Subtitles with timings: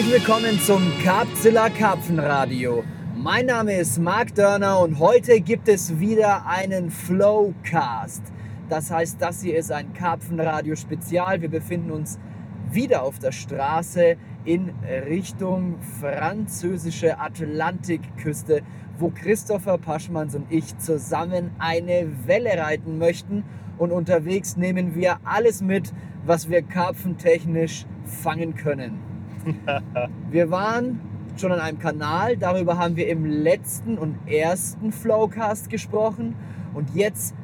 [0.00, 2.84] Herzlich willkommen zum Carpzilla Karpfenradio.
[3.14, 8.22] Mein Name ist Marc Dörner und heute gibt es wieder einen Flowcast.
[8.70, 11.42] Das heißt, das hier ist ein Karpfenradio Spezial.
[11.42, 12.18] Wir befinden uns
[12.70, 14.16] wieder auf der Straße
[14.46, 14.70] in
[15.06, 18.62] Richtung französische Atlantikküste,
[18.98, 23.44] wo Christopher Paschmanns und ich zusammen eine Welle reiten möchten.
[23.76, 25.92] Und unterwegs nehmen wir alles mit,
[26.24, 29.09] was wir karpfentechnisch fangen können.
[30.30, 31.00] Wir waren
[31.36, 36.34] schon an einem Kanal, darüber haben wir im letzten und ersten Flowcast gesprochen.
[36.74, 37.34] Und jetzt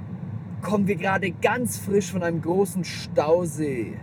[0.60, 3.94] kommen wir gerade ganz frisch von einem großen Stausee.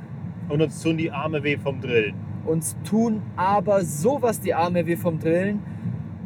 [0.49, 2.15] Und uns tun die Arme weh vom Drillen.
[2.45, 5.59] Uns tun aber sowas die Arme weh vom Drillen.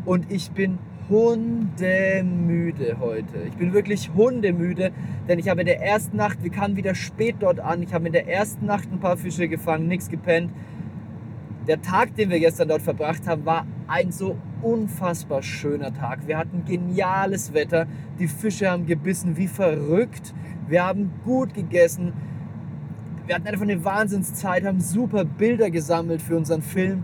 [0.05, 3.43] Und ich bin hundemüde heute.
[3.47, 4.91] Ich bin wirklich hundemüde,
[5.27, 8.07] denn ich habe in der ersten Nacht, wir kamen wieder spät dort an, ich habe
[8.07, 10.51] in der ersten Nacht ein paar Fische gefangen, nichts gepennt.
[11.67, 16.25] Der Tag, den wir gestern dort verbracht haben, war ein so unfassbar schöner Tag.
[16.25, 17.87] Wir hatten geniales Wetter,
[18.19, 20.33] die Fische haben gebissen wie verrückt,
[20.67, 22.13] wir haben gut gegessen,
[23.25, 27.03] wir hatten einfach eine Wahnsinnszeit, haben super Bilder gesammelt für unseren Film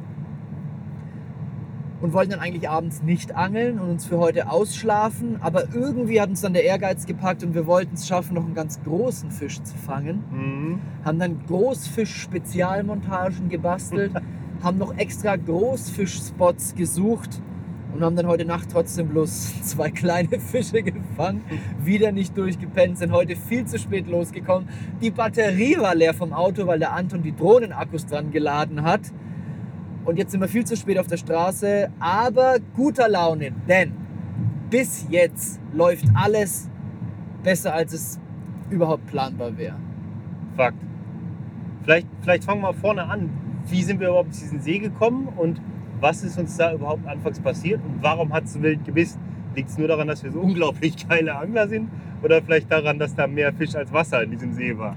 [1.99, 5.41] und wollten dann eigentlich abends nicht angeln und uns für heute ausschlafen.
[5.41, 8.55] Aber irgendwie hat uns dann der Ehrgeiz gepackt und wir wollten es schaffen, noch einen
[8.55, 10.23] ganz großen Fisch zu fangen.
[10.31, 10.79] Mhm.
[11.05, 14.13] Haben dann Großfisch-Spezialmontagen gebastelt,
[14.63, 17.41] haben noch extra Großfischspots gesucht
[17.93, 21.41] und haben dann heute Nacht trotzdem bloß zwei kleine Fische gefangen.
[21.83, 24.69] Wieder nicht durchgepennt, sind heute viel zu spät losgekommen.
[25.01, 29.01] Die Batterie war leer vom Auto, weil der Anton die Drohnenakkus dran geladen hat.
[30.05, 33.93] Und jetzt sind wir viel zu spät auf der Straße, aber guter Laune, denn
[34.69, 36.69] bis jetzt läuft alles
[37.41, 38.19] besser, als es
[38.69, 39.77] überhaupt planbar wäre.
[40.57, 40.77] Fakt.
[41.83, 43.29] Vielleicht, vielleicht fangen wir vorne an.
[43.69, 45.61] Wie sind wir überhaupt zu diesem See gekommen und
[45.99, 49.19] was ist uns da überhaupt anfangs passiert und warum hat es so wild gebissen?
[49.55, 51.89] Liegt es nur daran, dass wir so unglaublich geile Angler sind
[52.21, 54.95] oder vielleicht daran, dass da mehr Fisch als Wasser in diesem See war?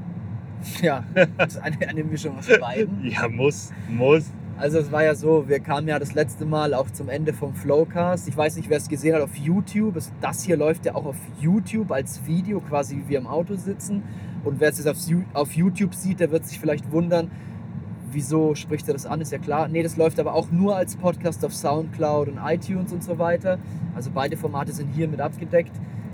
[0.82, 1.04] Ja,
[1.36, 3.04] das ist eine, eine Mischung aus beiden.
[3.04, 4.30] Ja, muss, muss.
[4.58, 7.54] Also es war ja so, wir kamen ja das letzte Mal auch zum Ende vom
[7.54, 8.26] Flowcast.
[8.26, 9.94] Ich weiß nicht, wer es gesehen hat auf YouTube.
[10.22, 14.02] Das- hier läuft ja auch auf YouTube als Video, quasi wie wir im Auto sitzen.
[14.44, 17.30] Und wer es jetzt auf YouTube sieht, der wird sich vielleicht wundern,
[18.16, 19.68] wieso spricht er das an, ist ja klar.
[19.68, 23.58] Nee, das läuft aber auch nur als Podcast auf Soundcloud und iTunes und so weiter.
[23.94, 25.72] Also beide Formate sind hier mit abgedeckt.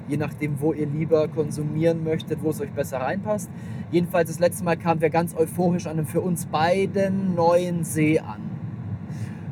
[0.08, 3.48] Je nachdem, wo ihr lieber konsumieren möchtet, wo es euch besser reinpasst.
[3.92, 8.18] Jedenfalls das letzte Mal kamen wir ganz euphorisch an einem für uns beiden neuen See
[8.18, 8.50] an.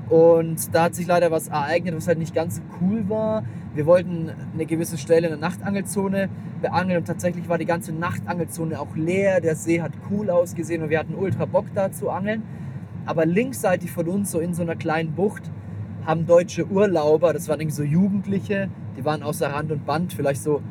[0.08, 3.44] Und da hat sich leider was ereignet, was halt nicht ganz so cool war.
[3.74, 6.28] Wir wollten eine gewisse Stelle in der Nachtangelzone
[6.60, 9.40] beangeln und tatsächlich war die ganze Nachtangelzone auch leer.
[9.40, 12.42] Der See hat cool ausgesehen und wir hatten ultra Bock da zu angeln.
[13.06, 15.50] Aber linksseitig von uns, so in so einer kleinen Bucht,
[16.04, 20.42] haben deutsche Urlauber, das waren irgendwie so Jugendliche, die waren außer Rand und Band, vielleicht
[20.42, 20.62] so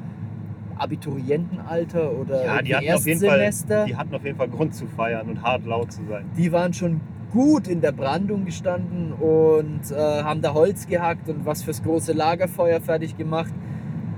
[0.77, 3.85] Abiturientenalter oder Ja, die hatten, auf jeden Fall, Erstsemester.
[3.85, 6.25] die hatten auf jeden Fall Grund zu feiern und hart laut zu sein.
[6.37, 11.45] Die waren schon gut in der Brandung gestanden und äh, haben da Holz gehackt und
[11.45, 13.53] was fürs große Lagerfeuer fertig gemacht,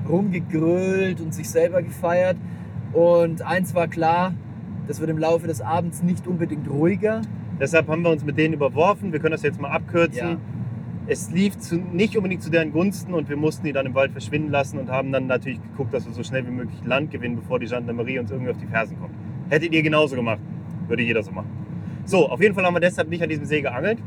[0.07, 2.38] rumgegrölt und sich selber gefeiert.
[2.94, 4.33] Und eins war klar,
[4.88, 7.21] das wird im Laufe des Abends nicht unbedingt ruhiger.
[7.59, 9.11] Deshalb haben wir uns mit denen überworfen.
[9.11, 10.29] Wir können das jetzt mal abkürzen.
[10.29, 10.38] Ja.
[11.07, 14.11] Es lief zu, nicht unbedingt zu deren Gunsten und wir mussten die dann im Wald
[14.11, 17.35] verschwinden lassen und haben dann natürlich geguckt, dass wir so schnell wie möglich Land gewinnen,
[17.35, 19.13] bevor die Gendarmerie uns irgendwie auf die Fersen kommt.
[19.50, 20.39] Hättet ihr genauso gemacht.
[20.88, 21.60] Würde jeder so machen.
[22.06, 24.00] So, auf jeden Fall haben wir deshalb nicht an diesem See geangelt.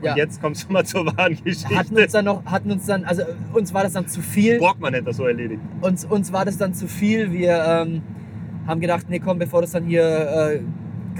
[0.00, 0.16] Und Ja.
[0.16, 1.94] jetzt kommst du mal zur wahren Hatten Geschichte.
[2.02, 4.58] uns dann noch, hatten uns dann, also uns war das dann zu viel.
[4.58, 5.60] Brockmann hätte das so erledigt.
[5.82, 7.32] uns, uns war das dann zu viel.
[7.32, 8.02] Wir ähm,
[8.66, 10.60] haben gedacht, nee, komm, bevor das dann hier äh,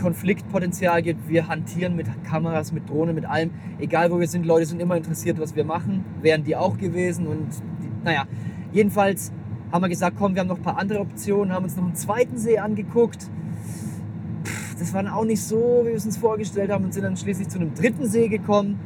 [0.01, 3.51] Konfliktpotenzial gibt, wir hantieren mit Kameras, mit Drohnen, mit allem.
[3.79, 6.05] Egal wo wir sind, Leute sind immer interessiert, was wir machen.
[6.23, 7.27] Wären die auch gewesen.
[7.27, 7.49] Und
[7.83, 8.25] die, naja,
[8.73, 9.31] jedenfalls
[9.73, 11.95] haben wir gesagt, komm, wir haben noch ein paar andere Optionen, haben uns noch einen
[11.95, 13.29] zweiten See angeguckt.
[14.81, 17.17] Das war dann auch nicht so, wie wir es uns vorgestellt haben und sind dann
[17.17, 18.79] schließlich zu einem dritten See gekommen.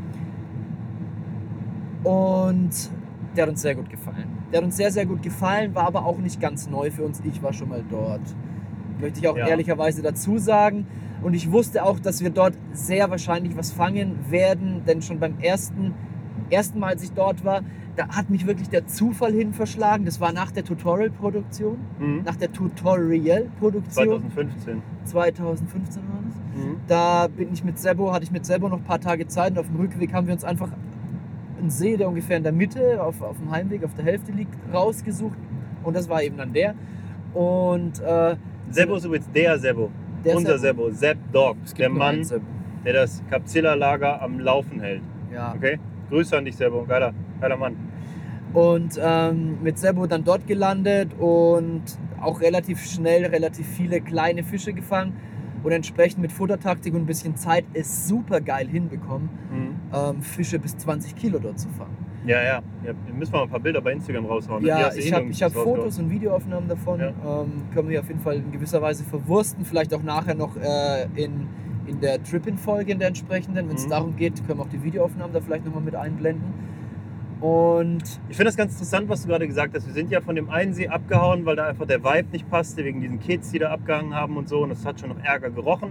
[2.02, 2.90] Und
[3.36, 4.26] der hat uns sehr gut gefallen.
[4.52, 7.20] Der hat uns sehr, sehr gut gefallen, war aber auch nicht ganz neu für uns.
[7.24, 8.20] Ich war schon mal dort.
[9.00, 9.46] Möchte ich auch Ja.
[9.48, 10.86] ehrlicherweise dazu sagen.
[11.22, 15.38] Und ich wusste auch, dass wir dort sehr wahrscheinlich was fangen werden, denn schon beim
[15.40, 15.94] ersten,
[16.50, 17.60] ersten Mal, als ich dort war,
[17.96, 20.04] da hat mich wirklich der Zufall hin verschlagen.
[20.04, 22.22] Das war nach der Tutorial-Produktion, Mhm.
[22.24, 23.92] nach der Tutorial-Produktion.
[23.92, 24.82] 2015.
[25.04, 26.34] 2015 war das.
[26.64, 26.76] Mhm.
[26.88, 29.58] Da bin ich mit Sebo, hatte ich mit Sebo noch ein paar Tage Zeit und
[29.58, 30.70] auf dem Rückweg haben wir uns einfach
[31.58, 34.52] einen See, der ungefähr in der Mitte, auf, auf dem Heimweg, auf der Hälfte liegt,
[34.72, 35.38] rausgesucht.
[35.82, 36.74] Und das war eben dann der.
[37.32, 38.36] Und äh,
[38.70, 39.90] Sebo ist übrigens der Sebo.
[40.24, 40.84] Der Unser Sebo?
[40.86, 40.96] Sebo.
[40.96, 41.56] Sepp Dog.
[41.78, 42.26] Der Mann,
[42.84, 45.02] der das Capsilla-Lager am Laufen hält.
[45.32, 45.54] Ja.
[45.56, 45.78] Okay?
[46.14, 46.84] Grüße an dich, Servo.
[46.84, 47.74] Geiler, geiler Mann.
[48.52, 51.82] Und ähm, mit Sebo dann dort gelandet und
[52.20, 55.14] auch relativ schnell relativ viele kleine Fische gefangen
[55.64, 59.74] und entsprechend mit Futtertaktik und ein bisschen Zeit es super geil hinbekommen, Mhm.
[59.92, 61.96] ähm, Fische bis 20 Kilo dort zu fangen.
[62.26, 62.62] Ja, ja.
[62.84, 62.92] ja.
[63.12, 64.64] Müssen wir mal ein paar Bilder bei Instagram raushauen.
[64.64, 65.52] Ja, ich habe hab.
[65.52, 67.00] Fotos und Videoaufnahmen davon.
[67.00, 67.08] Ja.
[67.08, 69.64] Ähm, können wir auf jeden Fall in gewisser Weise verwursten.
[69.64, 71.48] Vielleicht auch nachher noch äh, in,
[71.86, 73.68] in der Trip-In-Folge in der entsprechenden.
[73.68, 73.90] Wenn es Mhm.
[73.90, 76.52] darum geht, können wir auch die Videoaufnahmen da vielleicht nochmal mit einblenden.
[77.40, 79.86] Und Ich finde das ganz interessant, was du gerade gesagt hast.
[79.86, 82.84] Wir sind ja von dem einen See abgehauen, weil da einfach der Vibe nicht passte,
[82.84, 84.62] wegen diesen Kids, die da abgehangen haben und so.
[84.62, 85.90] Und das hat schon noch Ärger gerochen.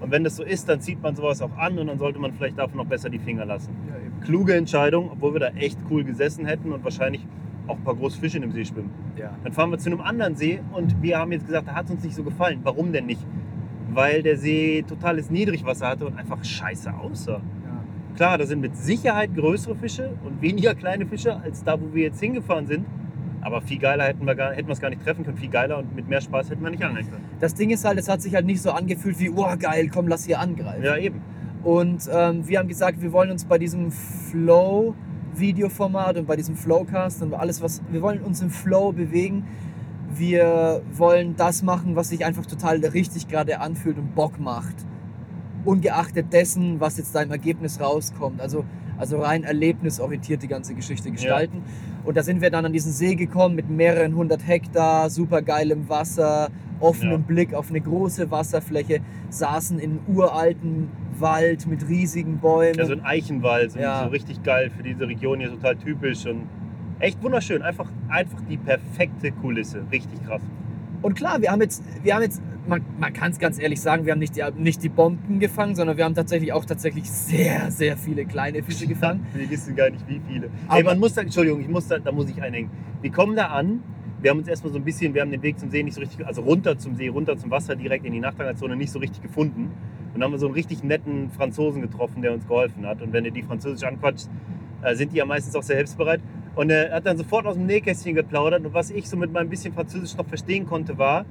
[0.00, 2.32] Und wenn das so ist, dann zieht man sowas auch an und dann sollte man
[2.32, 3.70] vielleicht davon noch besser die Finger lassen.
[3.88, 3.94] ja.
[4.24, 7.26] Kluge Entscheidung, obwohl wir da echt cool gesessen hätten und wahrscheinlich
[7.66, 8.90] auch ein paar große Fische in dem See schwimmen.
[9.16, 9.30] Ja.
[9.42, 11.90] Dann fahren wir zu einem anderen See und wir haben jetzt gesagt, da hat es
[11.92, 12.60] uns nicht so gefallen.
[12.62, 13.20] Warum denn nicht?
[13.94, 17.32] Weil der See totales Niedrigwasser hatte und einfach scheiße aussah.
[17.32, 17.40] Ja.
[18.16, 22.04] Klar, da sind mit Sicherheit größere Fische und weniger kleine Fische als da, wo wir
[22.04, 22.86] jetzt hingefahren sind.
[23.42, 25.36] Aber viel geiler hätten wir, gar, hätten wir es gar nicht treffen können.
[25.36, 27.24] Viel geiler und mit mehr Spaß hätten wir nicht angeln können.
[27.40, 30.06] Das Ding ist halt, es hat sich halt nicht so angefühlt wie, oh geil, komm,
[30.06, 30.84] lass hier angreifen.
[30.84, 31.20] Ja, eben.
[31.64, 37.22] Und ähm, wir haben gesagt, wir wollen uns bei diesem Flow-Videoformat und bei diesem Flowcast
[37.22, 39.44] und alles, was wir wollen uns im Flow bewegen.
[40.14, 44.74] Wir wollen das machen, was sich einfach total richtig gerade anfühlt und Bock macht.
[45.64, 48.40] Ungeachtet dessen, was jetzt da im Ergebnis rauskommt.
[48.40, 48.64] Also,
[48.98, 51.62] also rein erlebnisorientiert die ganze Geschichte gestalten.
[52.04, 55.88] Und da sind wir dann an diesen See gekommen mit mehreren hundert Hektar, super geilem
[55.88, 56.50] Wasser,
[56.80, 57.26] offenem Ja.
[57.26, 59.00] Blick auf eine große Wasserfläche,
[59.30, 60.88] saßen in uralten
[61.18, 62.74] Wald mit riesigen Bäumen.
[62.76, 64.02] Ja, so ein Eichenwald, so, Ja.
[64.04, 66.42] so richtig geil für diese Region hier, total typisch und
[67.02, 67.62] echt wunderschön.
[67.62, 69.84] Einfach, einfach die perfekte Kulisse.
[69.90, 70.42] Richtig krass.
[71.02, 74.06] Und klar, wir haben jetzt, wir haben jetzt, man, man kann es ganz ehrlich sagen,
[74.06, 77.70] wir haben nicht die, nicht die Bomben gefangen, sondern wir haben tatsächlich auch tatsächlich sehr,
[77.72, 79.26] sehr viele kleine Fische gefangen.
[79.34, 80.48] Wir wissen gar nicht, wie viele.
[80.68, 82.70] Aber- Ey, man muss da, Entschuldigung, ich muss da, da muss ich einhängen.
[83.00, 83.80] Wir kommen da an,
[84.20, 86.00] wir haben uns erstmal so ein bisschen, wir haben den Weg zum See nicht so
[86.00, 89.20] richtig, also runter zum See, runter zum Wasser, direkt in die Nachtangelzone nicht so richtig
[89.22, 89.62] gefunden.
[89.64, 93.02] Und dann haben wir so einen richtig netten Franzosen getroffen, der uns geholfen hat.
[93.02, 94.28] Und wenn ihr die Französisch anquatscht,
[94.82, 96.20] äh, sind die ja meistens auch sehr hilfsbereit.
[96.54, 98.64] Und er hat dann sofort aus dem Nähkästchen geplaudert.
[98.64, 101.24] Und was ich so mit meinem bisschen Französisch noch verstehen konnte, war,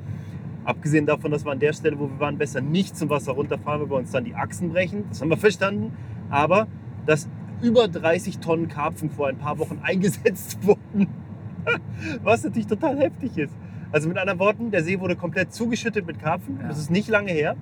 [0.64, 3.82] abgesehen davon, dass wir an der Stelle, wo wir waren, besser nicht zum Wasser runterfahren,
[3.82, 5.06] weil wir uns dann die Achsen brechen.
[5.10, 5.94] Das haben wir verstanden.
[6.30, 6.68] Aber
[7.06, 7.30] dass
[7.62, 11.08] über 30 Tonnen Karpfen vor ein paar Wochen eingesetzt wurden,
[12.24, 13.54] was natürlich total heftig ist.
[13.92, 16.60] Also mit anderen Worten, der See wurde komplett zugeschüttet mit Karpfen.
[16.62, 16.70] Ja.
[16.70, 17.56] Das ist nicht lange her.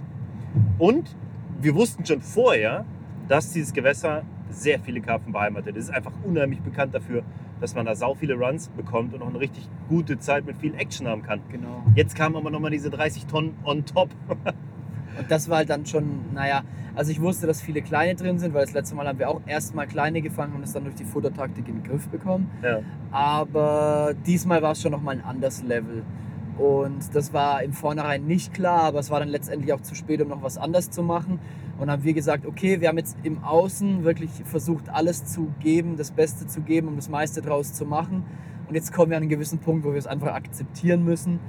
[0.78, 1.16] Und
[1.60, 2.86] wir wussten schon vorher,
[3.28, 5.76] dass dieses Gewässer sehr viele Karpfen beheimatet.
[5.76, 7.24] Es ist einfach unheimlich bekannt dafür,
[7.62, 10.76] dass man da sau viele Runs bekommt und auch eine richtig gute Zeit mit viel
[10.76, 11.42] Action haben kann.
[11.52, 11.84] Genau.
[11.96, 14.10] Jetzt kamen aber nochmal diese 30 Tonnen on top.
[15.18, 16.64] Und das war halt dann schon, naja,
[16.96, 19.42] also ich wusste, dass viele kleine drin sind, weil das letzte Mal haben wir auch
[19.46, 22.50] erstmal kleine gefangen und es dann durch die Futtertaktik in den Griff bekommen.
[22.64, 22.80] Ja.
[23.12, 26.04] Aber diesmal war es schon nochmal ein anderes Level.
[26.58, 30.22] Und das war im Vornherein nicht klar, aber es war dann letztendlich auch zu spät,
[30.22, 31.40] um noch was anderes zu machen.
[31.80, 35.96] Und haben wir gesagt, okay, wir haben jetzt im Außen wirklich versucht, alles zu geben,
[35.96, 38.24] das Beste zu geben, um das meiste draus zu machen.
[38.68, 41.40] Und jetzt kommen wir an einen gewissen Punkt, wo wir es einfach akzeptieren müssen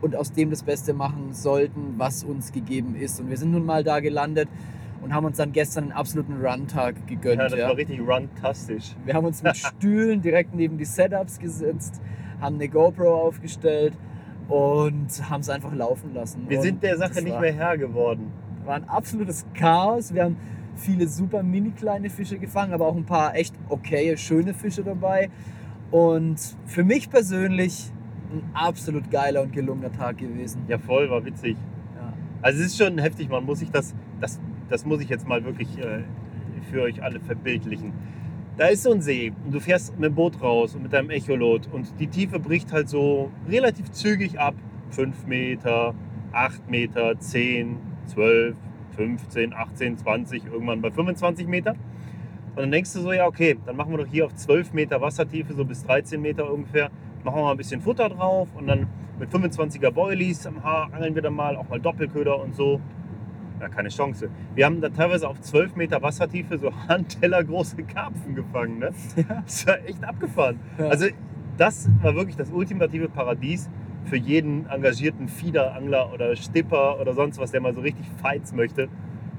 [0.00, 3.20] und aus dem das Beste machen sollten, was uns gegeben ist.
[3.20, 4.48] Und wir sind nun mal da gelandet
[5.02, 7.40] und haben uns dann gestern einen absoluten Run-Tag gegönnt.
[7.40, 7.68] Ja, das ja.
[7.68, 8.94] war richtig runtastisch.
[9.04, 12.00] Wir haben uns mit Stühlen direkt neben die Setups gesetzt,
[12.40, 13.94] haben eine GoPro aufgestellt
[14.48, 16.44] und haben es einfach laufen lassen.
[16.48, 18.32] Wir und sind der Sache nicht mehr Herr geworden.
[18.64, 20.14] War ein absolutes Chaos.
[20.14, 20.36] Wir haben
[20.76, 25.30] viele super mini kleine Fische gefangen, aber auch ein paar echt okaye, schöne Fische dabei.
[25.90, 27.92] Und für mich persönlich
[28.32, 30.62] ein absolut geiler und gelungener Tag gewesen.
[30.68, 31.56] Ja, voll, war witzig.
[31.94, 32.12] Ja.
[32.40, 35.44] Also es ist schon heftig, man muss sich das, das, das muss ich jetzt mal
[35.44, 36.02] wirklich äh,
[36.70, 37.92] für euch alle verbildlichen.
[38.56, 41.10] Da ist so ein See und du fährst mit dem Boot raus und mit deinem
[41.10, 44.54] Echolot und die Tiefe bricht halt so relativ zügig ab.
[44.90, 45.94] 5 Meter,
[46.32, 47.78] 8 Meter, 10,
[48.12, 48.56] 12,
[48.96, 51.72] 15, 18, 20, irgendwann bei 25 Meter.
[52.54, 55.00] Und dann denkst du so, ja okay, dann machen wir doch hier auf 12 Meter
[55.00, 56.90] Wassertiefe, so bis 13 Meter ungefähr,
[57.24, 58.86] machen wir mal ein bisschen Futter drauf und dann
[59.18, 62.80] mit 25er Boilies am Haar angeln wir dann mal, auch mal Doppelköder und so.
[63.60, 64.28] Ja, keine Chance.
[64.54, 68.80] Wir haben da teilweise auf 12 Meter Wassertiefe so handtellergroße Karpfen gefangen.
[68.80, 68.90] Ne?
[69.44, 70.58] Das war echt abgefahren.
[70.78, 70.88] Ja.
[70.88, 71.06] Also
[71.56, 73.70] das war wirklich das ultimative Paradies
[74.04, 78.88] für jeden engagierten Fiederangler oder Stipper oder sonst was, der mal so richtig Fights möchte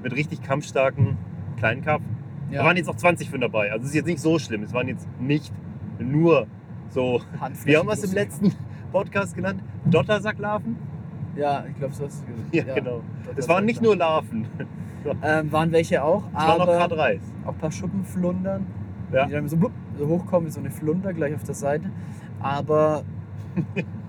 [0.02, 1.16] mit richtig kampfstarken
[1.56, 2.16] kleinen Karpfen.
[2.50, 3.72] Da waren jetzt auch 20 von dabei.
[3.72, 4.62] Also es ist jetzt nicht so schlimm.
[4.62, 5.52] Es waren jetzt nicht
[5.98, 6.46] nur
[6.90, 7.20] so.
[7.64, 8.52] Wir haben was im letzten
[8.92, 9.60] Podcast genannt.
[9.86, 10.76] Dottersacklarven.
[11.36, 12.84] Ja, ich glaube, so hast du Ja, gesagt.
[12.84, 13.00] genau.
[13.36, 14.46] Es war waren nicht nur Larven.
[15.22, 17.20] Ähm, waren welche auch, Es waren auch aber K3s.
[17.44, 18.64] auch ein paar Schuppenflundern,
[19.12, 19.26] Ja.
[19.26, 21.90] die dann so, blub, so hochkommen wie so eine Flunder gleich auf der Seite.
[22.40, 23.02] Aber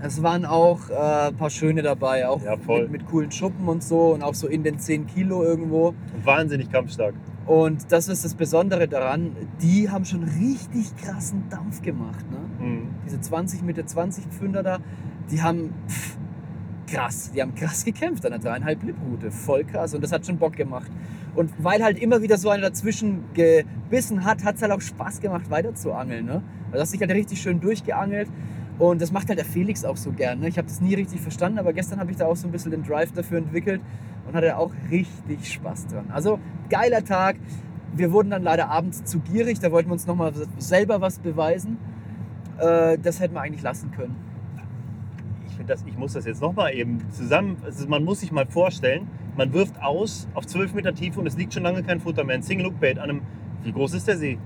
[0.00, 3.82] es waren auch äh, ein paar schöne dabei, auch Ja, mit, mit coolen Schuppen und
[3.82, 5.88] so und auch so in den 10 Kilo irgendwo.
[6.14, 7.14] Und wahnsinnig kampfstark.
[7.46, 12.24] Und das ist das Besondere daran, die haben schon richtig krassen Dampf gemacht.
[12.30, 12.66] Ne?
[12.66, 12.88] Mhm.
[13.06, 14.78] Diese 20 Meter 20 Pfünder da,
[15.30, 16.16] die haben pff,
[16.86, 19.30] krass, die haben krass gekämpft an der dreieinhalb Lip Route.
[19.30, 20.90] Voll krass und das hat schon Bock gemacht.
[21.34, 25.20] Und weil halt immer wieder so einer dazwischen gebissen hat, hat es halt auch Spaß
[25.20, 26.24] gemacht, weiter zu angeln.
[26.26, 26.42] Ne?
[26.72, 28.28] Also hast dich halt richtig schön durchgeangelt.
[28.78, 30.40] Und das macht halt der Felix auch so gern.
[30.40, 30.48] Ne?
[30.48, 32.70] Ich habe das nie richtig verstanden, aber gestern habe ich da auch so ein bisschen
[32.70, 33.80] den Drive dafür entwickelt
[34.26, 36.06] und hatte auch richtig Spaß dran.
[36.12, 37.36] Also geiler Tag.
[37.94, 41.78] Wir wurden dann leider abends zu gierig, da wollten wir uns nochmal selber was beweisen.
[42.58, 44.14] Äh, das hätten wir eigentlich lassen können.
[45.48, 47.56] Ich finde das, ich muss das jetzt nochmal eben zusammen.
[47.64, 51.38] Also man muss sich mal vorstellen, man wirft aus auf 12 Meter Tiefe und es
[51.38, 52.36] liegt schon lange kein Futter mehr.
[52.36, 53.22] Ein Single Look Bait an einem,
[53.62, 54.38] wie groß ist der See?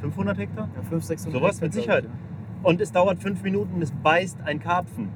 [0.00, 0.68] 500 Hektar?
[0.76, 2.04] Ja, 5, 600 Sowas mit Sicherheit.
[2.04, 2.31] glaub
[2.62, 5.08] Und es dauert fünf Minuten und es beißt ein Karpfen.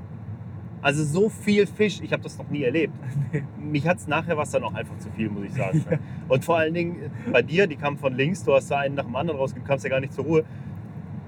[0.82, 2.92] Also so viel Fisch, ich habe das noch nie erlebt.
[3.58, 5.84] Mich hat es nachher was dann auch einfach zu viel, muss ich sagen.
[6.28, 9.04] Und vor allen Dingen bei dir, die kam von links, du hast da einen nach
[9.04, 10.44] dem anderen rausgegeben, du kamst ja gar nicht zur Ruhe.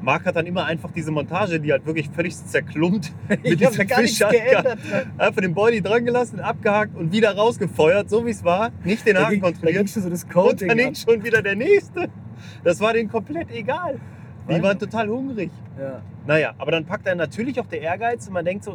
[0.00, 3.36] Marc hat dann immer einfach diese Montage, die halt wirklich völlig zerklumpt Ja.
[3.42, 4.78] mit Ich diesem gar Fisch geändert.
[5.16, 8.70] einfach den Body dran gelassen, abgehakt und wieder rausgefeuert, so wie es war.
[8.84, 9.90] Nicht den Da Haken ging, da ging kontrolliert.
[9.90, 10.08] schon so
[10.40, 12.08] Und dann hing schon wieder der nächste.
[12.62, 13.98] Das war denen komplett egal.
[14.48, 15.50] Die waren total hungrig.
[15.78, 16.02] Ja.
[16.26, 18.72] Naja, aber dann packt dann natürlich auch der Ehrgeiz und man denkt so,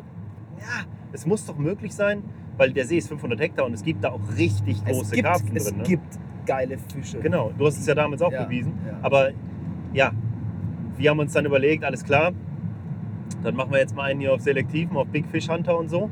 [0.59, 2.23] ja, es muss doch möglich sein,
[2.57, 5.27] weil der See ist 500 Hektar und es gibt da auch richtig Es, große gibt,
[5.27, 5.77] Karpfen es drin.
[5.77, 5.83] Ne?
[5.83, 7.19] gibt geile Fische.
[7.19, 8.73] Genau, du hast es ja damals auch Ja, bewiesen.
[8.85, 8.97] ja.
[9.01, 9.31] Aber
[9.93, 10.11] ja,
[10.97, 12.31] wir haben uns dann überlegt, alles klar,
[13.43, 16.09] dann machen wir jetzt mal einen hier auf Selektiven, auf Big Fish Hunter und so.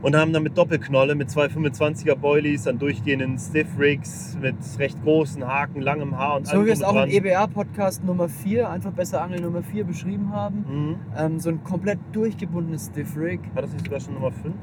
[0.00, 5.02] Und haben dann mit Doppelknolle, mit zwei 25er Boilies, dann durchgehenden Stiff Rigs, mit recht
[5.02, 7.10] großen Haken, langem Haar und So wie wir es auch im dran.
[7.10, 10.64] EBA-Podcast Nummer 4, einfach besser Angeln Nummer 4 beschrieben haben.
[10.68, 10.96] Mhm.
[11.16, 13.40] Ähm, so ein komplett durchgebundenes Stiff Rig.
[13.54, 14.54] War das nicht sogar schon Nummer 5?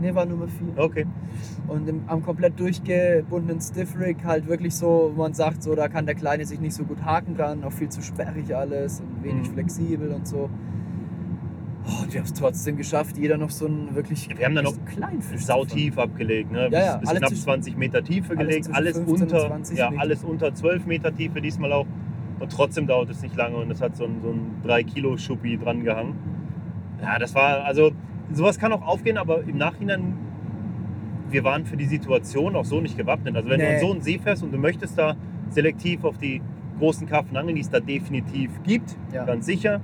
[0.00, 0.82] Ne, war Nummer 4.
[0.82, 1.06] Okay.
[1.68, 5.88] Und im, am komplett durchgebundenen Stiff Rig halt wirklich so, wo man sagt, so da
[5.88, 9.22] kann der Kleine sich nicht so gut haken kann, auch viel zu sperrig alles und
[9.22, 9.52] wenig Mhm.
[9.52, 10.48] flexibel und so.
[11.84, 14.64] Oh, und wir haben es trotzdem geschafft, jeder noch so einen wirklich Wir haben dann
[14.64, 16.68] noch Kleinfisch Sau tief abgelegt, ne?
[16.70, 19.22] Ja, ja, bis, bis alles knapp zwischen- 20 Meter Tiefe alles gelegt, alles 15 und
[19.22, 20.02] unter, 20 ja, Meter.
[20.02, 21.86] alles unter 12 Meter Tiefe diesmal auch.
[22.38, 25.16] Und trotzdem dauert es nicht lange und es hat so ein, so ein 3 Kilo
[25.16, 26.14] Schuppi dran gehangen.
[27.00, 27.90] Ja, das war, also
[28.32, 30.14] sowas kann auch aufgehen, aber im Nachhinein,
[31.30, 33.34] wir waren für die Situation auch so nicht gewappnet.
[33.36, 33.74] Also wenn du Nee.
[33.74, 35.16] in so einen See fährst und du möchtest da
[35.50, 36.40] selektiv auf die
[36.78, 39.24] großen Karpfen angeln, die es da definitiv gibt, Ja.
[39.24, 39.80] ganz sicher,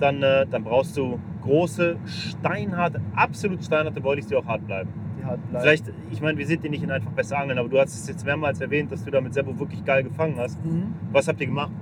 [0.00, 4.90] dann, äh, dann brauchst du große, steinharte, absolut steinharte Boilies, die auch hart bleiben.
[5.18, 5.62] Die hart bleiben.
[5.62, 8.08] Vielleicht, ich meine, wir sind hier nicht in einfach besser angeln, aber du hast es
[8.08, 10.64] jetzt mehrmals erwähnt, dass du da mit Sebo wirklich geil gefangen hast.
[10.64, 10.94] Mhm.
[11.12, 11.72] Was habt ihr gemacht?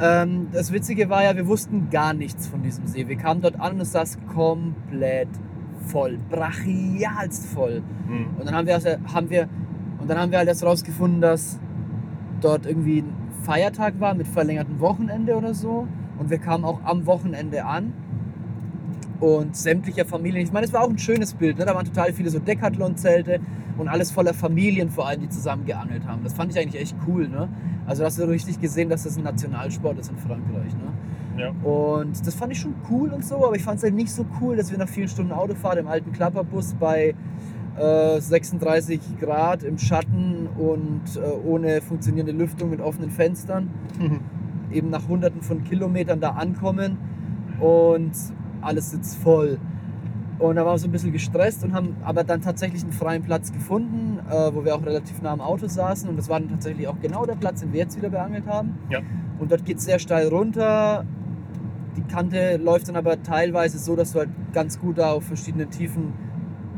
[0.00, 3.06] Ähm, das Witzige war ja, wir wussten gar nichts von diesem See.
[3.06, 5.28] Wir kamen dort an und es saß komplett
[5.86, 7.82] voll, brachialst voll.
[8.06, 8.26] Hm.
[8.38, 9.48] Und dann haben wir, also- haben wir,
[10.00, 11.60] und dann haben wir halt erst rausgefunden, dass
[12.40, 13.12] dort irgendwie ein
[13.42, 15.86] Feiertag war mit verlängertem Wochenende oder so.
[16.22, 17.92] Und wir kamen auch am Wochenende an.
[19.18, 21.58] Und sämtliche Familien, ich meine, es war auch ein schönes Bild.
[21.58, 21.64] Ne?
[21.64, 23.40] Da waren total viele so Decathlon-Zelte
[23.76, 26.22] und alles voller Familien vor allem, die zusammen geangelt haben.
[26.22, 27.28] Das fand ich eigentlich echt cool.
[27.28, 27.48] Ne?
[27.86, 30.72] Also hast du richtig gesehen, dass das ein Nationalsport ist in Frankreich.
[30.74, 31.42] Ne?
[31.42, 31.68] Ja.
[31.68, 34.24] Und das fand ich schon cool und so, aber ich fand es halt nicht so
[34.40, 37.16] cool, dass wir nach vielen Stunden Autofahrt im alten Klapperbus bei
[37.76, 43.70] äh, 36 Grad im Schatten und äh, ohne funktionierende Lüftung mit offenen Fenstern
[44.72, 46.98] eben nach hunderten von Kilometern da ankommen
[47.60, 48.12] und
[48.60, 49.58] alles sitzt voll.
[50.38, 53.22] Und da waren wir so ein bisschen gestresst und haben aber dann tatsächlich einen freien
[53.22, 56.08] Platz gefunden, äh, wo wir auch relativ nah am Auto saßen.
[56.08, 58.76] Und das war dann tatsächlich auch genau der Platz, den wir jetzt wieder beangelt haben.
[58.90, 59.00] Ja.
[59.38, 61.04] Und dort geht es sehr steil runter.
[61.96, 65.70] Die Kante läuft dann aber teilweise so, dass du halt ganz gut da auf verschiedenen
[65.70, 66.12] Tiefen,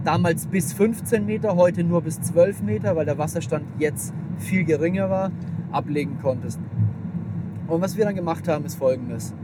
[0.05, 5.09] damals bis 15 Meter, heute nur bis 12 Meter, weil der Wasserstand jetzt viel geringer
[5.09, 5.31] war,
[5.73, 6.61] ablegen konntest.
[7.67, 9.35] Und was wir dann gemacht haben, ist folgendes.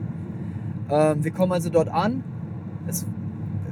[0.90, 2.24] Ähm, wir kommen also dort an,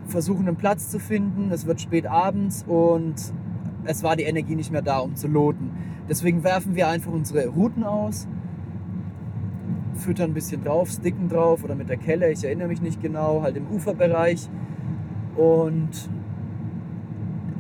[0.06, 3.14] versuchen einen Platz zu finden, es wird spät abends und
[3.84, 5.70] es war die Energie nicht mehr da, um zu loten.
[6.08, 8.26] Deswegen werfen wir einfach unsere Routen aus,
[9.94, 13.42] füttern ein bisschen drauf, sticken drauf oder mit der Kelle, ich erinnere mich nicht genau,
[13.42, 14.48] halt im Uferbereich
[15.36, 15.90] und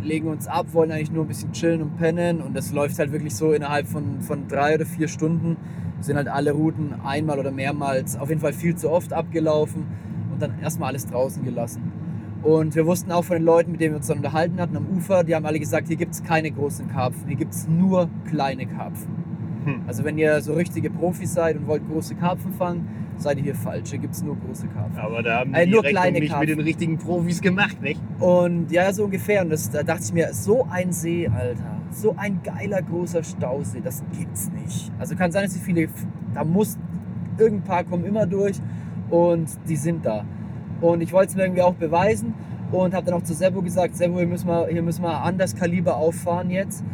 [0.02, 3.12] legen uns ab, wollen eigentlich nur ein bisschen chillen und pennen und das läuft halt
[3.12, 5.56] wirklich so innerhalb von, von drei oder vier Stunden
[6.00, 9.86] sind halt alle Routen einmal oder mehrmals, auf jeden Fall viel zu oft abgelaufen
[10.32, 11.92] und dann erstmal alles draußen gelassen.
[12.42, 14.86] Und wir wussten auch von den Leuten, mit denen wir uns dann unterhalten hatten am
[14.96, 18.08] Ufer, die haben alle gesagt, hier gibt es keine großen Karpfen, hier gibt es nur
[18.28, 19.08] kleine Karpfen.
[19.64, 19.82] Hm.
[19.88, 22.86] Also wenn ihr so richtige Profis seid und wollt große Karpfen fangen,
[23.16, 23.90] seid ihr hier falsch.
[23.90, 25.00] Hier gibt es nur große Karpfen.
[25.00, 26.48] Aber da haben die Äh, die nur Rechnung kleine nicht Karpfen.
[26.48, 28.00] mit den richtigen Profis gemacht, nicht?
[28.20, 29.42] Und ja, so ungefähr.
[29.42, 31.77] Und das, da dachte ich mir, so ein See, Alter.
[31.90, 34.92] So ein geiler großer Stausee, das gibt's nicht.
[34.98, 35.88] Also kann sein, dass die viele,
[36.34, 36.78] da muss,
[37.38, 38.60] irgendein paar kommen immer durch
[39.10, 40.24] und die sind da.
[40.80, 42.34] Und ich wollte es mir irgendwie auch beweisen
[42.70, 45.38] und habe dann auch zu Sebo gesagt, Sebo, hier müssen wir, hier müssen wir an
[45.38, 46.84] das Kaliber auffahren jetzt.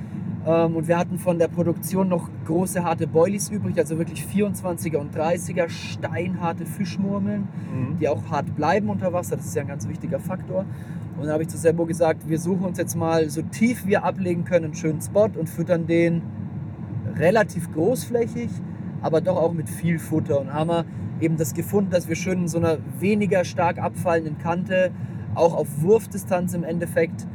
[0.47, 4.99] Ähm, Und wir hatten von der Produktion noch große harte Boilies übrig, also wirklich 24er
[4.99, 7.99] und 30er steinharte Fischmurmeln Mhm.
[7.99, 9.37] die auch hart bleiben unter Wasser.
[9.37, 10.65] Das ist ja ein ganz wichtiger Faktor.
[11.17, 14.05] Und dann habe ich zu Sebo gesagt, wir suchen uns jetzt mal so tief wir
[14.05, 16.23] ablegen können einen schönen Spot und füttern den
[17.17, 18.51] relativ großflächig,
[19.01, 20.41] aber doch auch mit viel Futter.
[20.41, 20.85] Und haben wir
[21.21, 24.91] eben das gefunden, dass wir schön in so einer weniger stark abfallenden Kante,
[25.35, 27.27] auch auf Wurfdistanz im Endeffekt,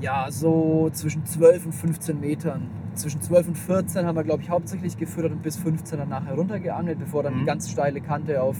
[0.00, 2.68] ja, so zwischen 12 und 15 Metern.
[2.94, 6.34] Zwischen 12 und 14 haben wir, glaube ich, hauptsächlich gefüttert und bis 15 dann nachher
[6.34, 7.46] runtergeangelt, bevor dann die Mhm.
[7.46, 8.56] ganz steile Kante auf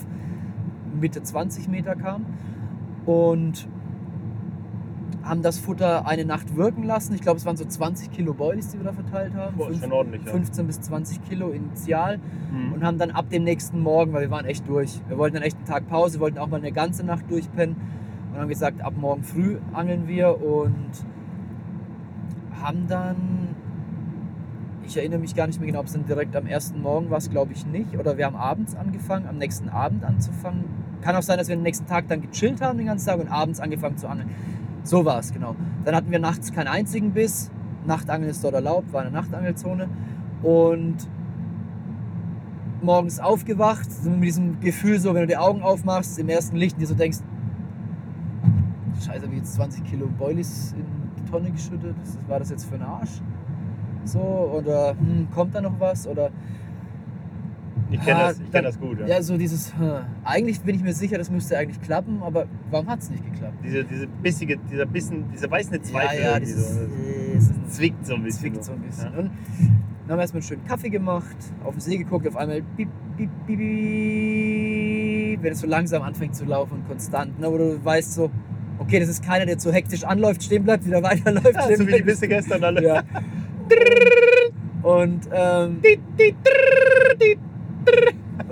[1.00, 2.26] Mitte 20 Meter kam.
[3.06, 3.68] Und
[5.22, 7.12] haben das Futter eine Nacht wirken lassen.
[7.14, 9.56] Ich glaube, es waren so 20 Kilo Boilies, die wir da verteilt haben.
[9.56, 10.30] Boah, Fünf- schon ordentlich, ja.
[10.30, 12.18] 15 bis 20 Kilo initial
[12.52, 12.72] Mhm.
[12.74, 15.00] und haben dann ab dem nächsten Morgen, weil wir waren echt durch.
[15.08, 17.74] Wir wollten dann echt einen Tag Pause, wollten auch mal eine ganze Nacht durchpennen
[18.32, 20.90] und haben gesagt, ab morgen früh angeln wir und
[22.62, 23.16] haben dann,
[24.86, 27.18] ich erinnere mich gar nicht mehr genau, ob es dann direkt am ersten Morgen war,
[27.18, 30.64] glaube ich nicht, oder wir haben abends angefangen, am nächsten Abend anzufangen.
[31.06, 33.28] Kann auch sein, dass wir den nächsten Tag dann gechillt haben den ganzen Tag und
[33.28, 34.28] abends angefangen zu angeln.
[34.82, 35.54] So war es, genau.
[35.84, 37.48] Dann hatten wir nachts keinen einzigen Biss.
[37.86, 39.88] Nachtangeln ist dort erlaubt, war eine Nachtangelzone.
[40.42, 40.96] Und
[42.82, 46.80] morgens aufgewacht, mit diesem Gefühl, so wenn du die Augen aufmachst, im ersten Licht, und
[46.80, 47.18] dir so denkst,
[49.06, 50.86] scheiße, wie jetzt 20 Kilo Boilies in
[51.24, 51.94] die Tonne geschüttet,
[52.26, 53.20] war das jetzt für ein Arsch?
[54.02, 56.08] So, oder hm, kommt da noch was?
[56.08, 56.30] Oder
[57.90, 58.98] Ich kenne das, ich kenn das gut.
[59.00, 59.06] Ja.
[59.06, 59.90] ja, so dieses, hm,
[60.24, 63.54] eigentlich bin ich mir sicher, das müsste eigentlich klappen, aber warum hat es nicht geklappt?
[63.64, 66.18] Diese, diese bissige, dieser bisschen, dieser weiße Zweifel.
[66.20, 66.80] ja, ja, dieses, so.
[66.80, 68.40] äh, Das zwickt so ein bisschen.
[68.52, 69.12] zwickt so ein bisschen.
[69.12, 69.18] Ja.
[69.20, 69.30] Und
[70.08, 72.88] dann haben wir erstmal einen schönen Kaffee gemacht, auf den See geguckt, auf einmal piep,
[73.16, 77.84] piep, piep, piep, wenn es so langsam anfängt zu laufen und konstant, ne, wo du
[77.84, 78.30] weißt so,
[78.78, 81.92] okay, das ist keiner, der zu hektisch anläuft, stehen bleibt, wieder weiterläuft, Ja, so wie
[81.92, 82.02] die.
[82.02, 82.82] Bisse gestern alle.
[82.84, 83.02] Ja.
[84.82, 85.78] Und, ähm,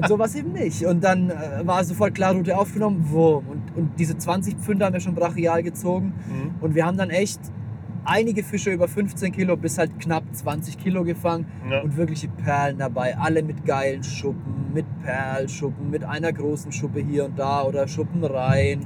[0.05, 0.85] und so war es eben nicht.
[0.87, 3.45] Und dann äh, war sofort klar, Route aufgenommen, Wurm.
[3.49, 6.12] Und, und diese 20 Pfünder haben wir schon brachial gezogen.
[6.29, 6.55] Mhm.
[6.61, 7.40] Und wir haben dann echt
[8.05, 11.81] einige Fische über 15 Kilo bis halt knapp 20 Kilo gefangen Ja.
[11.83, 13.17] und wirkliche Perlen dabei.
[13.17, 18.85] Alle mit geilen Schuppen, mit Perlschuppen, mit einer großen Schuppe hier und da oder Schuppenreihen.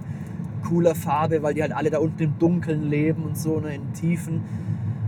[0.69, 3.93] Cooler Farbe, weil die halt alle da unten im Dunkeln leben und so, ne, in
[3.93, 4.43] Tiefen.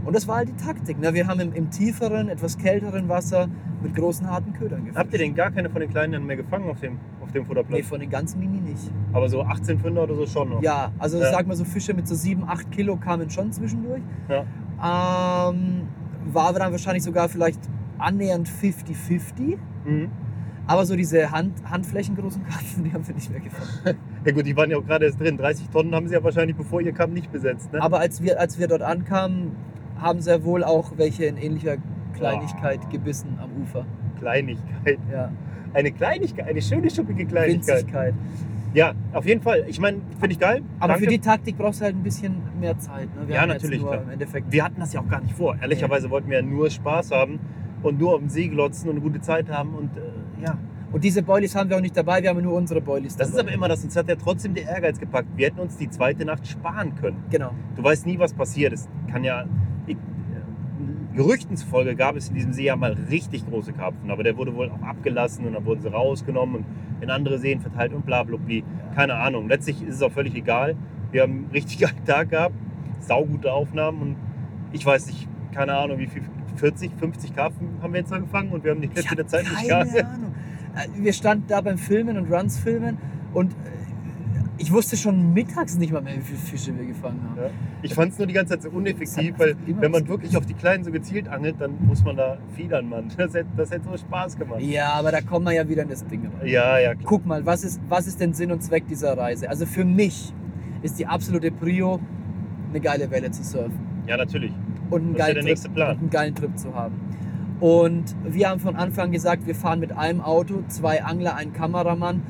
[0.05, 0.99] Und das war halt die Taktik.
[0.99, 1.13] Ne?
[1.13, 3.49] Wir haben im, im tieferen, etwas kälteren Wasser
[3.83, 4.99] mit großen, harten Ködern gefischt.
[4.99, 7.77] Habt ihr denn gar keine von den Kleinen mehr gefangen auf dem, auf dem Futterplatz?
[7.79, 8.91] Nee, von den ganz Mini nicht.
[9.13, 10.63] Aber so 18 Pfünder oder so schon noch?
[10.63, 11.31] Ja, also Ja.
[11.31, 14.03] sag mal so Fische mit so 7, 8 Kilo kamen schon zwischendurch.
[14.29, 14.45] Ja.
[15.51, 15.89] Ähm,
[16.33, 17.61] war dann wahrscheinlich sogar vielleicht
[17.99, 19.59] annähernd 50-50.
[19.85, 20.11] Mhm.
[20.67, 23.99] Aber so diese Hand, handflächengroßen Karpfen, die haben wir nicht mehr gefangen.
[24.25, 25.39] Ja gut, die waren ja auch gerade erst drin.
[25.39, 27.73] 30 Tonnen haben sie ja wahrscheinlich, bevor ihr kam, nicht besetzt.
[27.73, 27.81] Ne?
[27.83, 29.53] Aber als wir, als wir dort ankamen,
[29.99, 31.79] haben sehr wohl auch welche in ähnlicher
[32.21, 33.85] Kleinigkeit gebissen am Ufer.
[34.19, 34.99] Kleinigkeit.
[35.13, 35.31] Ja,
[35.73, 37.79] Eine Kleinigkeit, eine schöne schuppige Kleinigkeit.
[37.79, 38.15] Winzigkeit.
[38.73, 39.65] Ja, auf jeden Fall.
[39.67, 40.63] Ich meine, finde ich geil.
[40.79, 41.05] Aber Danke.
[41.05, 43.09] für die Taktik brauchst du halt ein bisschen mehr Zeit.
[43.17, 43.35] Ne?
[43.35, 45.57] Ja, natürlich, Wir hatten das ja auch gar nicht vor.
[45.61, 47.41] Ehrlicherweise wollten wir ja nur Spaß haben
[47.83, 49.75] und nur auf dem See glotzen und eine gute Zeit haben.
[49.75, 50.57] Und äh, ja,
[50.93, 53.35] Und diese Boilies haben wir auch nicht dabei, wir haben nur unsere Boilies das ist
[53.39, 53.49] dabei.
[53.49, 53.83] aber immer das.
[53.83, 55.29] Uns hat ja trotzdem der Ehrgeiz gepackt.
[55.37, 57.25] Wir hätten uns die zweite Nacht sparen können.
[57.31, 57.51] Genau.
[57.75, 58.73] Du weißt nie, was passiert.
[58.73, 59.47] Es kann ja.
[61.15, 64.55] Gerüchten zufolge gab es in diesem See ja mal richtig große Karpfen, aber der wurde
[64.55, 66.65] wohl auch abgelassen und dann wurden sie rausgenommen und
[67.03, 68.61] in andere Seen verteilt und bla bla bla.
[68.95, 69.49] Keine Ahnung.
[69.49, 70.77] Letztlich ist es auch völlig egal.
[71.11, 72.55] Wir haben einen richtig geilen Tag gehabt,
[73.01, 74.17] saugute Aufnahmen und
[74.73, 76.23] ich weiß nicht, keine Ahnung, wie viel,
[76.57, 79.45] 40, 50 Karpfen haben wir jetzt noch gefangen und wir haben die hab der Zeit
[79.45, 80.05] nicht keine gehabt.
[80.15, 80.35] Ahnung.
[80.77, 82.99] Äh, Wir standen da beim Filmen und Runs filmen
[83.35, 83.57] und äh,
[84.61, 87.41] ich wusste schon mittags nicht mal mehr, wie viele Fische wir gefangen haben.
[87.45, 87.51] Ja.
[87.83, 90.53] Ich fand es nur die ganze Zeit so uneffektiv, weil wenn man wirklich auf die
[90.53, 93.09] Kleinen so gezielt angelt, dann muss man da fiedern, Mann.
[93.17, 94.61] Das hätte, das hätte so Spaß gemacht.
[94.61, 96.47] Ja, aber da kommen wir ja wieder in das Ding rein.
[96.47, 97.05] Ja, ja, klar.
[97.07, 99.49] Guck mal, was ist, was ist denn Sinn und Zweck dieser Reise?
[99.49, 100.33] Also für mich
[100.83, 102.01] ist die absolute Prio,
[102.69, 103.79] eine geile Welle zu surfen.
[104.07, 104.53] Ja, natürlich.
[104.91, 106.95] und einen, ja geilen der Trip, und einen geilen Trip zu haben.
[107.61, 112.23] Und wir haben von Anfang gesagt, wir fahren mit einem Auto, zwei Angler, ein Kameramann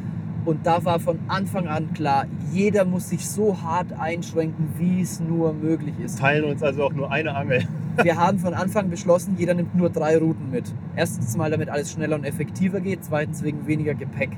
[0.44, 5.20] Und da war von Anfang an klar, jeder muss sich so hart einschränken, wie es
[5.20, 6.18] nur möglich ist.
[6.18, 7.64] Teilen uns also auch nur eine Angel.
[8.03, 10.72] Wir haben von Anfang beschlossen, jeder nimmt nur drei Routen mit.
[10.96, 13.05] Erstens mal, damit alles schneller und effektiver geht.
[13.05, 14.31] Zweitens wegen weniger Gepäck.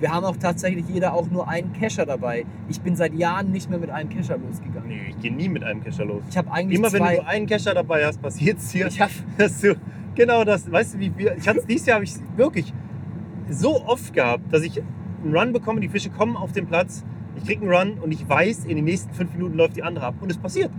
[0.00, 2.44] Wir haben auch tatsächlich jeder auch nur einen Kescher dabei.
[2.68, 4.88] Ich bin seit Jahren nicht mehr mit einem Kescher losgegangen.
[4.88, 6.22] Nee, ich gehe nie mit einem Kescher los.
[6.28, 8.88] Ich habe eigentlich Immer wenn du nur einen Kescher dabei hast, passiert es dir.
[8.88, 9.76] ich hab, dass du
[10.14, 12.74] genau das, weißt du, wie wir, ich hatte es dieses Jahr habe ich wirklich
[13.48, 14.82] so oft gehabt, dass ich
[15.24, 17.04] einen Run bekomme, die Fische kommen auf den Platz,
[17.36, 20.06] ich krieg einen Run und ich weiß, in den nächsten fünf Minuten läuft die andere
[20.06, 20.70] ab und es passiert.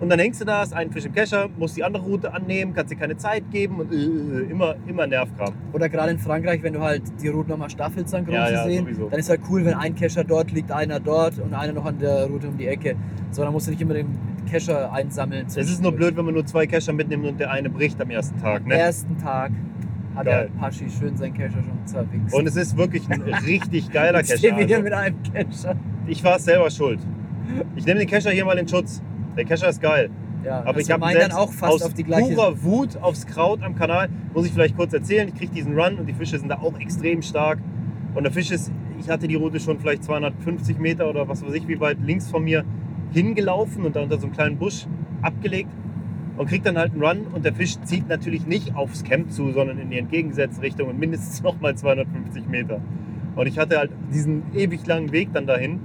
[0.00, 2.74] Und dann hängst du da, hast einen Fisch im Kescher, musst die andere Route annehmen,
[2.74, 5.52] kannst dir keine Zeit geben und äh, immer, immer Nervkram.
[5.72, 8.84] oder gerade in Frankreich, wenn du halt die Route nochmal staffelst, dann Ja, ja, sehen,
[8.84, 9.08] sowieso.
[9.10, 12.00] dann ist halt cool, wenn ein Kescher dort liegt, einer dort und einer noch an
[12.00, 12.96] der Route um die Ecke.
[13.30, 14.08] So, dann musst du nicht immer den
[14.50, 15.46] Kescher einsammeln.
[15.46, 18.10] Es ist nur blöd, wenn man nur zwei Kescher mitnimmt und der eine bricht am
[18.10, 18.62] ersten Tag.
[18.62, 18.74] Am Ne?
[18.78, 19.52] ersten Tag
[20.14, 20.50] hat Geil.
[20.52, 22.34] der Paschi schön seinen Kescher schon zerwichst.
[22.34, 24.56] Und es ist wirklich ein richtig geiler stehen Kescher.
[24.58, 25.76] wir hier Also, mit einem Kescher.
[26.06, 27.00] ich war selber schuld.
[27.76, 29.02] Ich nehme den Kescher hier mal in Schutz.
[29.36, 30.10] Der Kescher ist geil.
[30.44, 32.34] Ja, Aber ich habe selbst auch fast aus auf die gleiche.
[32.34, 35.28] purer Wut aufs Kraut am Kanal, muss ich vielleicht kurz erzählen.
[35.28, 37.58] Ich kriege diesen Run und die Fische sind da auch extrem stark.
[38.14, 41.54] Und der Fisch ist, ich hatte die Route schon vielleicht 250 Meter oder was weiß
[41.54, 42.64] ich, wie weit links von mir
[43.12, 44.86] hingelaufen und da unter so einem kleinen Busch
[45.22, 45.70] abgelegt
[46.42, 49.52] und kriegt dann halt einen Run und der Fisch zieht natürlich nicht aufs Camp zu,
[49.52, 52.80] sondern in die entgegengesetzte Richtung und mindestens nochmal 250 Meter.
[53.36, 55.78] Und ich hatte halt diesen ewig langen Weg dann dahin,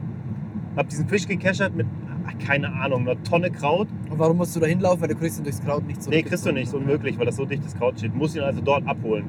[0.76, 1.86] habe diesen Fisch gekeschert mit,
[2.26, 5.02] ach, keine Ahnung, einer Tonne Kraut Und warum musst du da hinlaufen?
[5.02, 6.16] Weil du kriegst ihn durchs Kraut nicht zurück.
[6.16, 8.14] Nee, kriegst du nicht, ist unmöglich, weil das so dichtes Kraut steht.
[8.14, 9.26] Du musst ihn also dort abholen.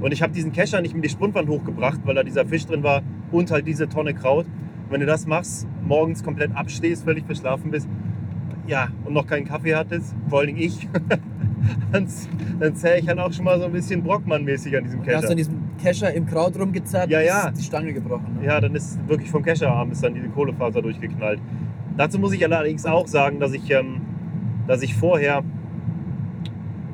[0.00, 2.82] Und ich habe diesen Kescher nicht mit die Spundwand hochgebracht, weil da dieser Fisch drin
[2.82, 4.46] war und halt diese Tonne Kraut.
[4.46, 7.88] Und wenn du das machst, morgens komplett abstehst, völlig verschlafen bist,
[8.66, 10.88] ja, und noch keinen Kaffee hattest, vor allen Dingen ich,
[11.92, 12.06] dann,
[12.60, 15.12] dann zähle ich halt auch schon mal so ein bisschen Brockmann-mäßig an diesem hast du
[15.14, 15.30] Kescher.
[15.30, 17.50] an diesem Kescher im Kraut rumgezerrt, Ja, ja.
[17.50, 18.38] die Stange gebrochen.
[18.40, 18.46] Ne?
[18.46, 21.40] Ja, dann ist wirklich vom Kescherarm ist dann diese Kohlefaser durchgeknallt.
[21.96, 24.00] Dazu muss ich allerdings auch sagen, dass ich, ähm,
[24.66, 25.42] dass ich vorher,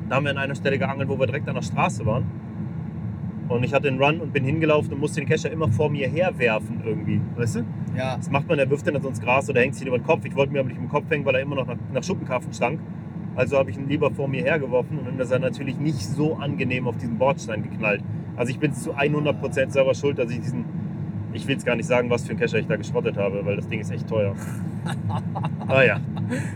[0.09, 2.25] da haben wir an einer Stelle geangelt, wo wir direkt an der Straße waren.
[3.51, 6.07] Und ich hatte einen Run und bin hingelaufen und musste den Kescher immer vor mir
[6.07, 7.19] herwerfen irgendwie.
[7.35, 7.65] Weißt du?
[7.97, 8.15] Ja.
[8.15, 10.05] Das macht man, der wirft den dann so ins Gras oder hängt sich über den
[10.05, 10.23] Kopf.
[10.23, 12.53] Ich wollte mir aber nicht im Kopf hängen, weil er immer noch nach, nach Schuppenkarpfen
[12.53, 12.79] stank.
[13.35, 16.35] Also habe ich ihn lieber vor mir hergeworfen und dann ist er natürlich nicht so
[16.35, 18.01] angenehm auf diesen Bordstein geknallt.
[18.37, 20.65] Also ich bin zu 100% selber schuld, dass ich diesen,
[21.33, 23.57] ich will es gar nicht sagen, was für einen Kescher ich da geschrottet habe, weil
[23.57, 24.33] das Ding ist echt teuer.
[25.67, 25.99] ah ja,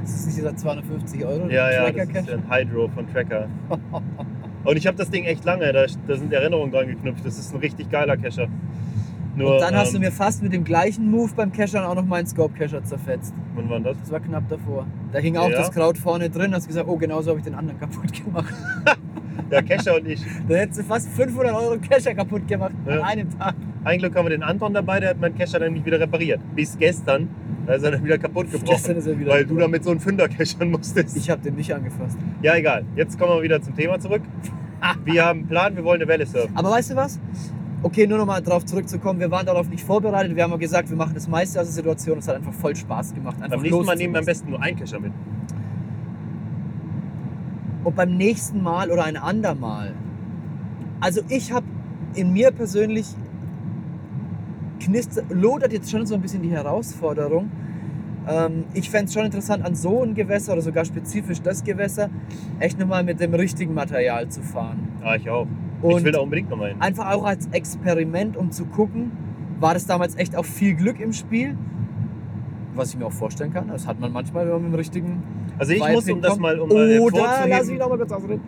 [0.02, 3.48] Das ist nicht dieser 250 Euro ja, ja, das ist ein Hydro von Tracker.
[4.66, 7.26] Und ich habe das Ding echt lange, da, da sind Erinnerungen dran geknüpft.
[7.26, 8.48] Das ist ein richtig geiler Kescher.
[9.36, 11.96] Nur, Und dann hast du ähm, mir fast mit dem gleichen Move beim Cashern auch
[11.96, 13.34] noch meinen Scope-Cacher zerfetzt.
[13.56, 13.98] Wann war das?
[14.00, 14.88] Das war knapp davor.
[15.12, 15.58] Da hing auch Ja?
[15.58, 16.54] das Kraut vorne drin.
[16.54, 18.54] Hast gesagt, oh, genauso habe ich den anderen kaputt gemacht.
[19.50, 20.22] Ja, Kescher und ich.
[20.48, 23.02] Da hättest du fast 500 Euro Cacher kaputt gemacht an Ja.
[23.04, 23.56] einem Tag.
[23.84, 26.40] Ein Glück haben wir den Anton dabei, der hat meinen Kescher dann nicht wieder repariert.
[26.56, 27.30] Bis gestern,
[27.68, 28.72] da ist er dann wieder kaputt gebrochen.
[28.72, 29.32] Gestern ist er wieder.
[29.32, 31.16] Weil du damit so einen Fünder keschern musstest.
[31.16, 32.18] Ich habe den nicht angefasst.
[32.42, 32.84] Ja, egal.
[32.96, 34.22] Jetzt kommen wir wieder zum Thema zurück.
[35.04, 36.56] Wir haben einen Plan, wir wollen eine Welle surfen.
[36.56, 37.20] Aber weißt du was?
[37.84, 39.20] Okay, nur nochmal darauf zurückzukommen.
[39.20, 40.36] Wir waren darauf nicht vorbereitet.
[40.36, 42.18] Wir haben ja gesagt, wir machen das meiste aus der Situation.
[42.18, 43.36] Es hat einfach voll Spaß gemacht.
[43.38, 45.12] Einfach Beim nächsten Mal nehmen wir am besten nur einen Kescher mit.
[47.86, 49.94] Und beim nächsten Mal oder ein andermal.
[51.00, 51.66] Also ich habe
[52.16, 53.06] in mir persönlich
[54.80, 57.52] knister, lodert jetzt schon so ein bisschen die Herausforderung.
[58.28, 62.10] Ähm, ich fände es schon interessant, an so ein Gewässer oder sogar spezifisch das Gewässer
[62.60, 64.88] echt nochmal mit dem richtigen Material zu fahren.
[65.04, 65.48] Ah, ich auch.
[65.82, 66.82] Und ich will da unbedingt nochmal hin.
[66.82, 69.12] einfach auch als Experiment, um zu gucken,
[69.60, 71.56] war das damals echt auch viel Glück im Spiel.
[72.76, 73.68] Was ich mir auch vorstellen kann.
[73.70, 75.24] Das hat man manchmal, wenn man mit dem richtigen
[75.58, 78.12] Also ich Vibe muss, um das mal um Oder, lass mich hervorzuheben, noch mal kurz
[78.12, 78.42] ausreden.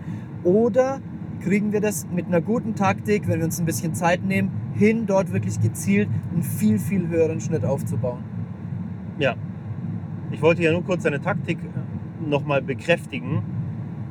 [0.43, 0.99] Oder
[1.41, 5.05] kriegen wir das mit einer guten Taktik, wenn wir uns ein bisschen Zeit nehmen, hin,
[5.07, 8.23] dort wirklich gezielt einen viel, viel höheren Schnitt aufzubauen.
[10.31, 11.57] ich wollte ja nur kurz deine Taktik
[12.27, 13.41] nochmal bekräftigen.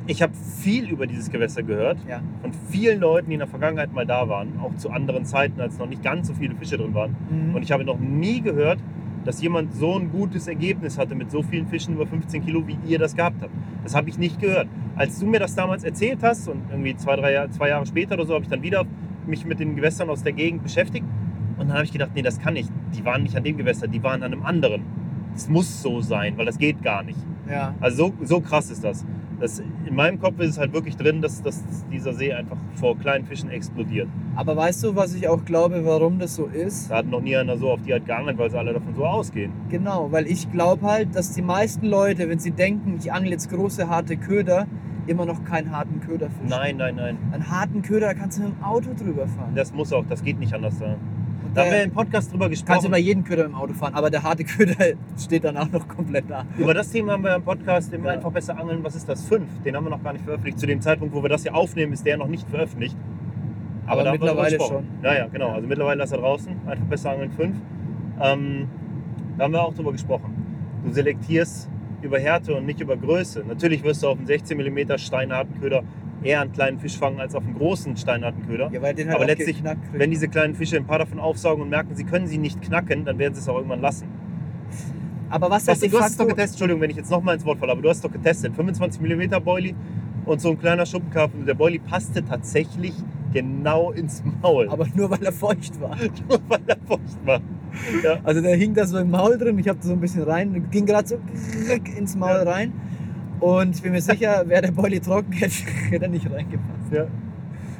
[0.07, 1.97] Ich habe viel über dieses Gewässer gehört.
[2.07, 2.21] Ja.
[2.41, 4.59] Von vielen Leuten, die in der Vergangenheit mal da waren.
[4.61, 7.15] Auch zu anderen Zeiten, als noch nicht ganz so viele Fische drin waren.
[7.29, 7.55] Mhm.
[7.55, 8.79] Und ich habe noch nie gehört,
[9.27, 12.77] dass jemand so ein gutes Ergebnis hatte mit so vielen Fischen über 15 Kilo, wie
[12.87, 13.51] ihr das gehabt habt.
[13.83, 14.67] Das habe ich nicht gehört.
[14.95, 18.15] Als du mir das damals erzählt hast und irgendwie zwei, drei Jahre, zwei Jahre später
[18.15, 18.85] oder so, habe ich dann wieder
[19.27, 21.05] mich mit den Gewässern aus der Gegend beschäftigt.
[21.57, 22.71] Und dann habe ich gedacht, nee, das kann nicht.
[22.95, 24.83] Die waren nicht an dem Gewässer, die waren an einem anderen.
[25.33, 27.19] Das muss so sein, weil das geht gar nicht.
[27.49, 27.75] ja.
[27.81, 29.05] Also so, so krass ist das.
[29.39, 29.59] Das.
[29.59, 33.25] In meinem Kopf ist es halt wirklich drin, dass, dass dieser See einfach vor kleinen
[33.25, 34.07] Fischen explodiert.
[34.35, 36.91] Aber weißt du, was ich auch glaube, warum das so ist?
[36.91, 39.05] Da hat noch nie einer so auf die Art geangelt, weil sie alle davon so
[39.05, 39.51] ausgehen.
[39.69, 43.49] Genau, weil ich glaube halt, dass die meisten Leute, wenn sie denken, ich angle jetzt
[43.49, 44.67] große, harte Köder,
[45.07, 46.49] immer noch keinen harten Köder fischen.
[46.49, 47.17] Nein, nein, nein.
[47.31, 49.53] Einen harten Köder, da kannst du mit dem Auto drüber fahren.
[49.55, 50.97] Das muss auch, das geht nicht anders da.
[51.57, 52.87] Da haben wir der im Podcast drüber kannst du gesprochen.
[52.87, 54.75] über jeden Köder im Auto fahren, aber der harte Köder
[55.17, 56.45] steht dann auch noch komplett da.
[56.57, 58.11] Über das Thema haben wir im Podcast immer Ja.
[58.13, 58.83] einfach besser angeln.
[58.83, 59.25] Was ist das?
[59.25, 59.47] Fünf.
[59.63, 60.59] Den haben wir noch gar nicht veröffentlicht.
[60.59, 62.95] Zu dem Zeitpunkt, wo wir das hier aufnehmen, ist der noch nicht veröffentlicht.
[63.87, 64.87] Aber da haben wir drüber mittlerweile gesprochen.
[65.01, 65.49] Ja, ja, genau.
[65.49, 66.53] Also mittlerweile ist er draußen.
[66.67, 67.55] Einfach besser angeln 5.
[68.21, 68.67] Ähm,
[69.37, 70.33] da haben wir auch drüber gesprochen.
[70.85, 71.69] Du selektierst
[72.01, 73.43] über Härte und nicht über Größe.
[73.47, 75.83] Natürlich wirst du auf einen 16 mm steinharten Köder
[76.27, 78.69] eher einen kleinen Fisch fangen als auf einen großen steinharten Köder.
[78.71, 79.63] Ja, weil den halt Aber letztlich.
[79.93, 83.05] Wenn diese kleinen Fische ein paar davon aufsaugen und merken, sie können sie nicht knacken,
[83.05, 84.07] dann werden sie es auch irgendwann lassen.
[85.29, 87.59] aber was halt de du hast doch getestet, Entschuldigung, wenn ich jetzt nochmal ins Wort
[87.59, 88.55] falle, aber du hast doch getestet.
[88.55, 89.73] 25 mm Boilie
[90.25, 91.45] und so ein kleiner Schuppenkarpfen.
[91.45, 92.93] Der Boilie passte tatsächlich
[93.33, 94.67] genau ins Maul.
[94.69, 95.95] aber nur weil er feucht war.
[96.29, 97.41] nur weil er feucht war.
[98.03, 98.17] Ja.
[98.23, 100.67] Also der hing da so im Maul drin, ich habe da so ein bisschen rein,
[100.71, 101.17] ging gerade so
[101.97, 102.51] ins Maul Ja.
[102.51, 102.73] rein.
[103.39, 105.53] Und ich bin mir sicher, wäre der Boilie trocken, hätte,
[105.89, 106.91] hätte er nicht reingepasst.
[106.91, 107.07] Ja.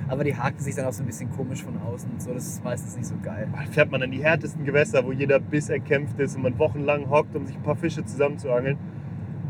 [0.09, 2.47] Aber die haken sich dann auch so ein bisschen komisch von außen und so, das
[2.47, 3.49] ist meistens nicht so geil.
[3.51, 7.09] Da fährt man an die härtesten Gewässer, wo jeder Biss erkämpft ist und man wochenlang
[7.09, 8.77] hockt, um sich ein paar Fische zusammenzuangeln.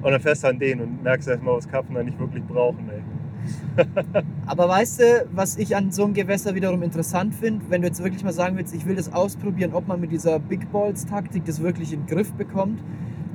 [0.02, 2.90] Und dann fährst du an den und merkst erstmal, was Karpfen da nicht wirklich brauchen.
[2.90, 3.86] Ey.
[4.46, 8.04] Aber weißt du, was ich an so einem Gewässer wiederum interessant finde, wenn du jetzt
[8.04, 11.46] wirklich mal sagen willst, ich will das ausprobieren, ob man mit dieser Big Balls Taktik
[11.46, 12.80] das wirklich in den Griff bekommt,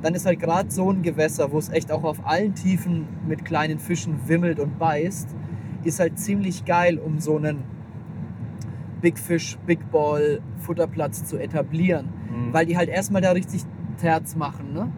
[0.03, 3.45] dann ist halt gerade so ein Gewässer, wo es echt auch auf allen Tiefen mit
[3.45, 5.29] kleinen Fischen wimmelt und beißt,
[5.85, 7.63] ist halt ziemlich geil, um so einen
[9.01, 12.09] Big Fish, Big Ball Futterplatz zu etablieren.
[12.29, 12.53] Mhm.
[12.53, 13.63] Weil die halt erstmal da richtig
[13.97, 14.73] Terz machen.
[14.73, 14.91] Ne?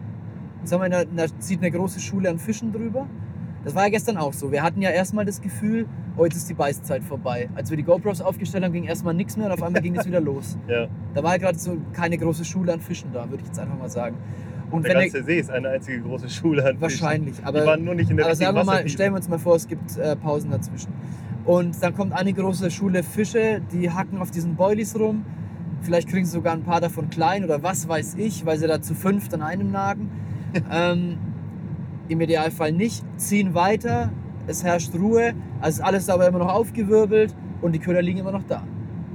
[0.64, 3.06] Sagen wir, da, da zieht eine große Schule an Fischen drüber.
[3.62, 4.50] Das war ja gestern auch so.
[4.50, 7.48] Wir hatten ja erstmal das Gefühl, oh, jetzt ist die Beißzeit vorbei.
[7.54, 10.06] Als wir die GoPros aufgestellt haben, ging erstmal nichts mehr und auf einmal ging es
[10.06, 10.58] wieder los.
[10.68, 10.88] ja.
[11.14, 13.78] Da war ja gerade so keine große Schule an Fischen da, würde ich jetzt einfach
[13.78, 14.16] mal sagen.
[14.76, 18.10] Und Der ganze See ist eine einzige große Schule wahrscheinlich, Die aber waren nur nicht
[18.10, 20.50] in der aber sagen wir mal, stellen wir uns mal vor, es gibt äh, Pausen
[20.50, 20.92] dazwischen.
[21.46, 25.24] Und dann kommt eine große Schule Fische, die hacken auf diesen Boilies rum.
[25.80, 28.82] Vielleicht kriegen sie sogar ein paar davon klein oder was weiß ich, weil sie da
[28.82, 30.10] zu fünft an einem nagen.
[30.70, 31.18] ähm,
[32.08, 33.04] Im Idealfall nicht.
[33.16, 34.10] Ziehen weiter,
[34.46, 38.32] es herrscht Ruhe, also ist alles aber immer noch aufgewirbelt und die Köder liegen immer
[38.32, 38.62] noch da.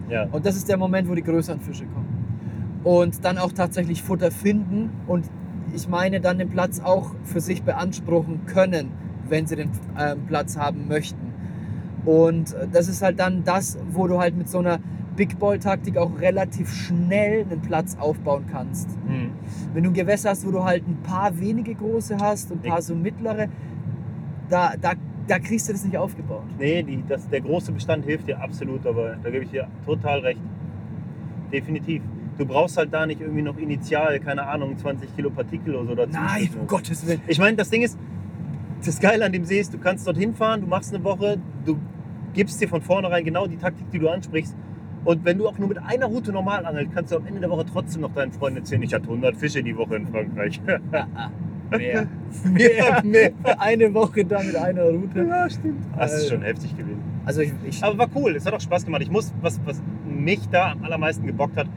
[0.10, 0.28] Ja.
[0.32, 2.08] Und das ist der Moment, wo die größeren Fische kommen.
[2.84, 5.30] Und dann auch tatsächlich Futter finden und
[5.74, 8.92] ich meine dann den Platz auch für sich beanspruchen können,
[9.28, 11.34] wenn sie den ähm, Platz haben möchten.
[12.06, 14.80] Und äh, das ist halt dann das, wo du halt mit so einer
[15.16, 18.90] Big Ball Taktik auch relativ schnell einen Platz aufbauen kannst.
[19.06, 19.32] Mhm.
[19.74, 22.70] Wenn du ein Gewässer hast, wo du halt ein paar wenige große hast und ein
[22.70, 23.48] paar so mittlere,
[24.50, 24.94] da, da,
[25.28, 26.46] da kriegst du das nicht aufgebaut.
[26.58, 30.20] Nee, die, das, der große Bestand hilft dir absolut, aber da gebe ich dir total
[30.20, 30.42] recht.
[31.52, 32.02] Definitiv.
[32.38, 35.96] Du brauchst halt da nicht irgendwie noch initial, keine Ahnung, 20 Kilo Partikel oder so
[35.96, 36.12] dazu.
[36.14, 37.22] Nein, um Gottes Willen.
[37.28, 37.98] Ich meine, das Ding ist,
[38.84, 41.78] das Geile an dem See ist, du kannst dorthin fahren, du machst eine Woche, du
[42.34, 44.56] gibst dir von vornherein genau die Taktik, die du ansprichst.
[45.04, 47.50] Und wenn du auch nur mit einer Route normal angelst, kannst du am Ende der
[47.50, 50.62] Woche trotzdem noch deinen Freunden erzählen, ich hatte 100 Fische die Woche in Frankreich.
[51.78, 52.08] Mehr.
[52.52, 53.32] Mehr, mehr.
[53.58, 55.24] Eine Woche da mit einer Route.
[55.24, 55.86] Ja, stimmt.
[55.98, 57.02] Das ist schon heftig gewesen.
[57.26, 59.02] Also ich, ich Aber war cool, es hat auch Spaß gemacht.
[59.02, 61.68] Ich muss, was, was mich da am allermeisten gebockt hat,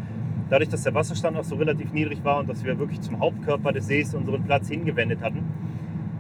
[0.51, 3.73] dadurch, dass der Wasserstand auch so relativ niedrig war und dass wir wirklich zum Hauptkörper
[3.73, 5.43] des Sees unseren Platz hingewendet hatten.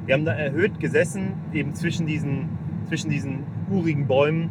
[0.06, 2.48] Wir haben da erhöht gesessen, eben zwischen diesen,
[2.88, 4.50] zwischen diesen urigen Bäumen.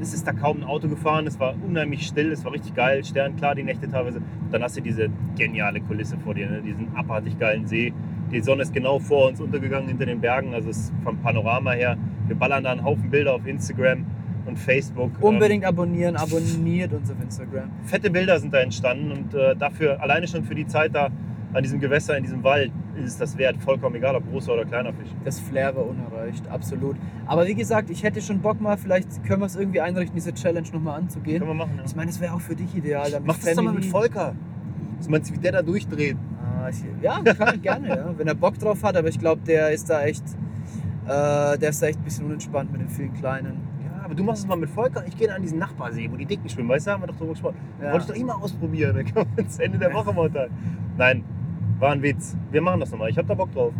[0.00, 3.04] Es ist da kaum ein Auto gefahren, es war unheimlich still, es war richtig geil,
[3.04, 4.18] sternklar die Nächte teilweise.
[4.18, 6.62] Und dann hast du diese geniale Kulisse vor dir, ne?
[6.62, 7.92] diesen abartig geilen See.
[8.30, 11.96] Die Sonne ist genau vor uns untergegangen hinter den Bergen, also es vom Panorama her.
[12.28, 14.06] Wir ballern da einen Haufen Bilder auf Instagram
[14.48, 15.10] und Facebook.
[15.18, 17.70] Ähm, unbedingt abonnieren, abonniert uns auf Instagram.
[17.84, 21.10] fette Bilder sind da entstanden und äh, dafür, alleine schon für die Zeit da
[21.52, 23.56] an diesem Gewässer, in diesem Wald, ist es das wert.
[23.58, 25.08] Vollkommen egal, ob großer oder kleiner Fisch.
[25.24, 26.96] Das Flair war unerreicht, absolut.
[27.26, 30.34] Aber wie gesagt, ich hätte schon Bock mal, vielleicht können wir es irgendwie einrichten, diese
[30.34, 31.38] Challenge nochmal anzugehen.
[31.38, 31.84] Können wir machen, ja.
[31.86, 33.08] Ich meine, es wäre auch für dich ideal.
[33.24, 34.10] Mach das doch mal mit Family.
[34.10, 34.34] Volker.
[34.98, 36.16] Was meinst du, wie der da durchdreht?
[36.42, 38.14] Ah, ich, ja, kann, gerne, ja.
[38.16, 40.24] wenn er Bock drauf hat, aber ich glaube, der ist da echt,
[41.06, 43.67] äh, der ist da echt ein bisschen unentspannt mit den vielen Kleinen.
[44.08, 45.04] Aber du machst es mal mit Volker.
[45.06, 46.70] Ich gehe an diesen Nachbarsee, wo die Dicken schwimmen.
[46.70, 47.56] Weißt du, haben wir doch drüber gesprochen.
[47.78, 47.92] Ja.
[47.92, 48.96] Wollte ich doch immer ausprobieren.
[48.96, 50.54] Dann können wir uns Ende der Woche mal unterhalten.
[50.96, 51.24] Nein,
[51.78, 52.34] war ein Witz.
[52.50, 53.10] Wir machen das nochmal.
[53.10, 53.74] Ich habe da Bock drauf.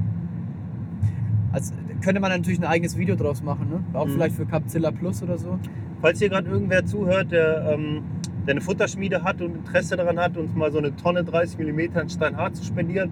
[1.53, 3.99] Also könnte man natürlich ein eigenes Video draus machen, ne?
[3.99, 4.11] Auch Mhm.
[4.11, 5.59] vielleicht für Capzilla Plus oder so.
[6.03, 8.03] Falls hier gerade irgendwer zuhört, der, ähm,
[8.47, 11.81] der eine Futterschmiede hat und Interesse daran hat, uns mal so eine Tonne 30 mm
[11.99, 13.11] in Steinhardt zu spendieren,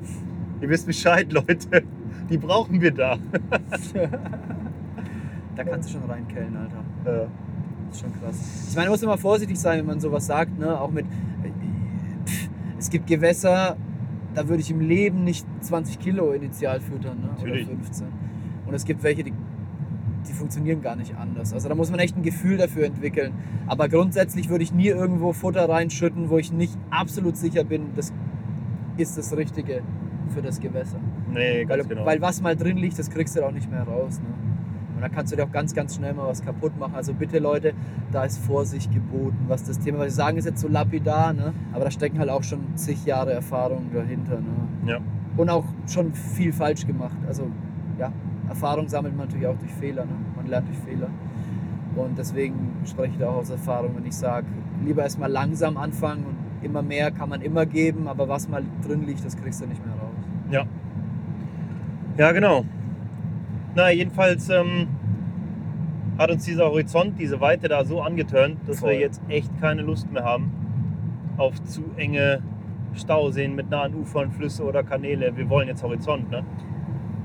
[0.60, 1.82] ihr wisst Bescheid, Leute.
[2.28, 3.16] Die brauchen wir da.
[5.56, 6.84] Da kannst du schon reinkellen, Alter.
[7.06, 8.66] Das ist schon krass.
[8.68, 10.80] Ich meine, man muss immer vorsichtig sein, wenn man sowas sagt, ne?
[10.80, 11.06] Auch mit.
[12.26, 13.76] Pff, Es gibt Gewässer,
[14.34, 17.28] da würde ich im Leben nicht 20 Kilo initial füttern, ne?
[17.36, 17.66] Natürlich.
[17.68, 18.06] Oder 15.
[18.66, 19.32] Und es gibt welche, die,
[20.28, 21.52] die funktionieren gar nicht anders.
[21.52, 23.32] Also da muss man echt ein Gefühl dafür entwickeln.
[23.68, 28.12] Aber grundsätzlich würde ich nie irgendwo Futter reinschütten, wo ich nicht absolut sicher bin, das
[28.96, 29.82] ist das Richtige
[30.34, 30.98] für das Gewässer.
[31.32, 32.06] Nee, ganz Weil, genau.
[32.06, 34.20] weil was mal drin liegt, das kriegst du auch nicht mehr raus.
[34.20, 34.45] Ne?
[34.96, 36.94] Und da kannst du dir auch ganz, ganz schnell mal was kaputt machen.
[36.94, 37.74] Also bitte Leute,
[38.12, 41.52] da ist Vorsicht geboten, was das Thema, was sie sagen, ist jetzt so lapidar, ne?
[41.74, 44.36] aber da stecken halt auch schon zig Jahre Erfahrung dahinter.
[44.36, 44.90] Ne?
[44.90, 44.98] ja.
[45.36, 47.16] Und auch schon viel falsch gemacht.
[47.28, 47.48] Also
[47.98, 48.10] ja,
[48.48, 50.06] Erfahrung sammelt man natürlich auch durch Fehler.
[50.06, 50.12] Ne?
[50.34, 51.08] Man lernt durch Fehler.
[51.94, 52.54] Und deswegen
[52.86, 54.46] spreche ich da auch aus Erfahrung, wenn ich sage,
[54.84, 59.06] lieber erstmal langsam anfangen und immer mehr kann man immer geben, aber was mal drin
[59.06, 60.14] liegt, das kriegst du nicht mehr raus.
[60.50, 60.64] Ja.
[62.16, 62.64] Ja, genau.
[63.76, 64.88] Na, jedenfalls ähm,
[66.18, 68.92] hat uns dieser Horizont, diese Weite da so angeturnt, dass Voll.
[68.92, 70.50] wir jetzt echt keine Lust mehr haben
[71.36, 72.40] auf zu enge
[72.94, 75.36] Stauseen mit nahen Ufern, Flüsse oder Kanäle.
[75.36, 76.42] Wir wollen jetzt Horizont, ne?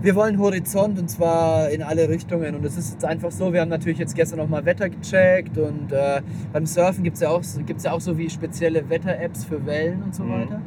[0.01, 2.55] Wir wollen Horizont und zwar in alle Richtungen.
[2.55, 5.57] Und es ist jetzt einfach so, wir haben natürlich jetzt gestern noch mal Wetter gecheckt
[5.57, 9.45] und äh, beim Surfen gibt es ja, auch- gibt's ja auch so wie spezielle Wetter-Apps
[9.45, 10.31] für Wellen und so Mhm.
[10.31, 10.61] weiter.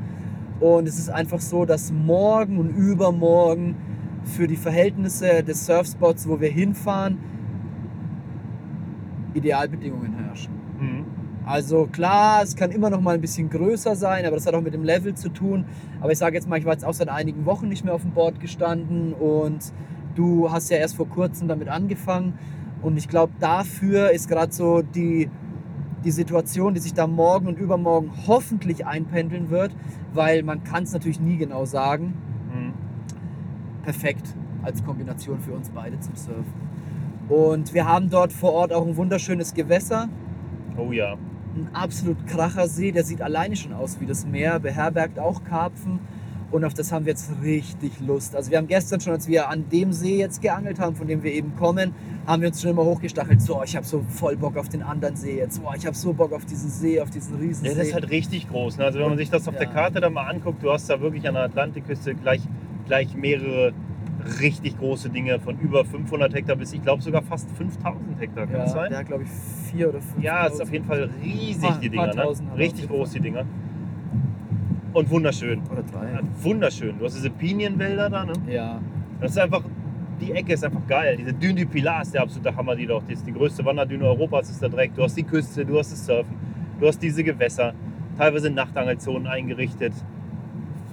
[0.61, 3.75] Und es ist einfach so, dass morgen und übermorgen
[4.25, 7.19] für die Verhältnisse des Surfspots, wo wir hinfahren,
[9.35, 10.53] Idealbedingungen herrschen.
[10.79, 11.05] Mhm.
[11.47, 14.63] Also klar, es kann immer noch mal ein bisschen größer sein, aber das hat auch
[14.63, 15.67] mit dem Level zu tun.
[16.01, 18.01] Aber ich sage jetzt mal, ich war jetzt auch seit einigen Wochen nicht mehr auf
[18.01, 19.73] dem Board gestanden und
[20.15, 22.39] du hast ja erst vor kurzem damit angefangen.
[22.81, 25.29] Und ich glaube, dafür ist gerade so die,
[26.05, 29.73] die Situation, die sich da morgen und übermorgen hoffentlich einpendeln wird,
[30.15, 32.15] weil man kann es natürlich nie genau sagen.
[33.85, 36.45] Perfekt als Kombination für uns beide zum Surfen.
[37.29, 40.09] Und wir haben dort vor Ort auch ein wunderschönes Gewässer.
[40.77, 41.17] Oh ja.
[41.55, 46.01] ein absolut kracher See, der sieht alleine schon aus wie das Meer, beherbergt auch Karpfen
[46.51, 48.35] und auf das haben wir jetzt richtig Lust.
[48.37, 51.23] Also wir haben gestern schon, als wir an dem See jetzt geangelt haben, von dem
[51.23, 51.95] wir eben kommen,
[52.27, 55.17] haben wir uns schon immer hochgestachelt, so ich habe so voll Bock auf den anderen
[55.17, 57.71] See jetzt, boah, ich habe so Bock auf diesen See, auf diesen Riesensee.
[57.71, 58.79] Ja, das ist halt richtig groß.
[58.79, 58.85] Ne?
[58.85, 59.73] Also wenn man sich das auf der Ja.
[59.73, 62.43] Karte da mal anguckt, du hast da wirklich an der Atlantikküste gleich,
[62.87, 63.73] gleich mehrere
[64.41, 68.47] richtig große Dinge von über 500 Hektar bis ich glaube sogar fast 5000 Hektar.
[68.47, 68.97] Kann ja, das sein?
[68.97, 70.23] hat glaube ich vier oder fünf.
[70.25, 72.15] Ja, es ist auf jeden Fall riesig, Paar- die Dinger.
[72.15, 72.33] Ne?
[72.57, 73.45] Richtig groß, die Dinger.
[74.93, 75.61] Und wunderschön.
[75.71, 76.13] Oder drei.
[76.13, 76.99] Ja, wunderschön.
[76.99, 78.25] Du hast diese Pinienwälder da.
[78.25, 78.33] Ne?
[78.49, 78.81] Ja,
[79.21, 79.63] Das ist einfach,
[80.21, 81.17] die Ecke ist einfach geil.
[81.17, 83.03] Diese Dune du Pilar ist der absolute Hammer, die doch.
[83.03, 84.97] Die ist die größte Wanderdüne Europas, ist da direkt.
[84.97, 86.37] Du hast die Küste, du hast das Surfen,
[86.81, 87.75] du hast diese Gewässer.
[88.17, 89.93] Teilweise Nachtangelzonen eingerichtet.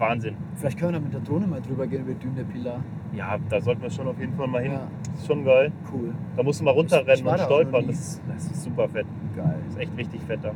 [0.01, 0.35] Wahnsinn.
[0.55, 2.79] vielleicht können wir da mit der Drohne mal drüber gehen über Dune de Pilar.
[3.13, 4.73] Ja, da sollten wir schon auf jeden Fall mal hin.
[4.73, 5.71] Ja, Das ist schon geil.
[5.93, 7.87] cool, Da musst du mal runterrennen und da stolpern.
[7.87, 9.05] Das ist, das ist super fett.
[9.35, 9.55] geil.
[9.65, 10.51] Das ist echt richtig fett da.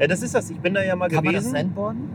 [0.00, 0.50] Ja, das ist das.
[0.50, 1.56] Ich bin da ja mal Kann man das gewesen.
[1.56, 2.08] Sandboarden?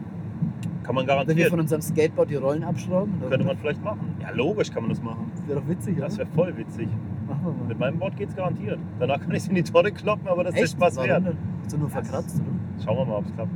[0.83, 3.13] Kann man Wenn wir von unserem Skateboard die Rollen abschrauben?
[3.27, 4.15] Könnte man vielleicht machen.
[4.21, 5.31] Ja, logisch kann man das machen.
[5.35, 6.87] Das wäre doch witzig, Das wäre voll witzig.
[7.27, 7.67] Machen wir mal.
[7.67, 8.77] Mit meinem Board geht's garantiert.
[8.99, 10.71] Danach kann ich es in die Tonne kloppen, aber das ist Echt?
[10.73, 11.23] Spaß Warum wert.
[11.63, 12.83] Hast du nur verkratzt, oder?
[12.85, 13.49] Schauen wir mal, ob es klappt.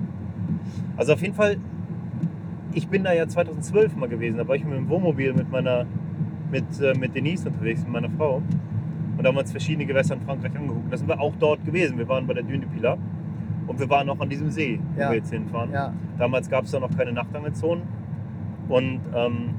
[0.97, 1.57] Also auf jeden Fall,
[2.73, 4.37] ich bin da ja 2012 mal gewesen.
[4.37, 5.85] Da war ich mit dem Wohnmobil mit meiner,
[6.51, 8.35] mit, äh, mit Denise unterwegs, mit meiner Frau.
[9.17, 10.91] Und da haben wir uns verschiedene Gewässer in Frankreich angeguckt.
[10.91, 11.97] Da sind wir auch dort gewesen.
[11.97, 12.97] Wir waren bei der Dune de Pilar.
[13.67, 15.09] Und wir waren auch an diesem See, wo Ja.
[15.09, 15.71] wir jetzt hinfahren.
[15.71, 15.93] Ja.
[16.17, 17.83] Damals gab es da noch keine Nachtangelzonen.
[18.67, 19.49] Und ähm,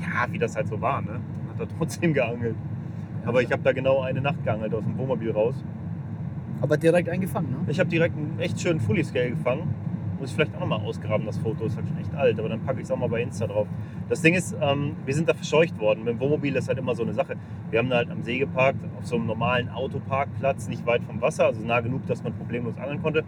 [0.00, 1.12] ja, wie das halt so war, ne?
[1.48, 2.54] Man hat da trotzdem geangelt.
[3.24, 5.54] Aber ich habe da genau eine Nacht geangelt aus dem Wohnmobil raus.
[6.60, 7.56] Aber direkt eingefangen, ne?
[7.68, 9.62] Ich habe direkt einen echt schönen Fully Scale gefangen.
[10.18, 11.64] Muss ich vielleicht auch nochmal ausgraben, das Foto.
[11.66, 13.66] Ist halt schon echt alt, aber dann packe ich es auch mal bei Insta drauf.
[14.08, 16.04] Das Ding ist, ähm, wir sind da verscheucht worden.
[16.04, 17.36] Mit dem Wohnmobil ist halt immer so eine Sache.
[17.70, 21.20] Wir haben da halt am See geparkt, auf so einem normalen Autoparkplatz, nicht weit vom
[21.20, 23.24] Wasser, also nah genug, dass man problemlos angeln konnte.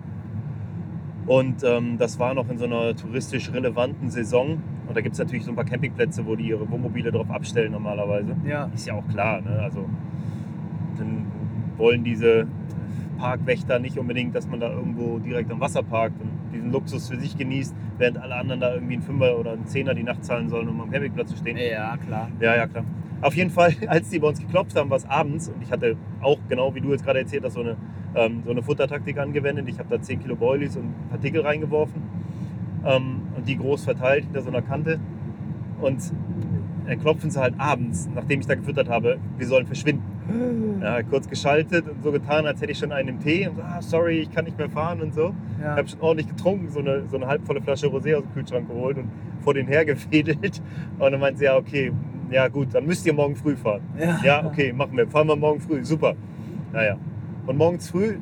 [1.26, 4.62] Und ähm, das war noch in so einer touristisch relevanten Saison.
[4.86, 7.72] Und da gibt es natürlich so ein paar Campingplätze, wo die ihre Wohnmobile drauf abstellen
[7.72, 8.34] normalerweise.
[8.46, 8.70] Ja.
[8.74, 9.60] Ist ja auch klar, ne?
[9.60, 9.84] Also
[10.96, 11.26] dann
[11.76, 12.46] wollen diese
[13.18, 17.18] Parkwächter nicht unbedingt, dass man da irgendwo direkt am Wasser parkt und diesen Luxus für
[17.18, 20.48] sich genießt, während alle anderen da irgendwie einen Fünfer oder einen Zehner die Nacht zahlen
[20.48, 21.56] sollen, um am Campingplatz zu stehen.
[21.56, 22.30] Ja, klar.
[22.40, 22.84] Ja, ja, klar.
[23.20, 25.96] Auf jeden Fall, als die bei uns geklopft haben, war es abends und ich hatte
[26.22, 27.76] auch, genau wie du jetzt gerade erzählt hast, so eine,
[28.14, 29.68] ähm, so eine Futtertaktik angewendet.
[29.68, 32.02] Ich habe da 10 Kilo Boilies und Partikel reingeworfen
[32.86, 35.00] ähm, und die groß verteilt hinter so einer Kante.
[35.80, 36.00] Und
[36.88, 40.02] dann klopfen sie halt abends, nachdem ich da gefüttert habe, wir sollen verschwinden.
[40.80, 43.62] Ja, kurz geschaltet und so getan, als hätte ich schon einen im Tee und so,
[43.62, 45.34] ah, sorry, ich kann nicht mehr fahren und so.
[45.58, 45.76] Ich Ja.
[45.76, 48.96] habe schon ordentlich getrunken, so eine, so eine halbvolle Flasche Rosé aus dem Kühlschrank geholt
[48.98, 49.08] und
[49.40, 50.62] vor den hergefädelt.
[51.00, 51.90] Und dann meinte sie, ja, okay,
[52.30, 53.80] ja gut, dann müsst ihr morgen früh fahren.
[53.98, 54.20] Ja.
[54.22, 55.08] Ja, okay, machen wir.
[55.08, 56.14] Fahren wir morgen früh, super.
[56.72, 56.96] Naja.
[57.46, 58.18] Und morgens früh,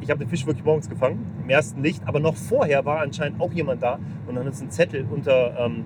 [0.00, 3.40] ich habe den Fisch wirklich morgens gefangen, im ersten Licht, aber noch vorher war anscheinend
[3.40, 3.98] auch jemand da
[4.28, 5.84] und hat uns einen Zettel unter, ähm,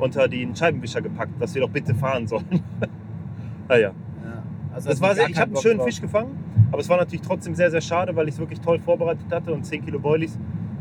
[0.00, 2.44] unter den Scheibenwischer gepackt, dass wir doch bitte fahren sollen.
[3.68, 3.90] naja.
[4.24, 4.42] Ja.
[4.74, 5.86] Also Das war sehr, ich habe einen Bock schönen drauf.
[5.86, 6.36] Fisch gefangen,
[6.70, 9.52] aber es war natürlich trotzdem sehr, sehr schade, weil ich es wirklich toll vorbereitet hatte
[9.52, 10.38] und 10 Kilo Boilies,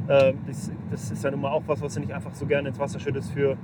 [0.08, 2.70] äh, das, das ist ja nun mal auch was, was du nicht einfach so gerne
[2.70, 3.58] ins Wasser schüttest für,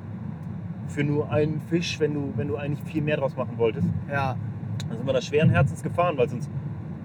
[0.87, 3.87] für nur einen Fisch, wenn du, wenn du eigentlich viel mehr draus machen wolltest.
[4.11, 4.35] Ja,
[4.89, 6.49] Dann sind wir da schweren Herzens gefahren, weil es uns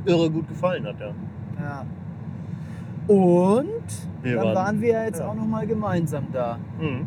[0.07, 0.97] irre gut gefallen hat.
[1.01, 1.13] Ja.
[1.61, 1.85] ja.
[3.07, 3.67] Und
[4.23, 5.29] Wir dann waren- waren, wir ja jetzt ja.
[5.29, 6.59] auch noch mal gemeinsam da.
[6.81, 7.07] Mhm.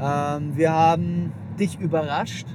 [0.00, 2.46] Ähm, wir haben dich überrascht.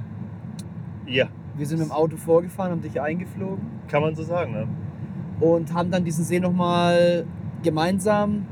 [1.06, 4.52] ja, Wir sind mit dem Auto vorgefahren, haben dich eingeflogen kann man so sagen.
[4.52, 4.68] Ne?
[5.40, 7.24] und haben dann diesen See noch mal
[7.62, 8.46] gemeinsam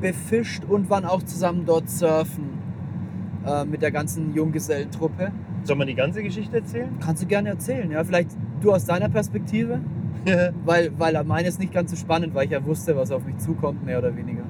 [0.00, 2.58] befischt und waren auch zusammen dort surfen
[3.46, 5.30] äh, mit der ganzen Junggesellentruppe.
[5.62, 6.88] Soll man die ganze Geschichte erzählen?
[7.00, 8.02] Kannst du gerne erzählen, ja?
[8.02, 8.30] Vielleicht
[8.60, 9.80] du aus deiner Perspektive,
[10.64, 13.36] weil, weil meine ist nicht ganz so spannend, weil ich ja wusste, was auf mich
[13.38, 14.42] zukommt, mehr oder weniger.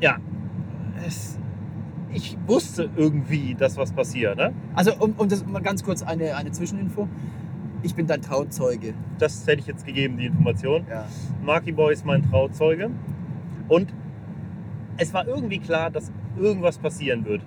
[0.00, 0.16] ja,
[1.06, 1.38] es,
[2.12, 4.36] ich wusste irgendwie, dass was passiert.
[4.36, 4.52] Ne?
[4.74, 7.08] Also, um, um das mal ganz kurz eine, eine Zwischeninfo.
[7.82, 8.94] Ich bin dein Trauzeuge.
[9.18, 10.86] Das hätte ich jetzt gegeben, die Information.
[10.88, 11.06] Ja.
[11.42, 12.90] Marky Boy ist mein Trauzeuge.
[13.68, 13.92] Und
[14.98, 17.42] es war irgendwie klar, dass irgendwas passieren wird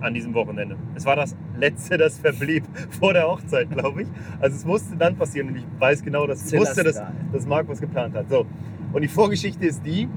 [0.00, 0.76] an diesem Wochenende.
[0.94, 4.08] Es war das letzte, das verblieb vor der Hochzeit, glaube ich.
[4.40, 7.00] Also es musste dann passieren und ich weiß genau, dass ich wusste, dass,
[7.32, 8.28] dass Marc was geplant hat.
[8.28, 8.44] So.
[8.92, 10.08] Und die Vorgeschichte ist die,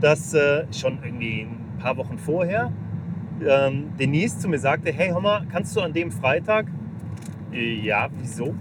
[0.00, 2.72] dass äh, schon irgendwie ein paar Wochen vorher
[3.46, 6.66] ähm, Denise zu mir sagte, hey Hommer, kannst du an dem Freitag?
[7.52, 8.54] Äh, ja, wieso?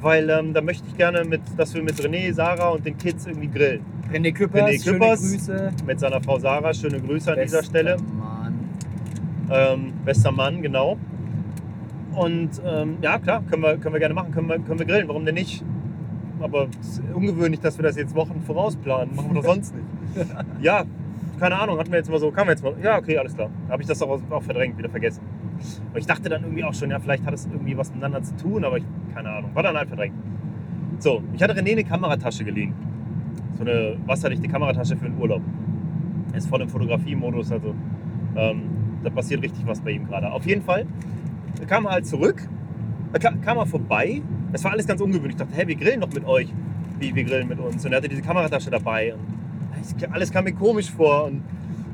[0.00, 3.26] Weil ähm, da möchte ich gerne, mit, dass wir mit René, Sarah und den Kids
[3.26, 3.84] irgendwie grillen.
[4.12, 5.20] René Küppers, René schöne Küppers.
[5.20, 5.70] Grüße.
[5.86, 7.96] Mit seiner Frau Sarah, schöne Grüße an dieser Bester Stelle.
[8.18, 8.54] Mann.
[9.50, 10.98] Ähm, bester Mann, genau.
[12.14, 15.08] Und ähm, ja, klar, können wir, können wir gerne machen, können wir, können wir grillen,
[15.08, 15.64] warum denn nicht?
[16.40, 19.86] Aber es ist ungewöhnlich, dass wir das jetzt Wochen vorausplanen, machen wir doch sonst nicht.
[20.60, 20.84] Ja,
[21.38, 23.50] keine Ahnung, hatten wir jetzt mal so, kam jetzt mal, ja, okay, alles klar.
[23.68, 25.22] Habe ich das auch, auch verdrängt, wieder vergessen.
[25.92, 28.36] Und ich dachte dann irgendwie auch schon, ja, vielleicht hat es irgendwie was miteinander zu
[28.36, 30.14] tun, aber ich, keine Ahnung, war dann halt verdrängt.
[30.98, 32.72] So, ich hatte René eine Kameratasche geliehen.
[33.56, 35.42] So eine wasserdichte Kameratasche für den Urlaub.
[36.32, 37.74] Er ist voll im Fotografiemodus, also
[38.36, 38.62] ähm,
[39.04, 40.32] da passiert richtig was bei ihm gerade.
[40.32, 40.86] Auf jeden Fall
[41.68, 42.48] kam er halt zurück,
[43.12, 44.22] da ka- kam er vorbei.
[44.52, 45.32] Das war alles ganz ungewöhnlich.
[45.32, 46.52] Ich dachte, hey, wir grillen doch mit euch.
[46.98, 47.84] Wie, wir grillen mit uns.
[47.84, 49.14] Und er hatte diese Kameratasche dabei.
[49.14, 49.20] Und
[50.10, 51.24] alles kam mir komisch vor.
[51.24, 51.42] Und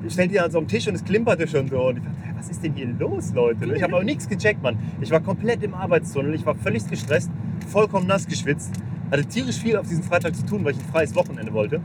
[0.07, 1.89] ich stellte die dann so Tisch und es klimperte schon so.
[1.89, 3.72] Und ich dachte, was ist denn hier los, Leute?
[3.74, 4.78] Ich habe aber nichts gecheckt, Mann.
[5.01, 6.35] Ich war komplett im Arbeitstunnel.
[6.35, 7.31] Ich war völlig gestresst,
[7.68, 8.72] vollkommen nass geschwitzt.
[9.11, 11.81] Hatte tierisch viel auf diesen Freitag zu tun, weil ich ein freies Wochenende wollte.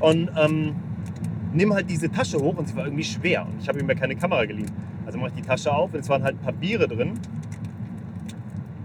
[0.00, 0.74] Und ähm,
[1.52, 3.46] nimm halt diese Tasche hoch und sie war irgendwie schwer.
[3.46, 4.70] Und ich habe ihm ja keine Kamera geliehen.
[5.06, 7.12] Also mache ich die Tasche auf und es waren halt ein drin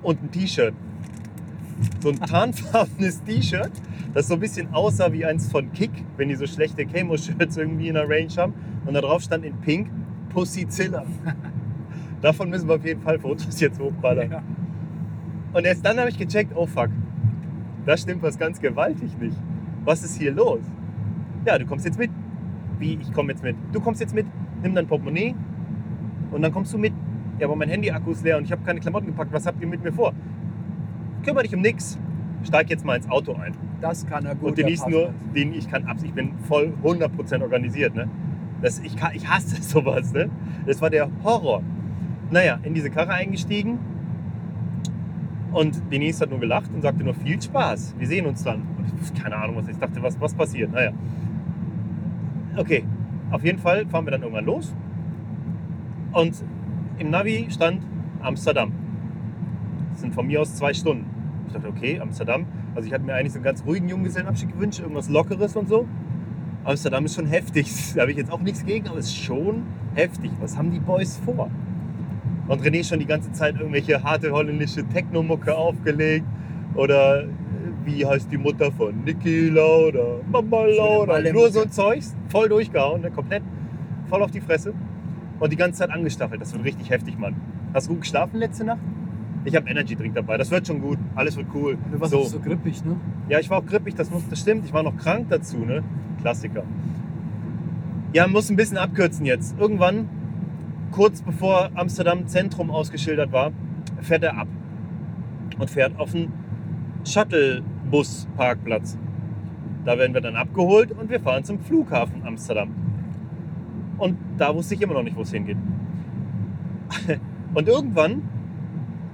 [0.02, 0.74] und ein T-Shirt.
[2.00, 3.72] So ein tarnfarbenes T-Shirt,
[4.14, 7.88] das so ein bisschen aussah wie eins von Kick, wenn die so schlechte Camo-Shirts irgendwie
[7.88, 8.54] in der Range haben.
[8.86, 9.90] Und da drauf stand in Pink
[10.30, 11.06] Pussyzilla.
[12.22, 14.32] Davon müssen wir auf jeden Fall Fotos jetzt hochballern.
[14.32, 14.44] Ja.
[15.54, 16.90] Und erst dann habe ich gecheckt, oh fuck,
[17.86, 19.38] da stimmt was ganz gewaltig nicht.
[19.86, 20.62] Was ist hier los?
[21.46, 22.10] Ja, du kommst jetzt mit.
[22.80, 23.56] Wie, ich komme jetzt mit?
[23.72, 24.26] Du kommst jetzt mit,
[24.62, 25.36] nimm dein Portemonnaie
[26.32, 26.94] und dann kommst du mit.
[27.40, 29.32] Ja, aber mein Handy-Akku ist leer und ich habe keine Klamotten gepackt.
[29.34, 30.14] Was habt ihr mit mir vor?
[31.24, 32.00] Kümmere dich um nichts.
[32.44, 33.54] Steig jetzt mal ins Auto ein.
[33.82, 34.50] Das kann er gut.
[34.50, 36.04] und genieß nur, den ich kann abs.
[36.04, 37.96] Ich bin voll 100% organisiert.
[37.96, 38.10] Ne?
[38.62, 40.14] Das, ich, kann, ich hasse sowas.
[40.14, 40.30] Ne?
[40.66, 41.64] Das war der Horror.
[42.32, 43.80] Naja, in diese Karre eingestiegen.
[45.52, 47.96] Und Denise hat nur gelacht und sagte nur viel Spaß.
[47.98, 48.64] Wir sehen uns dann.
[48.78, 50.72] Und keine Ahnung, was ich dachte, was, was passiert.
[50.72, 50.92] Naja.
[52.56, 52.84] Okay,
[53.32, 54.76] auf jeden Fall fahren wir dann irgendwann los.
[56.12, 56.44] Und
[56.98, 57.82] im Navi stand
[58.22, 58.72] Amsterdam.
[59.92, 61.06] Das sind von mir aus zwei Stunden.
[61.48, 62.46] Ich dachte, okay, Amsterdam.
[62.76, 65.86] Also ich hatte mir eigentlich so einen ganz ruhigen Junggesellenabschied gewünscht, irgendwas Lockeres und so.
[66.64, 67.72] Amsterdam ist schon heftig.
[67.96, 69.64] Da habe ich jetzt auch nichts gegen, aber es ist schon
[69.96, 70.32] heftig.
[70.40, 71.50] Was haben die Boys vor?
[72.48, 76.26] Und René schon die ganze Zeit irgendwelche harte holländische Techno-Mucke aufgelegt.
[76.76, 77.28] Oder äh,
[77.86, 81.20] wie heißt die Mutter von Niki Lauda, Mama Lauda.
[81.32, 83.12] Nur so ein Zeugs, voll durchgehauen, ne?
[83.12, 83.44] komplett
[84.10, 84.74] voll auf die Fresse.
[85.40, 86.42] Und die ganze Zeit angestachelt.
[86.42, 87.36] Das wird richtig heftig, Mann.
[87.74, 88.80] Hast du gut geschlafen letzte Nacht?
[89.46, 90.38] Ich habe Energy Drink dabei.
[90.38, 90.98] Das wird schon gut.
[91.16, 91.78] Alles wird cool.
[91.92, 92.24] Du warst So.
[92.24, 92.40] so.
[92.40, 92.96] grippig, ne?
[93.30, 94.66] Ja, ich war auch grippig, das, muss, das stimmt.
[94.66, 95.84] Ich war noch krank dazu, ne?
[96.22, 96.64] Klassiker.
[98.14, 99.60] Ja, muss ein bisschen abkürzen jetzt.
[99.60, 100.08] Irgendwann,
[100.92, 103.52] kurz bevor Amsterdam Zentrum ausgeschildert war,
[104.02, 104.48] fährt er ab
[105.58, 106.32] und fährt auf einen
[107.06, 108.98] Shuttlebus-Parkplatz.
[109.86, 112.70] Da werden wir dann abgeholt und wir fahren zum Flughafen Amsterdam.
[113.98, 115.58] Und da wusste ich immer noch nicht, wo es hingeht.
[117.54, 118.24] Und irgendwann,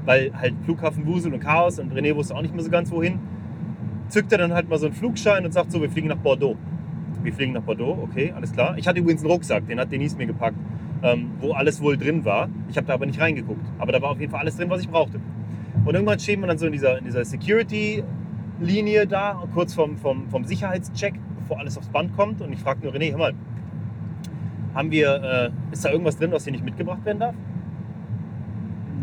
[0.06, 3.20] weil halt Flughafenwusel und Chaos und René wusste auch nicht mehr so ganz wohin,
[4.10, 6.56] zückt er dann halt mal so einen Flugschein und sagt so, wir fliegen nach Bordeaux.
[7.22, 8.78] Wir fliegen nach Bordeaux, okay, alles klar.
[8.78, 10.56] Ich hatte übrigens einen Rucksack, den hat Denise mir gepackt,
[11.04, 12.50] ähm, wo alles wohl drin war.
[12.70, 13.66] Ich habe da aber nicht reingeguckt.
[13.78, 15.20] Aber da war auf jeden Fall alles drin, was ich brauchte.
[15.86, 20.30] Und irgendwann stehen wir dann so in dieser, in dieser Security-Linie da, kurz vom, vom,
[20.30, 22.42] vom Sicherheitscheck, bevor alles aufs Band kommt.
[22.42, 23.34] Und ich frage nur René, hör mal,
[24.74, 27.36] haben wir, äh, ist da irgendwas drin, was hier nicht mitgebracht werden darf?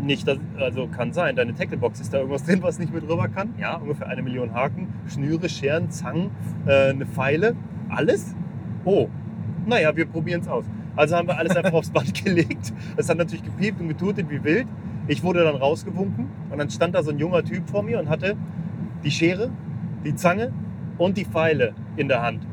[0.07, 3.27] Nicht, dass, also kann sein, deine Tacklebox, ist da irgendwas drin, was nicht mit rüber
[3.27, 3.53] kann?
[3.59, 6.31] Ja, ungefähr eine Million Haken, Schnüre, Scheren, Zangen,
[6.65, 7.57] äh, eine Pfeile,
[7.89, 8.33] alles?
[8.85, 9.09] Oh,
[9.65, 10.63] naja, wir probieren es aus.
[10.95, 12.71] Also haben wir alles einfach aufs Band gelegt.
[12.95, 14.67] Es hat natürlich gepiept und getutet wie wild.
[15.09, 18.07] Ich wurde dann rausgewunken und dann stand da so ein junger Typ vor mir und
[18.07, 18.37] hatte
[19.03, 19.49] die Schere,
[20.05, 20.53] die Zange
[20.97, 22.47] und die Pfeile in der Hand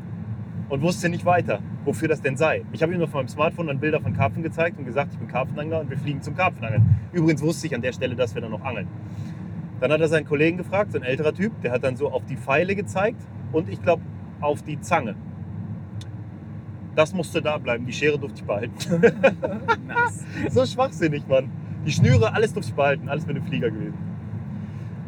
[0.67, 2.63] und wusste nicht weiter, wofür das denn sei.
[2.71, 5.19] Ich habe ihm nur von meinem Smartphone dann Bilder von Karpfen gezeigt und gesagt, ich
[5.19, 6.83] bin Karpfenangler und wir fliegen zum Karpfenangeln.
[7.13, 8.87] Übrigens wusste ich an der Stelle, dass wir dann noch angeln.
[9.79, 12.25] Dann hat er seinen Kollegen gefragt, so ein älterer Typ, der hat dann so auf
[12.25, 13.21] die Pfeile gezeigt
[13.51, 14.01] und ich glaube
[14.41, 15.15] auf die Zange.
[16.95, 18.73] Das musste da bleiben, die Schere durfte ich behalten.
[19.87, 20.25] Nice.
[20.49, 21.49] so schwachsinnig, Mann.
[21.85, 24.14] Die Schnüre, alles durfte ich behalten, alles mit dem Flieger gewesen.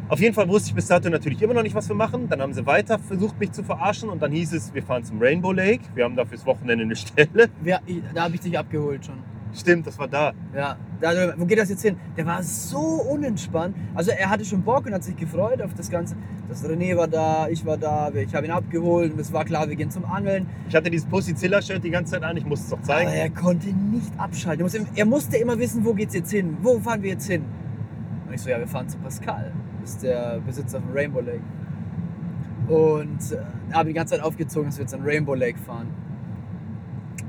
[0.08, 2.28] Auf jeden Fall wusste ich bis dato natürlich immer noch nicht, was wir machen.
[2.28, 5.20] Dann haben sie weiter versucht, mich zu verarschen und dann hieß es, wir fahren zum
[5.20, 5.80] Rainbow Lake.
[5.94, 7.48] Wir haben da fürs Wochenende eine Stelle.
[7.86, 9.16] Ich- da habe ich dich abgeholt schon.
[9.54, 10.32] Stimmt, das war da.
[10.54, 11.96] Ja, da, wo geht das jetzt hin?
[12.16, 13.74] Der war so unentspannt.
[13.94, 16.16] Also er hatte schon Bock und hat sich gefreut auf das Ganze.
[16.50, 19.66] Das René war da, ich war da, ich habe ihn abgeholt und es war klar,
[19.68, 20.46] wir gehen zum Angeln.
[20.68, 23.08] Ich hatte dieses Pussy-Zilla-Shirt die ganze Zeit an, ich musste es doch zeigen.
[23.08, 24.60] Aber er konnte nicht abschalten.
[24.60, 26.56] Er musste, er musste immer wissen, wo geht's jetzt hin?
[26.62, 27.42] Wo fahren wir jetzt hin?
[28.26, 29.50] Und ich so, ja, wir fahren zu Pascal.
[29.88, 31.40] Ist der Besitzer von Rainbow Lake.
[32.68, 35.88] Und äh, habe die ganze Zeit aufgezogen, dass wir jetzt an Rainbow Lake fahren.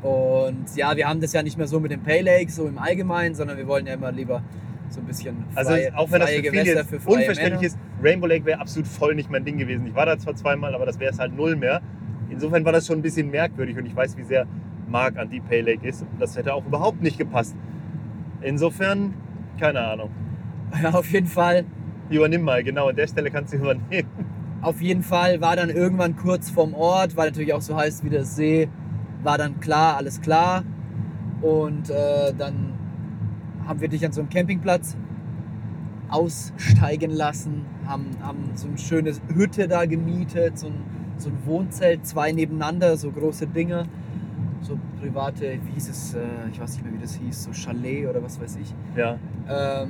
[0.02, 2.78] Und ja, wir haben das ja nicht mehr so mit dem Pay Lake, so im
[2.78, 4.42] Allgemeinen, sondern wir wollen ja immer lieber
[4.90, 7.62] so ein bisschen Also freie, auch wenn das für viele Gewässer jetzt für unverständlich Männer.
[7.62, 9.88] ist, Rainbow Lake wäre absolut voll nicht mein Ding gewesen.
[9.88, 11.82] Ich war da zwar zweimal, aber das wäre es halt null mehr.
[12.30, 14.48] Insofern war das schon ein bisschen merkwürdig und ich weiß, wie sehr
[14.88, 16.02] Mark an die Pay Lake ist.
[16.02, 17.56] Und das hätte auch überhaupt nicht gepasst.
[18.42, 19.14] Insofern,
[19.60, 20.10] keine Ahnung.
[20.84, 21.66] Ja, auf jeden Fall.
[22.10, 24.10] Übernimm mal, genau, an der Stelle kannst du übernehmen.
[24.62, 28.10] Auf jeden Fall war dann irgendwann kurz vorm Ort, weil natürlich auch so heißt wie
[28.10, 28.68] der See,
[29.24, 30.64] war dann klar, alles klar.
[31.42, 32.74] Und äh, dann
[33.66, 34.98] haben wir dich an so einem Campingplatz
[36.10, 40.84] aussteigen lassen, haben, haben so eine schöne Hütte da gemietet, so ein,
[41.18, 43.86] so ein Wohnzelt, zwei nebeneinander, so große Dinge,
[44.62, 46.20] so private, wie hieß es, äh,
[46.52, 48.74] ich weiß nicht mehr wie das hieß, so Chalet oder was weiß ich.
[48.96, 49.90] Ja, Ähm,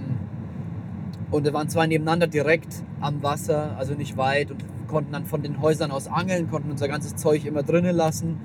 [1.31, 5.41] und da waren zwei nebeneinander direkt am Wasser, also nicht weit und konnten dann von
[5.41, 8.37] den Häusern aus angeln, konnten unser ganzes Zeug immer drinnen lassen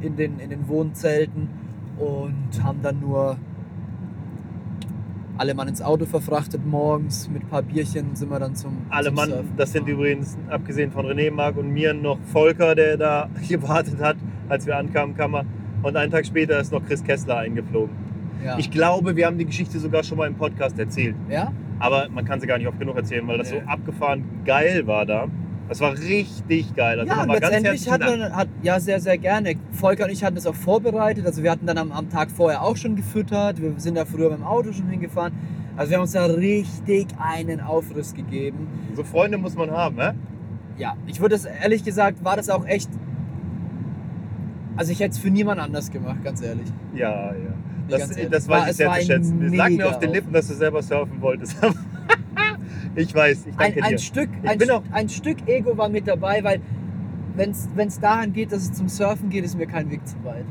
[0.00, 1.48] in den, in den Wohnzelten
[1.98, 3.36] und haben dann nur
[5.38, 7.28] alle Mann ins Auto verfrachtet morgens.
[7.28, 8.86] Mit ein paar Bierchen sind wir dann zum.
[8.88, 12.74] alle zum Mann, Surfen das sind übrigens, abgesehen von René, Marc und mir, noch Volker,
[12.74, 14.16] der da gewartet hat,
[14.48, 15.44] als wir ankamen, kam er.
[15.82, 17.94] Und einen Tag später ist noch Chris Kessler eingeflogen.
[18.44, 18.58] Ja.
[18.58, 21.14] Ich glaube, wir haben die Geschichte sogar schon mal im Podcast erzählt.
[21.28, 21.52] ja?
[21.78, 23.60] Aber man kann sie gar nicht oft genug erzählen, weil das Nee.
[23.64, 25.26] so abgefahren geil war da.
[25.68, 27.00] Das war richtig geil.
[27.00, 29.54] Also ja, letztendlich hat man, hat, ja, sehr, sehr gerne.
[29.72, 31.26] Volker und ich hatten das auch vorbereitet.
[31.26, 33.60] Also wir hatten dann am, am Tag vorher auch schon gefüttert.
[33.60, 35.32] Wir sind da früher mit dem Auto schon hingefahren.
[35.76, 38.68] Also wir haben uns da richtig einen Aufriss gegeben.
[38.94, 40.14] So Freunde muss man haben, ne?
[40.78, 42.88] Ja, ich würde es ehrlich gesagt, war das auch echt.
[44.76, 46.68] Also ich hätte es für niemand anders gemacht, ganz ehrlich.
[46.94, 47.54] Ja, ja.
[47.86, 48.30] Nee, Das, ganz ehrlich.
[48.32, 49.42] das War- weiß ich sehr war zu ein schätzen.
[49.46, 51.56] Es lag mir auf den Lippen, dass du selber surfen wolltest.
[52.96, 53.98] ich weiß, ich Ein, danke ein, dir.
[53.98, 56.60] Stück, Ich ein, bin St- auch- ein Stück Ego war mit dabei, weil
[57.36, 60.44] wenn es dahin geht, dass es zum Surfen geht, ist mir kein Weg zu weit.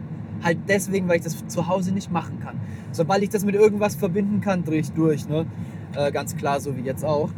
[0.44, 2.60] Halt deswegen, weil ich das zu Hause nicht machen kann.
[2.92, 5.28] Sobald ich das mit irgendwas verbinden kann, drehe ich durch.
[5.28, 5.46] Ne?
[5.96, 7.30] Äh, ganz klar, so wie jetzt auch.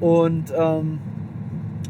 [0.00, 0.98] Und ähm,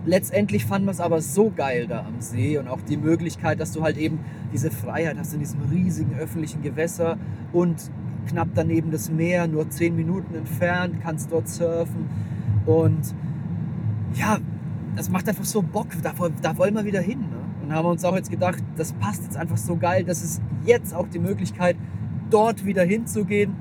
[0.04, 3.72] letztendlich fanden wir es aber so geil da am See und auch die Möglichkeit, dass
[3.72, 4.20] du halt eben
[4.52, 7.18] diese Freiheit hast in diesem riesigen öffentlichen Gewässer
[7.52, 7.90] und
[8.28, 12.06] knapp daneben das Meer, nur 10 Minuten entfernt, kannst dort surfen
[12.66, 13.14] und
[14.14, 14.38] ja,
[14.96, 17.20] das macht einfach so Bock, da, da wollen wir wieder hin.
[17.20, 17.38] Ne?
[17.62, 20.94] Und haben uns auch jetzt gedacht, das passt jetzt einfach so geil, dass es jetzt
[20.94, 21.76] auch die Möglichkeit,
[22.30, 23.54] dort wieder hinzugehen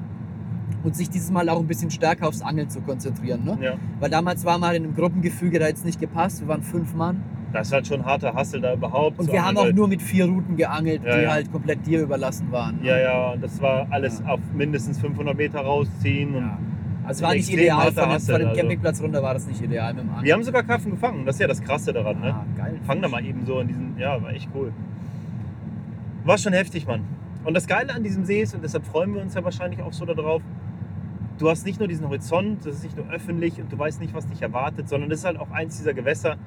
[0.84, 3.44] und sich dieses Mal auch ein bisschen stärker aufs Angeln zu konzentrieren.
[3.44, 3.58] Ne?
[3.62, 3.74] Ja.
[4.00, 6.42] Weil damals wir halt in einem Gruppengefüge, da es nicht gepasst.
[6.42, 7.22] Wir waren fünf Mann.
[7.54, 9.20] Das ist halt schon ein harter Hassel da überhaupt.
[9.20, 11.32] Und wir haben auch nur mit vier Routen geangelt, Ja, die ja.
[11.32, 12.78] halt komplett dir überlassen waren.
[12.82, 12.88] ne?
[12.88, 14.34] Ja, ja, und das war alles Ja.
[14.34, 16.34] auf mindestens 500 Meter rausziehen.
[16.36, 16.58] Und Ja.
[17.04, 18.62] Also es war nicht ideal, von dem, Hassel, von dem also.
[18.62, 20.24] Campingplatz runter war das nicht ideal mit dem Angeln.
[20.26, 21.26] Wir haben sogar Karpfen gefangen.
[21.26, 22.20] Das ist ja das Krasse daran.
[22.22, 22.34] Ne?
[22.34, 22.80] ah, geil.
[22.86, 23.98] Fang da mal eben so in diesen.
[23.98, 24.72] Ja, war echt cool.
[26.24, 27.02] War schon heftig, Mann.
[27.44, 29.94] Und das Geile an diesem See ist, und deshalb freuen wir uns ja wahrscheinlich auch
[29.94, 30.42] so darauf,
[31.42, 34.14] du hast nicht nur diesen Horizont, das ist nicht nur öffentlich und du weißt nicht,
[34.14, 36.38] was dich erwartet, sondern das ist halt auch eins dieser Gewässer.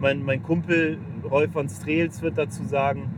[0.00, 0.98] Mein, mein Kumpel
[1.30, 3.10] Rolf von Strels wird dazu sagen,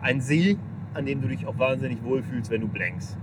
[0.00, 0.56] ein See,
[0.94, 3.16] an dem du dich auch wahnsinnig wohlfühlst, wenn du blankst.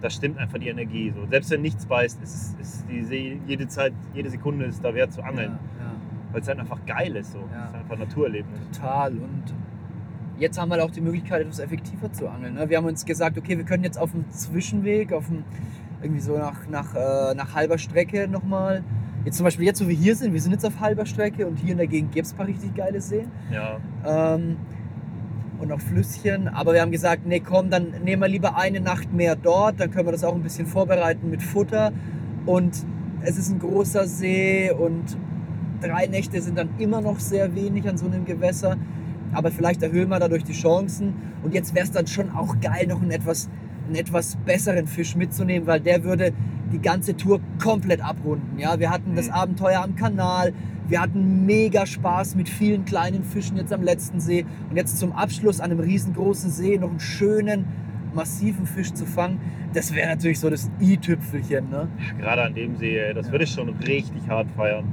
[0.00, 1.12] da stimmt einfach die Energie.
[1.14, 1.26] So.
[1.26, 5.12] Selbst wenn nichts beißt, ist, ist die See, jede Zeit, jede Sekunde ist da wert
[5.12, 5.52] zu angeln.
[5.78, 5.92] Ja, ja.
[6.32, 7.32] Weil es halt einfach geil ist.
[7.32, 7.38] So.
[7.52, 7.64] Ja.
[7.64, 8.60] Es ist einfach Naturerlebnis.
[8.72, 9.12] Total.
[9.12, 9.44] Und
[10.38, 12.54] jetzt haben wir halt auch die Möglichkeit, etwas effektiver zu angeln.
[12.54, 12.68] Ne?
[12.68, 15.44] Wir haben uns gesagt, okay, wir können jetzt auf dem Zwischenweg, auf dem,
[16.02, 18.82] irgendwie so nach, nach, äh, nach halber Strecke nochmal.
[19.24, 21.58] Jetzt zum Beispiel, jetzt wo wir hier sind, wir sind jetzt auf halber Strecke und
[21.58, 23.30] hier in der Gegend gibt es ein paar richtig geile Seen.
[23.52, 23.78] Ja.
[24.06, 24.56] Ähm,
[25.60, 26.48] und auch Flüsschen.
[26.48, 29.78] Aber wir haben gesagt, nee, komm, dann nehmen wir lieber eine Nacht mehr dort.
[29.78, 31.92] Dann können wir das auch ein bisschen vorbereiten mit Futter.
[32.46, 32.84] Und
[33.22, 35.18] es ist ein großer See und
[35.82, 38.76] drei Nächte sind dann immer noch sehr wenig an so einem Gewässer.
[39.32, 41.14] Aber vielleicht erhöhen wir dadurch die Chancen.
[41.42, 43.48] Und jetzt wäre es dann schon auch geil, noch einen etwas,
[43.90, 46.32] einen etwas besseren Fisch mitzunehmen, weil der würde
[46.72, 48.58] die ganze Tour komplett abrunden.
[48.58, 49.32] Ja, wir hatten das Mhm.
[49.34, 50.52] Abenteuer am Kanal,
[50.88, 55.12] wir hatten mega Spaß mit vielen kleinen Fischen jetzt am letzten See und jetzt zum
[55.12, 57.64] Abschluss an einem riesengroßen See noch einen schönen,
[58.14, 59.40] massiven Fisch zu fangen.
[59.72, 61.70] Das wäre natürlich so das i-Tüpfelchen.
[61.70, 61.88] Ne?
[62.18, 63.32] Gerade an dem See, das Ja.
[63.32, 64.84] würde ich schon richtig hart feiern.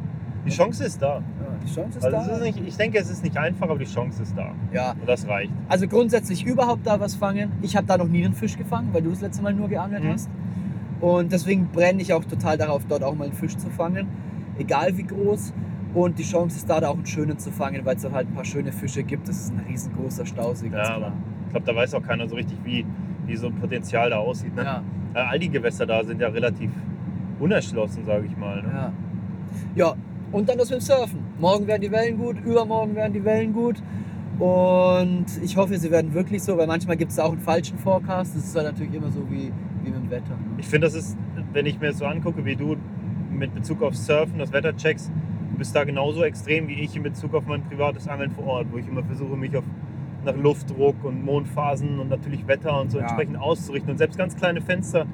[0.45, 1.15] Die Chance ist da.
[1.17, 2.35] Ja, die Chance ist Also da.
[2.37, 4.51] ist nicht, ich denke, es ist nicht einfach, aber die Chance ist da.
[4.73, 5.51] ja, Und das reicht.
[5.69, 7.51] also grundsätzlich überhaupt da was fangen.
[7.61, 10.03] Ich habe da noch nie einen Fisch gefangen, weil du das letzte Mal nur geangelt
[10.03, 10.13] Mhm.
[10.13, 10.29] hast.
[11.01, 14.07] Und deswegen brenne ich auch total darauf, dort auch mal einen Fisch zu fangen,
[14.57, 15.53] egal wie groß.
[15.93, 18.27] Und die Chance ist da, da auch einen schönen zu fangen, weil es da halt
[18.29, 19.27] ein paar schöne Fische gibt.
[19.29, 21.13] Das ist ein riesengroßer Stausee, ganz Ja, klar.
[21.45, 22.85] Ich glaube, da weiß auch keiner so richtig, wie,
[23.25, 24.55] wie so ein Potenzial da aussieht.
[24.55, 24.63] Ne?
[24.63, 24.81] Ja,
[25.13, 26.69] Äh, All die Gewässer da sind ja relativ
[27.39, 28.61] unerschlossen, sage ich mal.
[28.63, 28.69] Ne?
[28.73, 28.91] ja.
[29.75, 29.93] ja,
[30.31, 31.19] und dann das mit dem Surfen.
[31.39, 33.81] Morgen werden die Wellen gut, übermorgen werden die Wellen gut.
[34.39, 38.35] Und ich hoffe, sie werden wirklich so, weil manchmal gibt es auch einen falschen Forecast.
[38.35, 39.51] Das ist halt natürlich immer so wie,
[39.83, 40.29] wie mit dem Wetter.
[40.29, 40.57] ne?
[40.59, 41.17] Ich finde, das ist,
[41.53, 42.75] wenn ich mir so angucke, wie du
[43.31, 45.11] mit Bezug auf Surfen das Wetter checkst,
[45.51, 48.67] du bist da genauso extrem wie ich in Bezug auf mein privates Angeln vor Ort,
[48.71, 49.63] wo ich immer versuche, mich auf
[50.25, 53.05] nach Luftdruck und Mondphasen und natürlich Wetter und so Ja.
[53.05, 53.91] entsprechend auszurichten.
[53.91, 55.05] Und selbst ganz kleine Fenster,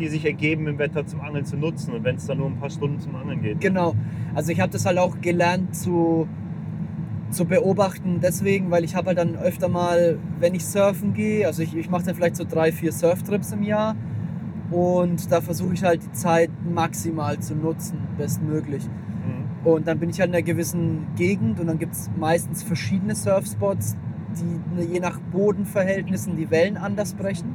[0.00, 2.58] die sich ergeben im Wetter zum Angeln zu nutzen und wenn es dann nur ein
[2.58, 3.60] paar Stunden zum Angeln geht.
[3.60, 3.94] Genau.
[4.34, 6.28] Also ich habe das halt auch gelernt zu,
[7.30, 11.62] zu beobachten, deswegen, weil ich habe halt dann öfter mal, wenn ich surfen gehe, also
[11.62, 13.94] ich, ich mache dann vielleicht so drei, vier Surftrips im Jahr
[14.70, 18.84] und da versuche ich halt die Zeit maximal zu nutzen, bestmöglich.
[18.84, 19.66] Mhm.
[19.66, 23.14] Und dann bin ich halt in einer gewissen Gegend und dann gibt es meistens verschiedene
[23.14, 23.96] Surfspots,
[24.36, 27.54] die je nach Bodenverhältnissen die Wellen anders brechen.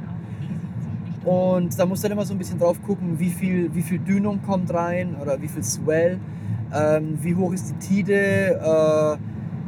[1.26, 3.98] Und da musst du dann immer so ein bisschen drauf gucken, wie viel, wie viel
[3.98, 6.20] Dünung kommt rein oder wie viel Swell,
[6.72, 8.54] ähm, wie hoch ist die Tide.
[8.54, 9.16] Äh,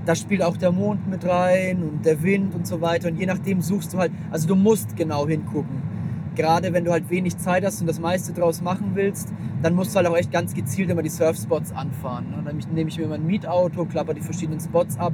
[0.06, 3.09] da spielt auch der Mond mit rein und der Wind und so weiter.
[3.09, 5.82] Und je nachdem suchst du halt, also du musst genau hingucken.
[6.36, 9.92] Gerade wenn du halt wenig Zeit hast und das meiste draus machen willst, dann musst
[9.92, 12.30] du halt auch echt ganz gezielt immer die Surfspots anfahren.
[12.30, 12.42] Ne?
[12.44, 15.12] Dann nehme ich mir mein Mietauto, klapper die verschiedenen Spots ab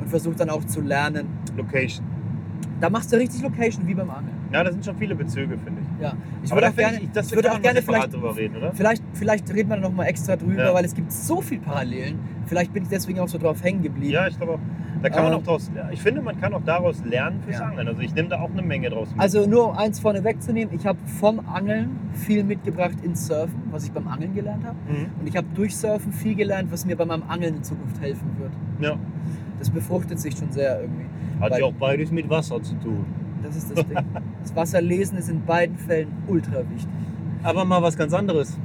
[0.00, 1.26] und versuche dann auch zu lernen.
[1.56, 2.06] Location.
[2.80, 4.39] Da machst du richtig Location wie beim Angeln.
[4.52, 6.02] Ja, da sind schon viele Bezüge, finde ich.
[6.02, 8.72] Ja, ich würde auch gerne, ich, das ich würde auch gerne vielleicht, drüber reden, oder?
[8.72, 10.74] vielleicht, vielleicht reden wir da noch mal extra drüber, Ja.
[10.74, 12.18] weil es gibt so viel Parallelen.
[12.46, 14.12] Vielleicht bin ich deswegen auch so drauf hängen geblieben.
[14.12, 14.58] Ja, ich glaube auch.
[15.02, 17.66] Da kann man Ähm, auch draus, ich finde, man kann auch daraus lernen fürs Ja.
[17.68, 17.88] Angeln.
[17.88, 19.18] Also ich nehme da auch eine Menge draus mit.
[19.20, 23.84] Also nur um eins vorne wegzunehmen, ich habe vom Angeln viel mitgebracht ins Surfen, was
[23.84, 24.76] ich beim Angeln gelernt habe.
[24.88, 25.06] Mhm.
[25.20, 28.28] Und ich habe durch Surfen viel gelernt, was mir bei meinem Angeln in Zukunft helfen
[28.38, 28.50] wird.
[28.80, 28.96] Ja.
[29.58, 31.06] Das befruchtet sich schon sehr irgendwie.
[31.40, 33.06] Hat ja auch beides mit Wasser zu tun.
[33.50, 33.98] Das ist das Ding.
[34.42, 36.88] Das Wasserlesen ist in beiden Fällen ultra wichtig.
[37.42, 38.56] Aber mal was ganz anderes.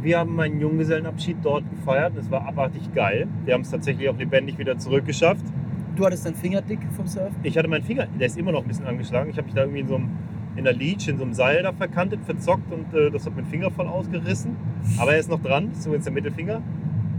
[0.00, 3.26] Wir haben meinen Junggesellenabschied dort gefeiert und es war abartig geil.
[3.44, 5.44] Wir haben es tatsächlich auch lebendig wieder zurückgeschafft.
[5.96, 7.34] Du hattest deinen Finger dick vom Surfen?
[7.42, 9.30] Ich hatte meinen Finger, der ist immer noch ein bisschen angeschlagen.
[9.30, 10.10] Ich habe mich da irgendwie in so einem
[10.54, 13.46] in der Leech, in so einem Seil da verkantet, verzockt und äh, das hat meinen
[13.46, 14.56] Finger voll ausgerissen.
[14.98, 16.62] Aber er ist noch dran, ist übrigens der Mittelfinger.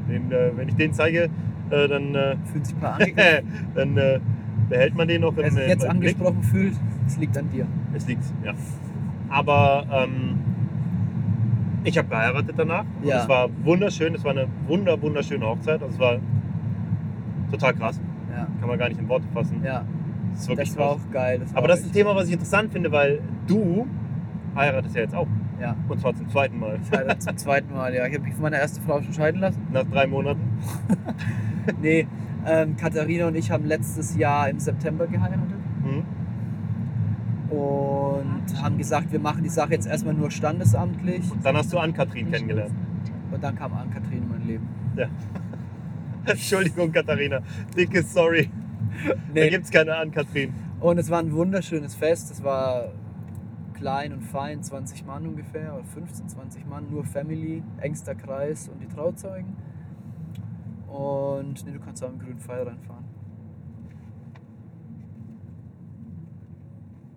[0.10, 1.30] Den, äh, wenn ich den zeige,
[1.70, 2.98] äh, dann, äh, Fühlt sich paar
[3.76, 4.20] dann äh,
[4.70, 6.16] behält man den noch Wer in, sich jetzt im Blick.
[6.16, 6.74] angesprochen fühlt,
[7.08, 7.66] es liegt an dir.
[7.94, 8.54] Es liegt, ja.
[9.30, 10.38] Aber ähm,
[11.84, 12.86] ich habe geheiratet danach.
[13.04, 13.22] Ja.
[13.24, 14.14] Es war wunderschön.
[14.16, 15.82] Es war eine wunder, wunderschöne Hochzeit.
[15.82, 16.18] Also es war
[17.52, 18.00] total krass.
[18.36, 19.62] Ja, Kann man gar nicht in Worte fassen.
[19.64, 19.84] ja.
[20.34, 21.00] Das Das war krass.
[21.08, 21.40] auch geil.
[21.40, 23.88] Das war Aber das ist ein Thema, was ich interessant finde, weil du
[24.56, 25.28] heiratest ja jetzt auch.
[25.60, 26.78] Ja, Und zwar zum zweiten Mal.
[27.18, 28.06] zum zweiten Mal, ja.
[28.06, 29.66] Ich habe mich von meiner ersten Frau schon scheiden lassen.
[29.74, 30.42] Nach drei Monaten.
[31.82, 32.08] Nee,
[32.48, 36.04] ähm, Katharina und ich haben letztes Jahr im September geheiratet Mhm.
[37.50, 41.24] und haben gesagt, wir machen die Sache jetzt erstmal nur standesamtlich.
[41.44, 42.74] Dann hast du Ann-Kathrin kennengelernt.
[43.32, 44.68] Und dann kam Ann-Kathrin in mein Leben.
[46.26, 47.40] Entschuldigung, Katharina.
[47.76, 48.50] Dicke Sorry.
[49.08, 49.50] Da Nee.
[49.50, 50.54] gibt es keine Ann-Kathrin.
[50.80, 52.32] Und es war ein wunderschönes Fest.
[52.32, 52.92] Es war
[53.74, 58.82] klein und fein, 20 Mann ungefähr, oder 15, 20 Mann, nur Family, engster Kreis und
[58.82, 59.56] die Trauzeugen.
[60.88, 63.06] Und nee, du kannst auch im grünen Pfeil reinfahren.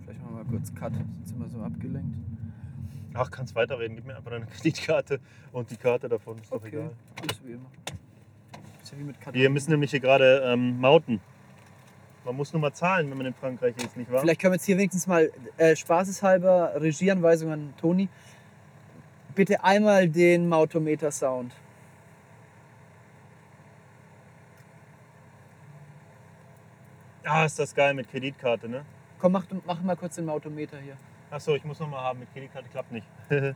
[0.02, 2.16] Vielleicht machen wir mal kurz Cut, sonst sind wir so abgelenkt.
[3.14, 3.96] Ach, kannst weiterreden.
[3.96, 5.20] Gib mir einfach deine Kreditkarte
[5.52, 6.38] und die Karte davon.
[6.38, 6.90] Ist doch egal.
[7.20, 7.70] Alles wie immer.
[8.82, 9.34] Ist ja wie mit Cut.
[9.34, 11.20] Wir müssen nämlich hier gerade ähm, mauten.
[12.24, 14.20] Man muss nur mal zahlen, wenn man in Frankreich ist, nicht wahr?
[14.20, 18.08] Vielleicht können wir jetzt hier wenigstens mal äh, spaßeshalber Regieanweisung an Toni.
[19.34, 21.52] Bitte einmal den Mautometer-Sound.
[27.32, 28.84] Ah, ist das geil mit Kreditkarte, ne?
[29.20, 30.96] Komm, mach, mach mal kurz den Mautometer hier.
[31.30, 32.18] Achso, ich muss noch mal haben.
[32.18, 33.06] Mit Kreditkarte klappt nicht.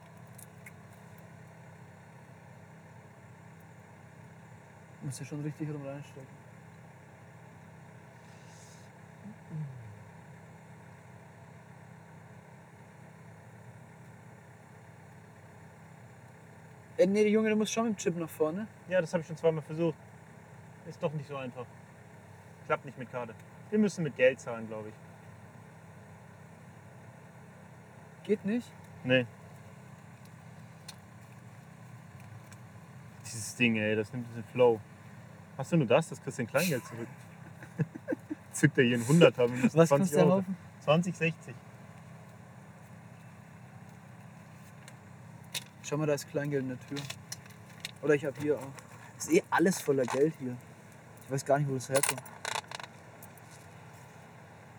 [5.02, 6.26] Muss ja schon richtig rum reinstecken.
[16.96, 18.68] Äh, nee, Junge, du musst schon mit dem Chip nach vorne.
[18.88, 19.98] ja, das habe ich schon zweimal versucht.
[20.88, 21.66] Ist doch nicht so einfach.
[22.66, 23.34] Klappt nicht mit Karte.
[23.74, 24.94] Wir müssen mit Geld zahlen, glaube ich.
[28.22, 28.70] Geht nicht.
[29.02, 29.26] Nee.
[33.24, 34.80] Dieses Ding, ey, das nimmt diesen Flow.
[35.58, 36.08] Hast du nur das?
[36.08, 37.08] Das kriegst du in Kleingeld zurück.
[38.52, 39.60] Zückt er hier einen 100 haben.
[39.64, 40.36] Was 20 kostet der Euro.
[40.36, 40.56] Haufen?
[40.82, 41.54] 20, 60.
[45.82, 46.98] Schau mal, da ist Kleingeld in der Tür.
[48.02, 48.72] Oder ich habe hier auch.
[49.18, 50.56] Ist eh alles voller Geld hier.
[51.24, 52.22] Ich weiß gar nicht, wo das herkommt.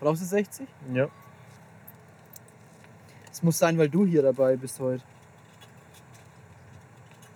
[0.00, 0.66] Brauchst du 60?
[0.92, 1.08] Ja.
[3.30, 5.02] Es muss sein, weil du hier dabei bist heute.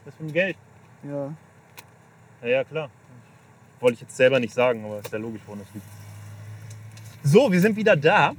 [0.05, 0.57] Das mit dem Geld.
[1.03, 1.35] Ja.
[2.43, 2.91] Ja, ja, klar.
[3.81, 5.87] Wollte ich jetzt selber nicht sagen, aber ist ja logisch, woran das liegt.
[7.23, 8.33] So, wir sind wieder da.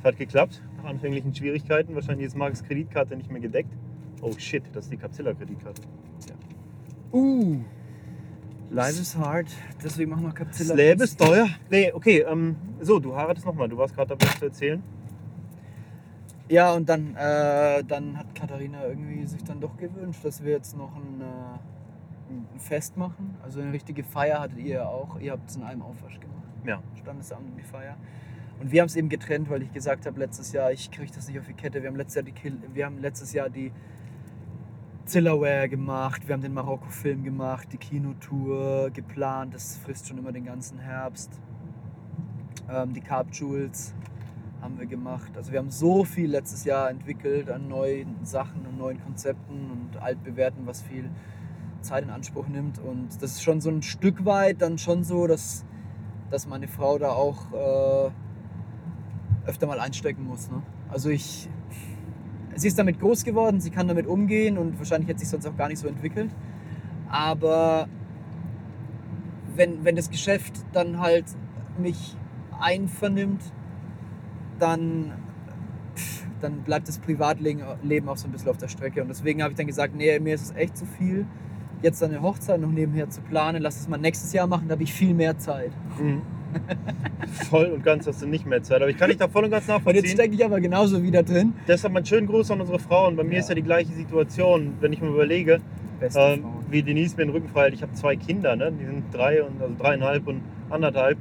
[0.00, 1.94] Es hat geklappt, nach anfänglichen Schwierigkeiten.
[1.94, 3.72] Wahrscheinlich ist Marks Kreditkarte nicht mehr gedeckt.
[4.20, 5.82] Oh shit, das ist die Capzilla-Kreditkarte.
[7.12, 7.60] Uh.
[8.76, 9.46] Life is hard.
[9.82, 10.74] Deswegen machen wir Capzilla.
[10.74, 11.48] Das Leben ist teuer.
[11.70, 13.70] Nee, okay, ähm, so, du heiratest nochmal.
[13.70, 14.82] Du warst gerade dabei zu erzählen.
[16.50, 20.76] Ja, und dann, äh, dann hat Katharina irgendwie sich dann doch gewünscht, dass wir jetzt
[20.76, 23.38] noch ein, äh, ein Fest machen.
[23.42, 25.18] Also eine richtige Feier hattet ihr ja auch.
[25.20, 26.44] Ihr habt es in einem Aufwasch gemacht.
[26.66, 26.82] Ja.
[27.00, 27.96] Standesamt die Feier.
[28.60, 31.28] Und wir haben es eben getrennt, weil ich gesagt habe letztes Jahr, ich kriege das
[31.28, 31.80] nicht auf die Kette.
[31.80, 33.72] Wir haben letztes Jahr die, Kill wir haben letztes Jahr die
[35.06, 39.54] Zillaware gemacht, wir haben den Marokko-Film gemacht, die Kinotour geplant.
[39.54, 41.30] Das frisst schon immer den ganzen Herbst.
[42.68, 43.94] Ähm, die Carb Jewels
[44.60, 45.30] haben wir gemacht.
[45.36, 50.02] Also wir haben so viel letztes Jahr entwickelt an neuen Sachen und neuen Konzepten und
[50.02, 51.08] altbewährten, was viel
[51.82, 52.80] Zeit in Anspruch nimmt.
[52.80, 55.64] Und das ist schon so ein Stück weit dann schon so, dass,
[56.30, 58.10] dass meine Frau da auch äh,
[59.48, 60.50] öfter mal einstecken muss.
[60.50, 60.62] Ne?
[60.88, 61.48] Also ich,
[62.56, 65.56] sie ist damit groß geworden, sie kann damit umgehen und wahrscheinlich hätte sich sonst auch
[65.56, 66.30] gar nicht so entwickelt.
[67.08, 67.88] Aber
[69.54, 71.24] wenn, wenn das Geschäft dann halt
[71.78, 72.16] mich
[72.60, 73.42] einvernimmt,
[74.58, 75.12] dann,
[76.40, 79.02] dann bleibt das Privatleben Leben auch so ein bisschen auf der Strecke.
[79.02, 81.26] Und deswegen habe ich dann gesagt, nee, mir ist es echt zu viel,
[81.82, 83.62] jetzt eine Hochzeit noch nebenher zu planen.
[83.62, 85.72] Lass es mal nächstes Jahr machen, da habe ich viel mehr Zeit.
[87.50, 88.80] Voll und ganz hast du nicht mehr Zeit.
[88.82, 90.06] Aber ich kann dich da voll und ganz Und jetzt nachvollziehen.
[90.14, 91.52] stecke ich aber genauso wieder drin.
[91.68, 93.16] Deshalb einen schönen Gruß an unsere Frauen.
[93.16, 93.38] Bei mir Ja.
[93.40, 95.60] ist ja die gleiche Situation, wenn ich mir überlege,
[96.14, 97.74] ähm, wie Denise mir den Rücken frei hält.
[97.74, 98.72] Ich habe zwei Kinder, ne?
[98.72, 100.40] die sind drei und also dreieinhalb und
[100.70, 101.18] anderthalb.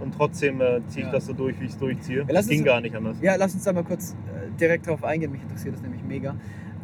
[0.00, 1.12] Und trotzdem äh, ziehe ich Ja.
[1.12, 2.24] das so durch, wie ich es durchziehe.
[2.28, 3.16] lass Ging uns- gar nicht anders.
[3.20, 5.32] Ja, lass uns da mal kurz äh, direkt drauf eingehen.
[5.32, 6.36] Mich interessiert das nämlich mega.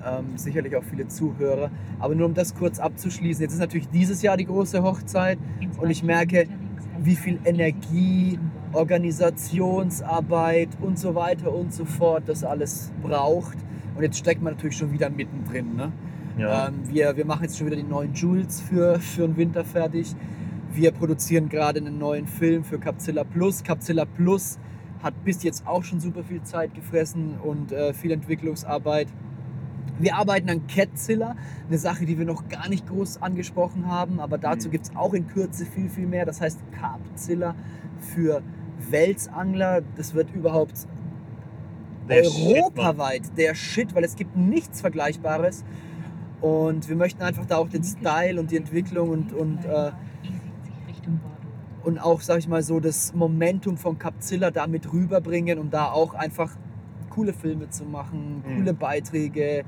[0.06, 1.70] Ähm, sicherlich auch viele Zuhörer.
[1.98, 3.42] Aber nur um das kurz abzuschließen.
[3.42, 5.38] Jetzt ist natürlich dieses Jahr die große Hochzeit.
[5.78, 6.46] Und ich merke,
[7.00, 8.38] wie viel Energie,
[8.72, 13.56] Organisationsarbeit und so weiter und so fort das alles braucht.
[13.96, 15.76] Und jetzt steckt man natürlich schon wieder mittendrin.
[15.76, 15.92] Ne?
[16.38, 16.68] Ja.
[16.68, 20.14] Ähm, wir, wir machen jetzt schon wieder die neuen Jules für, für den Winter fertig.
[20.72, 23.62] Wir produzieren gerade einen neuen Film für Capzilla Plus.
[23.62, 24.58] Capzilla Plus
[25.02, 29.08] hat bis jetzt auch schon super viel Zeit gefressen und äh, viel Entwicklungsarbeit.
[29.98, 31.36] Wir arbeiten an Catzilla,
[31.68, 34.72] eine Sache, die wir noch gar nicht groß angesprochen haben, aber dazu Mhm.
[34.72, 36.24] gibt es auch in Kürze viel, viel mehr.
[36.26, 37.54] Das heißt Carpzilla
[37.98, 38.42] für
[38.90, 39.82] Welsangler.
[39.96, 40.86] Das wird überhaupt
[42.08, 45.64] Der Shit, europaweit der Shit, weil es gibt nichts Vergleichbares.
[46.40, 49.92] Und wir möchten einfach da auch den Style und die Entwicklung und, und, äh,
[51.84, 55.90] und auch, sag ich mal, so das Momentum von Capzilla da mit rüberbringen, um da
[55.90, 56.50] auch einfach
[57.10, 58.56] coole Filme zu machen, Mhm.
[58.56, 59.64] coole Beiträge.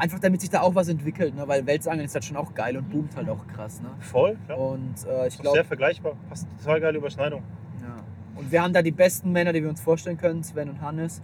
[0.00, 1.46] Einfach damit sich da auch was entwickelt, ne?
[1.46, 3.82] weil Welsangeln ist halt schon auch geil und boomt halt auch krass.
[3.82, 3.90] Ne?
[4.00, 4.58] Voll, klar.
[4.58, 6.14] Und äh, ich glaube, sehr vergleichbar.
[6.30, 7.42] Passt total geile Überschneidung.
[7.82, 8.02] ja.
[8.34, 11.20] Und wir haben da die besten Männer, die wir uns vorstellen können, Sven und Hannes,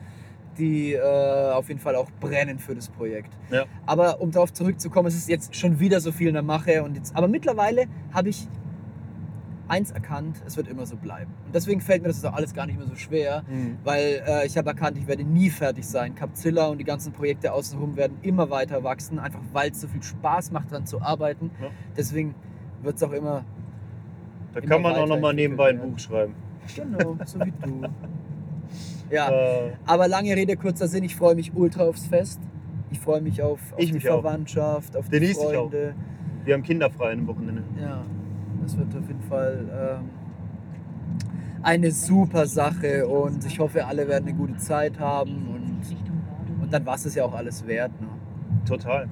[0.58, 3.32] die äh, auf jeden Fall auch brennen für das Projekt.
[3.50, 3.64] Ja.
[3.86, 6.82] Aber um darauf zurückzukommen, es ist jetzt schon wieder so viel in der Mache.
[6.82, 8.46] Und jetzt, aber mittlerweile habe ich
[9.68, 11.32] eins erkannt, es wird immer so bleiben.
[11.46, 13.76] Und deswegen fällt mir das auch alles gar nicht mehr so schwer, Mhm.
[13.84, 16.14] weil äh, ich habe erkannt, ich werde nie fertig sein.
[16.14, 20.02] Capzilla und die ganzen Projekte außenrum werden immer weiter wachsen, einfach weil es so viel
[20.02, 21.50] Spaß macht, daran zu arbeiten.
[21.60, 21.68] Ja.
[21.96, 22.34] Deswegen
[22.82, 23.44] wird es auch immer,
[24.54, 25.78] Da immer kann man auch noch mal weiterentwickelt nebenbei ein.
[25.92, 26.34] Buch schreiben.
[26.74, 27.88] genau, so wie du.
[29.10, 32.40] Ja, Äh, aber lange Rede, kurzer Sinn, ich freue mich ultra aufs Fest.
[32.90, 34.20] Ich freue mich auf, auf Ich die mich auch.
[34.22, 35.70] Verwandtschaft, auf Denise, die auch.
[35.70, 35.94] Freunde.
[36.44, 37.62] wir haben kinderfrei am Wochenende.
[37.80, 38.02] Ja,
[38.66, 40.10] das wird auf jeden Fall ähm,
[41.62, 45.80] eine super Sache und ich hoffe, alle werden eine gute Zeit haben und,
[46.62, 47.92] und dann war es ja auch alles wert.
[48.00, 48.08] Ne?
[48.66, 49.02] Total.
[49.04, 49.08] Ja.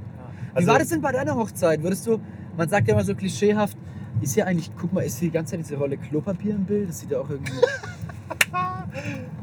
[0.52, 1.82] Wie Also- war das denn bei deiner Hochzeit?
[1.82, 2.20] Würdest du,
[2.56, 3.76] man sagt ja immer so klischeehaft,
[4.20, 6.88] ist hier eigentlich, guck mal, ist hier die ganze Zeit diese Rolle Klopapier im Bild?
[6.88, 7.52] Das sieht ja auch irgendwie.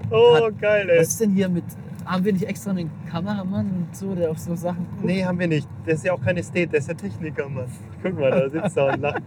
[0.10, 1.00] Oh, geil, ey.
[1.00, 1.64] Was ist denn hier mit.
[2.06, 5.04] Haben wir nicht extra einen Kameramann und so, der auf so Sachen guckt?
[5.06, 5.68] Nee, haben wir nicht.
[5.86, 7.66] Der ist ja auch kein Ästhet, der ist ja Techniker, Mann.
[8.02, 9.22] Guck mal, da sitzt er und lacht.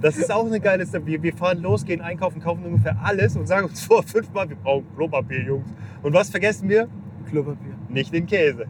[0.00, 1.04] Das ist auch eine geile Sache.
[1.06, 4.56] Wir, wir fahren los, gehen einkaufen, kaufen ungefähr alles und sagen uns vor fünfmal, wir
[4.56, 5.68] brauchen Klopapier, Jungs.
[6.02, 6.88] Und was vergessen wir?
[7.28, 7.74] Klopapier.
[7.88, 8.66] Nicht den Käse.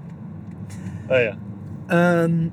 [1.08, 1.36] Ah ja.
[1.90, 2.52] Ähm,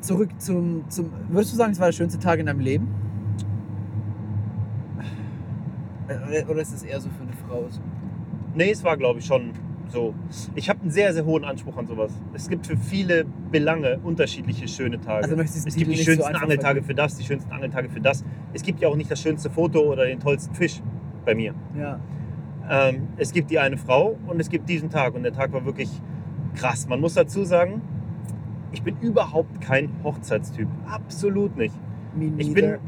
[0.00, 1.10] zurück zum, zum.
[1.28, 2.88] Würdest du sagen, es war der schönste Tag in deinem Leben?
[6.08, 7.80] Äh, Oder ist es eher so für eine Frau so?
[8.54, 9.52] Nee, es war, glaube ich, schon
[9.90, 10.14] so.
[10.54, 12.12] Ich habe einen sehr, sehr hohen Anspruch an sowas.
[12.32, 15.24] Es gibt für viele Belange unterschiedliche schöne Tage.
[15.24, 17.88] Also möchtest du es gibt die so schönsten einfach Angeltage für das, die schönsten Angeltage
[17.88, 18.24] für das.
[18.52, 20.80] Es gibt ja auch nicht das schönste Foto oder den tollsten Fisch
[21.24, 21.54] bei mir.
[21.78, 22.00] Ja.
[22.68, 25.14] Ähm, es gibt die eine Frau und es gibt diesen Tag.
[25.14, 25.90] Und der Tag war wirklich
[26.54, 26.86] krass.
[26.88, 27.82] Man muss dazu sagen,
[28.72, 30.68] ich bin überhaupt kein Hochzeitstyp.
[30.86, 31.74] Absolut nicht.
[32.38, 32.78] Ich bin,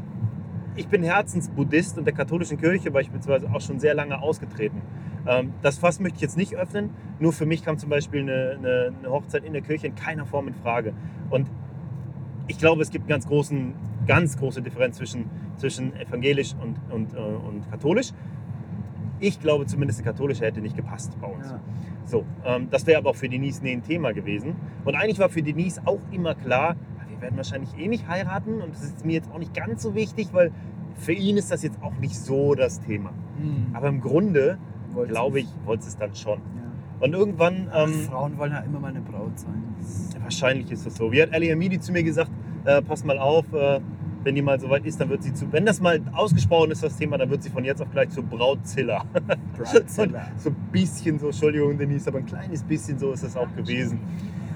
[0.75, 4.81] ich bin Herzensbuddhist und der katholischen Kirche beispielsweise auch schon sehr lange ausgetreten.
[5.25, 6.89] Ähm, das Fass möchte ich jetzt nicht öffnen.
[7.19, 10.25] Nur für mich kam zum Beispiel eine, eine, eine Hochzeit in der Kirche in keiner
[10.25, 10.93] Form in Frage.
[11.29, 11.49] Und
[12.47, 13.73] ich glaube, es gibt einen ganz großen,
[14.05, 18.11] ganz große Differenz zwischen, zwischen evangelisch und, und, äh, und katholisch.
[19.19, 21.49] Ich glaube zumindest, die katholische hätte nicht gepasst bei uns.
[21.49, 21.59] Ja.
[22.05, 24.55] So, ähm, das wäre aber auch für Denise nie ein Thema gewesen.
[24.83, 28.61] Und eigentlich war für Denise auch immer klar, "Ah, wir werden wahrscheinlich eh nicht heiraten
[28.61, 30.51] und das ist mir jetzt auch nicht ganz so wichtig, weil
[30.97, 33.11] für ihn ist das jetzt auch nicht so das Thema.
[33.39, 33.67] Hm.
[33.73, 34.57] Aber im Grunde,
[34.93, 36.39] Wollt's glaube ich, wollte es dann schon.
[36.39, 37.05] Ja.
[37.05, 39.63] Und irgendwann, ähm, Frauen wollen ja immer mal eine Braut sein.
[40.21, 41.11] wahrscheinlich ist das so.
[41.11, 42.31] Wie hat Ali Hamidi zu mir gesagt,
[42.65, 43.79] äh, pass mal auf, äh,
[44.23, 46.95] wenn die mal soweit ist, dann wird sie zu, wenn das mal ausgesprochen ist, das
[46.95, 49.03] Thema, dann wird sie von jetzt auf gleich zur Brautzilla.
[49.57, 50.27] Bridezilla.
[50.37, 53.99] so ein bisschen so, Entschuldigung Denise, aber ein kleines bisschen so ist das auch gewesen.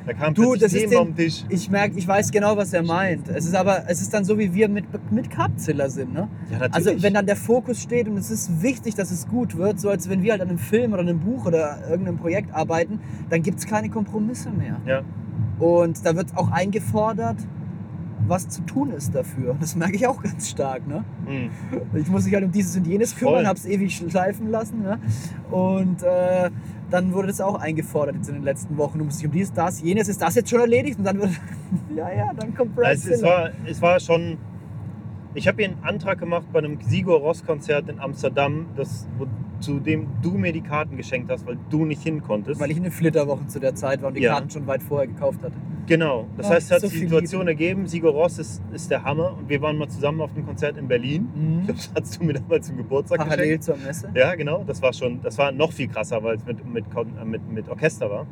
[0.07, 1.43] Da kam Du, das ist den- Tisch.
[1.49, 3.27] Ich merke, ich weiß genau, was er meint.
[3.27, 6.29] Es ist aber, es ist dann so, wie wir mit, mit Capzilla sind, ne?
[6.49, 9.79] Ja, Also wenn dann der Fokus steht und es ist wichtig, dass es gut wird,
[9.81, 12.99] so als wenn wir halt an einem Film oder einem Buch oder irgendeinem Projekt arbeiten,
[13.29, 14.79] dann gibt es keine Kompromisse mehr.
[14.85, 15.01] Ja.
[15.59, 17.37] Und da wird auch eingefordert,
[18.27, 19.55] was zu tun ist dafür.
[19.59, 20.87] Das merke ich auch ganz stark.
[20.87, 21.03] Ne?
[21.25, 21.49] Hm.
[21.95, 24.81] Ich muss mich halt um dieses und jenes kümmern, habe es ewig schleifen lassen.
[24.81, 24.99] Ne?
[25.51, 26.49] Und äh,
[26.89, 28.99] dann wurde das auch eingefordert jetzt in den letzten Wochen.
[28.99, 30.97] Du musst dich um dies, das, jenes, ist das jetzt schon erledigt?
[30.97, 31.31] Und dann wird,
[31.95, 34.37] ja, ja, dann kommt Brad Es, es, war, es war schon.
[35.33, 39.27] Ich habe hier einen Antrag gemacht bei einem Sigur Ross Konzert in Amsterdam, das, wo,
[39.59, 42.59] zu dem du mir die Karten geschenkt hast, weil du nicht hin konntest.
[42.61, 44.33] Weil ich in den Flitterwochen zu der Zeit war und die Ja.
[44.33, 45.53] Karten schon weit vorher gekauft hatte.
[45.87, 46.27] genau.
[46.37, 47.87] Das Ach, heißt, es hat so die Situation ergeben.
[47.87, 50.87] Sigur Ross ist, ist der Hammer und wir waren mal zusammen auf dem Konzert in
[50.87, 51.29] Berlin.
[51.33, 51.67] Mhm.
[51.67, 53.63] Das hast du mir damals zum Geburtstag Parallel geschenkt.
[53.63, 54.09] zur Messe.
[54.13, 54.63] Ja, genau.
[54.67, 57.69] Das war schon, das war noch viel krasser, weil es mit, mit, äh, mit, mit
[57.69, 58.25] Orchester war.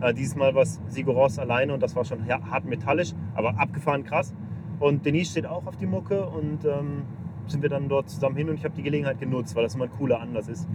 [0.00, 0.08] Ja.
[0.08, 3.58] Äh, dieses Mal war es Sigur Ross alleine und das war schon hart metallisch, aber
[3.58, 4.32] abgefahren krass.
[4.80, 7.02] Und Denise steht auch auf die Mucke und ähm,
[7.46, 9.84] sind wir dann dort zusammen hin und ich habe die Gelegenheit genutzt, weil das immer
[9.84, 10.66] ein cooler Anlass ist,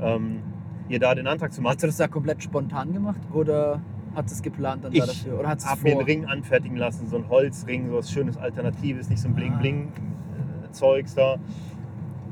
[0.00, 0.38] ähm,
[0.88, 1.74] ihr da den Antrag zu machen.
[1.74, 3.80] Hast du das da komplett spontan gemacht oder
[4.14, 5.38] hat es geplant dann da Ich dafür?
[5.40, 6.00] Oder hat es habe mir einen?
[6.02, 9.36] Ring anfertigen lassen, so ein Holzring, so was schönes Alternatives, nicht so ein Ah.
[9.36, 11.36] Bling-Bling-Zeugs da.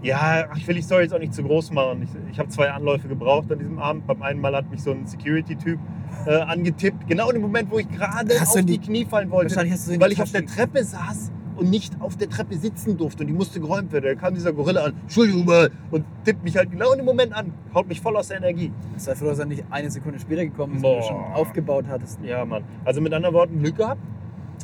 [0.02, 2.02] Ja, ich will die Story jetzt auch nicht zu groß machen.
[2.02, 4.06] Ich, ich habe zwei Anläufe gebraucht an diesem Abend.
[4.06, 5.78] Beim einen Mal hat mich so ein Security-Typ
[6.26, 9.54] äh, angetippt, genau in dem Moment, wo ich gerade auf die, die- Knie fallen wollte,
[10.00, 11.30] weil ich auf der Treppe saß
[11.60, 14.06] und nicht auf der Treppe sitzen durfte und die musste geräumt werden.
[14.06, 17.34] Da kam dieser Gorilla an, Entschuldigung mal, und tippt mich halt genau in dem Moment
[17.34, 18.72] an, haut mich voll aus der Energie.
[18.96, 20.94] Sei froh, dass er nicht eine Sekunde später gekommen ist, Boah.
[20.94, 22.18] wenn du schon aufgebaut hattest.
[22.22, 22.64] Ja, Mann.
[22.84, 24.00] Also mit anderen Worten, Glück gehabt.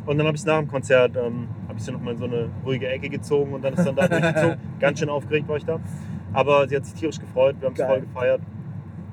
[0.07, 2.25] Und dann habe ich es nach dem Konzert, ähm, habe ich sie nochmal in so
[2.25, 4.57] eine ruhige Ecke gezogen und dann ist dann da durchgezogen.
[4.81, 5.79] Ganz schön aufgeregt war ich da.
[6.33, 8.41] Aber sie hat sich tierisch gefreut, wir haben es voll gefeiert.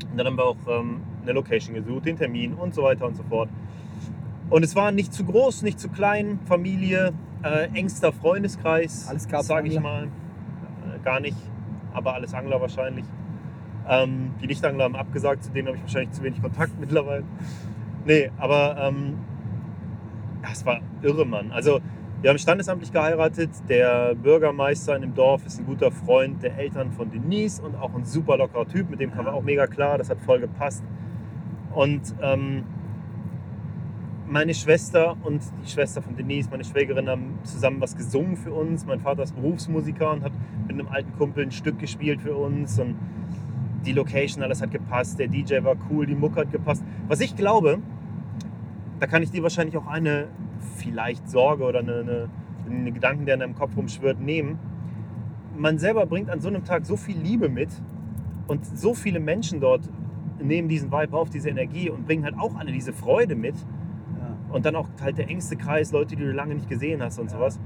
[0.09, 3.17] Und dann haben wir auch ähm, eine Location gesucht, den Termin und so weiter und
[3.17, 3.49] so fort.
[4.49, 7.13] Und es war nicht zu groß, nicht zu klein, Familie,
[7.43, 10.05] äh, engster Freundeskreis, sage ich mal.
[10.05, 11.37] Äh, gar nicht,
[11.93, 13.05] aber alles Angler wahrscheinlich.
[13.87, 17.23] Ähm, die Nicht-Angler haben abgesagt, zu denen habe ich wahrscheinlich zu wenig Kontakt mittlerweile.
[18.05, 19.19] Nee, aber ähm,
[20.41, 21.51] ja, es war irre, Mann.
[21.51, 21.79] Also
[22.23, 23.49] Wir haben standesamtlich geheiratet.
[23.67, 27.93] Der Bürgermeister in dem Dorf ist ein guter Freund der Eltern von Denise und auch
[27.93, 28.89] ein super lockerer Typ.
[28.89, 29.97] Mit dem kam man auch mega klar.
[29.97, 30.85] Das hat voll gepasst.
[31.73, 32.63] Und ähm,
[34.27, 38.85] meine Schwester und die Schwester von Denise, meine Schwägerin, haben zusammen was gesungen für uns.
[38.85, 40.31] Mein Vater ist Berufsmusiker und hat
[40.67, 42.79] mit einem alten Kumpel ein Stück gespielt für uns.
[42.79, 42.95] Und
[43.85, 45.19] die Location, alles hat gepasst.
[45.19, 46.83] Der DJ war cool, die Mucke hat gepasst.
[47.07, 47.79] Was ich glaube,
[48.99, 50.27] da kann ich dir wahrscheinlich auch eine
[50.77, 52.29] vielleicht Sorge oder eine, eine,
[52.65, 54.57] einen Gedanken, der in deinem Kopf rumschwirrt, nehmen.
[55.57, 57.69] Man selber bringt an so einem Tag so viel Liebe mit
[58.47, 59.89] und so viele Menschen dort
[60.41, 63.55] nehmen diesen Vibe auf, diese Energie und bringen halt auch alle diese Freude mit.
[64.53, 67.31] Und dann auch halt der engste Kreis, Leute, die du lange nicht gesehen hast und
[67.31, 67.37] Ja.
[67.37, 67.59] sowas.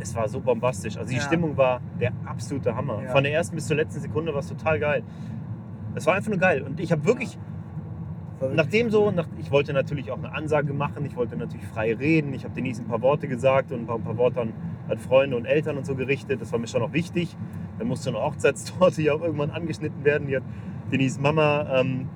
[0.00, 0.96] Es war so bombastisch.
[0.96, 1.22] Also die Ja.
[1.22, 3.02] Stimmung war der absolute Hammer.
[3.04, 3.10] Ja.
[3.12, 5.02] Von der ersten bis zur letzten Sekunde war es total geil.
[5.94, 6.62] Es war einfach nur geil.
[6.62, 7.38] Und ich habe wirklich,
[8.40, 11.94] wirklich nachdem so, nach, ich wollte natürlich auch eine Ansage machen, ich wollte natürlich frei
[11.94, 12.34] reden.
[12.34, 14.52] Ich habe Denise ein paar Worte gesagt und ein paar, ein paar Worte an,
[14.88, 16.40] an Freunde und Eltern und so gerichtet.
[16.40, 17.36] Das war mir schon auch wichtig.
[17.78, 20.26] Dann musste eine Hochzeitstorte ja auch irgendwann angeschnitten werden.
[20.26, 20.42] Die hat
[20.90, 22.08] Denise Mama ähm,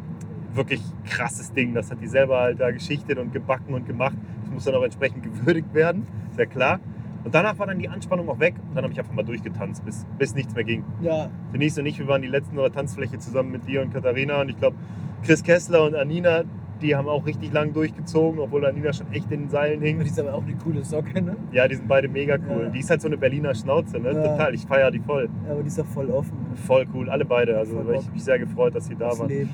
[0.57, 1.75] wirklich krasses Ding.
[1.75, 4.17] Das hat die selber halt da geschichtet und gebacken und gemacht.
[4.43, 6.81] Das muss dann auch entsprechend gewürdigt werden, ist ja klar.
[7.25, 9.85] Und danach war dann die Anspannung auch weg und dann habe ich einfach mal durchgetanzt,
[9.85, 10.85] bis, bis nichts mehr ging.
[11.01, 13.93] Ja, Denise und ich, wir waren die letzten auf der Tanzfläche zusammen mit dir und
[13.93, 14.77] Katharina und ich glaube,
[15.25, 16.45] Chris Kessler und Anina,
[16.81, 20.01] die haben auch richtig lang durchgezogen, obwohl Anina schon echt in den Seilen die hing.
[20.03, 21.35] ist aber auch eine coole Socke, ne?
[21.51, 22.65] Ja, die sind beide mega cool.
[22.65, 22.69] Ja.
[22.69, 24.13] Die ist halt so eine Berliner Schnauze, ne?
[24.13, 24.23] Ja.
[24.23, 24.55] Total.
[24.55, 25.29] Ich feiere die voll.
[25.47, 26.37] Ja, aber die ist auch voll offen.
[26.67, 27.59] Voll cool, alle beide.
[27.59, 28.13] Also ich Bock.
[28.13, 29.29] mich sehr gefreut, dass sie da Das waren.
[29.29, 29.51] Leben.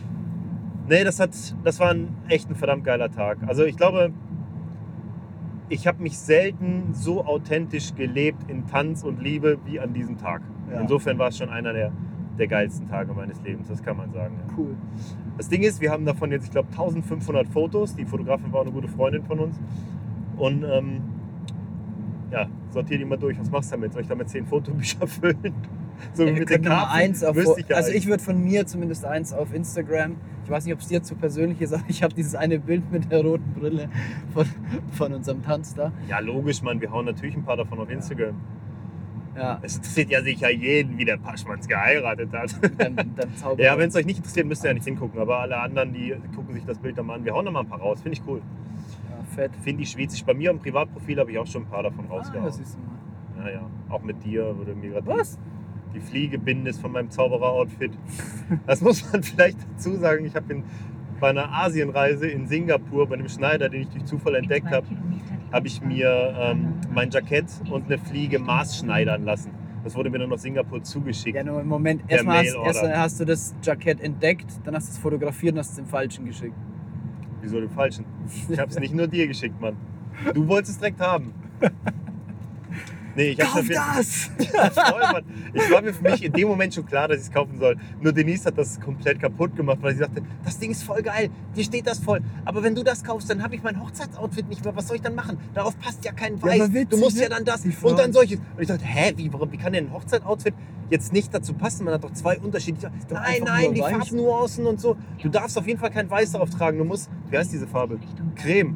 [0.89, 1.31] Nee, das, hat,
[1.65, 3.39] das war ein echt ein verdammt geiler Tag.
[3.47, 4.13] Also ich glaube,
[5.69, 10.43] ich habe mich selten so authentisch gelebt in Tanz und Liebe wie an diesem Tag.
[10.71, 10.81] Ja.
[10.81, 11.93] Insofern war es schon einer der,
[12.39, 14.35] der geilsten Tage meines Lebens, das kann man sagen.
[14.47, 14.55] Ja.
[14.57, 14.77] Cool.
[15.39, 17.95] Das Ding ist, wir haben davon jetzt, ich glaube, 1500 Fotos.
[17.95, 19.57] Die Fotografin war auch eine gute Freundin von uns.
[20.37, 21.01] Und ähm,
[22.31, 23.39] ja, sortier die mal durch.
[23.39, 23.93] Was machst du damit?
[23.93, 25.55] Soll ich damit 10 Fotobücher füllen?
[26.15, 26.93] So Ey, wir können mal Karten?
[26.93, 30.17] eins auf, ich ja also ich würde von mir zumindest eins auf Instagram.
[30.45, 32.91] Ich weiß nicht, ob es dir zu persönlich ist, aber ich habe dieses eine Bild
[32.91, 33.89] mit der roten Brille
[34.35, 34.47] von,
[34.93, 35.93] von unserem Tanz da.
[36.09, 36.81] Ja, logisch, Mann.
[36.81, 38.35] Wir hauen natürlich ein paar davon auf Instagram.
[39.37, 42.55] Ja, Es interessiert ja sicher jeden, wie der Paschmanns geheiratet hat.
[42.77, 43.09] dann, dann.
[43.59, 45.19] Ja, wenn es euch nicht interessiert, müsst ihr ja nicht hingucken.
[45.21, 47.25] Aber alle anderen, die gucken sich das Bild dann mal an.
[47.25, 48.03] Wir hauen da mal ein paar raus.
[48.03, 48.43] Finde ich cool.
[49.09, 49.53] ja, fett.
[49.63, 50.25] Finde ich schwitzig.
[50.27, 52.45] Bei mir im Privatprofil habe ich auch schon ein paar davon Ah, rausgehauen.
[52.45, 53.47] das ist mal.
[53.47, 53.71] ja, ja.
[53.89, 55.39] Auch mit dir würde mir gerade Was?
[55.95, 57.93] Die Fliege bindest von meinem Zauberer-Outfit.
[58.67, 60.25] Das muss man vielleicht dazu sagen.
[60.25, 60.63] Ich habe
[61.21, 64.87] bei einer Asienreise in Singapur bei einem Schneider, den ich durch Zufall entdeckt habe,
[65.53, 69.53] habe ich mir ähm, mein Jackett und eine Fliege maßschneidern lassen.
[69.85, 71.37] Das wurde mir dann aus Singapur zugeschickt.
[71.37, 72.03] Ja, nur im Moment.
[72.09, 75.71] Erstmal hast, erst hast du das Jackett entdeckt, dann hast du es fotografiert und hast
[75.71, 76.55] es dem Falschen geschickt.
[77.41, 78.05] Wieso den falschen?
[78.49, 79.77] Ich habe es nicht nur dir geschickt, Mann.
[80.35, 81.35] Du wolltest es direkt haben.
[83.15, 84.31] Nee, ich Kauf dafür- das!
[84.53, 85.23] Ja, voll.
[85.55, 87.77] Ich war mir für mich in dem Moment schon klar, dass ich es kaufen soll.
[88.01, 91.29] Nur Denise hat das komplett kaputt gemacht, weil sie sagte, das Ding ist voll geil,
[91.55, 92.21] dir steht das voll.
[92.45, 94.75] Aber wenn du das kaufst, dann habe ich mein Hochzeitsoutfit nicht mehr.
[94.77, 95.39] Was soll ich dann machen?
[95.55, 96.73] Darauf passt ja kein Ja, Weiß.
[96.73, 97.23] witzig, du musst ne?
[97.25, 98.39] ja dann das und dann solches.
[98.57, 100.55] Und ich dachte, hä, wie, warum, wie kann denn ein Hochzeitsoutfit
[100.91, 101.85] jetzt nicht dazu passen?
[101.85, 102.91] Man hat doch zwei unterschiedliche.
[103.09, 103.93] doch Nein, nein, nur die weiß.
[103.93, 104.97] Farbnuancen und so.
[105.23, 106.79] Du darfst auf jeden Fall kein Weiß darauf tragen.
[106.79, 107.99] Du musst, wie heißt diese Farbe?
[108.37, 108.75] Creme.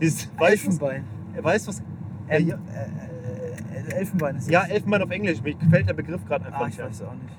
[0.00, 1.04] Dieses Weiß, Elfenbein.
[1.40, 1.82] weißt was?
[2.28, 3.11] Ähm, ja, äh, äh,
[3.90, 4.62] Elfenbein ist ja.
[4.64, 5.42] Elfenbein auf Englisch.
[5.42, 6.86] Mir gefällt der Begriff gerade einfach Ah, ich nicht.
[6.86, 7.34] weiß auch nicht.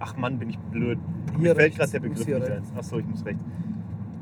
[0.00, 0.98] Ach Mann, bin ich blöd.
[1.30, 2.62] Hier Mir fällt gerade der Begriff nicht ein.
[2.76, 3.42] Achso, ich muss rechts.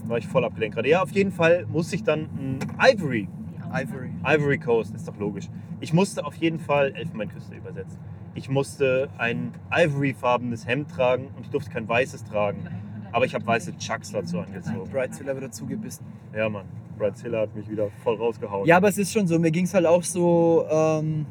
[0.07, 0.89] War ich voll abgelenkt gerade.
[0.89, 3.29] Ja, auf jeden Fall musste ich dann ein Ivory.
[3.73, 4.11] Ivory.
[4.25, 5.49] Ivory Coast, ist doch logisch.
[5.81, 7.99] Ich musste auf jeden Fall Elfenbeinküste übersetzen.
[8.35, 12.61] Ich musste ein Ivory-farbenes Hemd tragen und ich durfte kein weißes tragen.
[13.13, 14.89] Aber ich habe weiße Chucks dazu angezogen.
[14.91, 16.07] Bridezilla wieder zugebissen.
[16.35, 16.65] Ja, Mann.
[17.03, 18.67] Brad Hiller hat mich wieder voll rausgehauen.
[18.67, 19.39] Ja, aber es ist schon so.
[19.39, 21.27] Mir ging es halt auch so ähm,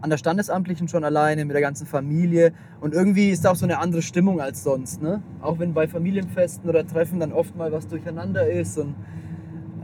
[0.00, 2.54] an der Standesamtlichen schon alleine mit der ganzen Familie.
[2.80, 5.02] Und irgendwie ist da auch so eine andere Stimmung als sonst.
[5.02, 5.22] Ne?
[5.42, 8.94] Auch wenn bei Familienfesten oder Treffen dann oft mal was durcheinander ist und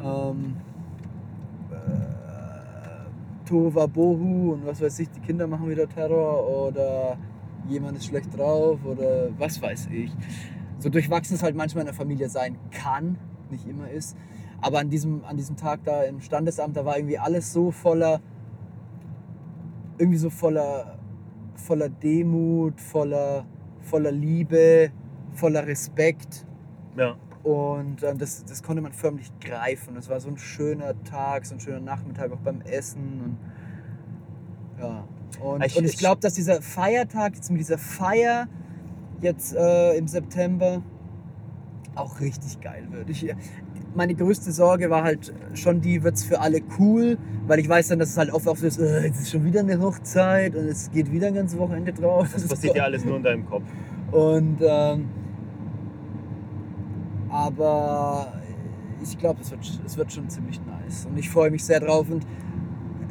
[0.02, 0.56] ähm,
[1.70, 7.18] äh, Tohuwabohu und was weiß ich, die Kinder machen wieder Terror oder
[7.68, 10.10] jemand ist schlecht drauf oder was weiß ich.
[10.78, 13.18] So durchwachsen es halt manchmal in der Familie sein kann,
[13.50, 14.16] nicht immer ist.
[14.62, 18.20] Aber an diesem, an diesem Tag da im Standesamt, da war irgendwie alles so voller,
[19.98, 20.98] irgendwie so voller,
[21.56, 23.44] voller Demut, voller,
[23.80, 24.90] voller Liebe,
[25.32, 26.46] voller Respekt.
[26.96, 27.16] Ja.
[27.42, 29.96] Und ähm, das, das konnte man förmlich greifen.
[29.96, 33.38] Es war so ein schöner Tag, so ein schöner Nachmittag auch beim Essen.
[34.78, 35.04] Und, ja.
[35.42, 38.46] und, Ich- und ich ich- glaube, dass dieser Feiertag jetzt mit dieser Feier
[39.22, 40.82] jetzt äh, im September,
[41.94, 43.10] auch richtig geil wird.
[43.10, 43.26] Ich,
[43.94, 47.88] meine größte Sorge war halt schon die, wird es für alle cool, weil ich weiß
[47.88, 50.54] dann, dass es halt oft auch so ist, äh, jetzt ist schon wieder eine Hochzeit
[50.54, 52.28] und es geht wieder ein ganzes Wochenende drauf.
[52.32, 53.64] Das passiert ja alles nur in deinem Kopf.
[54.12, 55.08] Und ähm,
[57.30, 58.32] aber
[59.02, 61.06] ich glaube, es wird, es wird schon ziemlich nice.
[61.06, 62.10] Und ich freue mich sehr drauf.
[62.10, 62.26] Und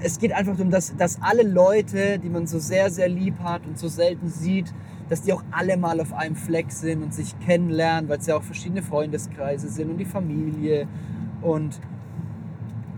[0.02, 3.66] es geht einfach darum, dass, dass alle Leute, die man so sehr, sehr lieb hat
[3.66, 4.74] und so selten sieht,
[5.10, 8.38] dass die auch alle mal auf einem Fleck sind und sich kennenlernen, weil es ja
[8.38, 10.88] auch verschiedene Freundeskreise sind und die Familie.
[11.42, 11.80] Und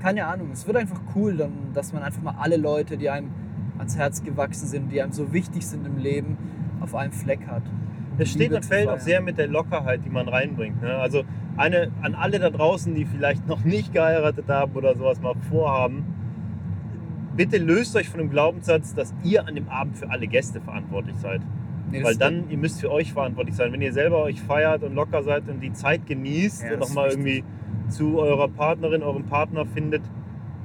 [0.02, 3.32] keine Ahnung, es wird einfach cool, dann, dass man einfach mal alle Leute, die einem
[3.78, 6.38] ans Herz gewachsen sind, die einem so wichtig sind im Leben,
[6.82, 7.64] auf einem Fleck hat.
[8.18, 10.82] Es steht und fällt auch sehr mit der Lockerheit, die man reinbringt.
[10.82, 10.96] Ne?
[10.96, 11.24] Also
[11.58, 16.04] eine, an alle da draußen, die vielleicht noch nicht geheiratet haben oder sowas mal vorhaben,
[17.36, 21.16] bitte löst euch von dem Glaubenssatz, dass ihr an dem Abend für alle Gäste verantwortlich
[21.18, 21.42] seid.
[21.92, 23.72] Nee, Weil dann, ihr müsst für euch verantwortlich sein.
[23.74, 27.10] Wenn ihr selber euch feiert und locker seid und die Zeit genießt Ja, und nochmal
[27.10, 27.44] irgendwie
[27.90, 30.02] zu eurer Partnerin, eurem Partner findet,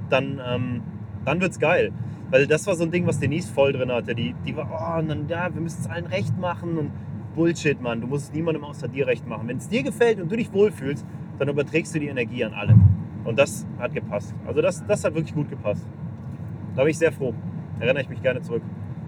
[0.09, 0.83] dann, ähm,
[1.25, 1.93] dann wird's geil.
[2.31, 4.15] Weil das war so ein Ding, was Denise voll drin hatte.
[4.15, 6.91] Die, die war, oh, und dann, ja, wir müssen es allen recht machen und
[7.35, 8.01] Bullshit, Mann.
[8.01, 9.49] Du musst es niemandem außer dir recht machen.
[9.49, 11.05] Wenn es dir gefällt und du dich wohlfühlst,
[11.39, 12.75] dann überträgst du die Energie an alle.
[13.25, 14.35] Und das hat gepasst.
[14.47, 15.87] Also das, das hat wirklich gut gepasst.
[16.75, 17.35] Da bin ich sehr froh.
[17.79, 18.63] Erinnere ich mich gerne zurück.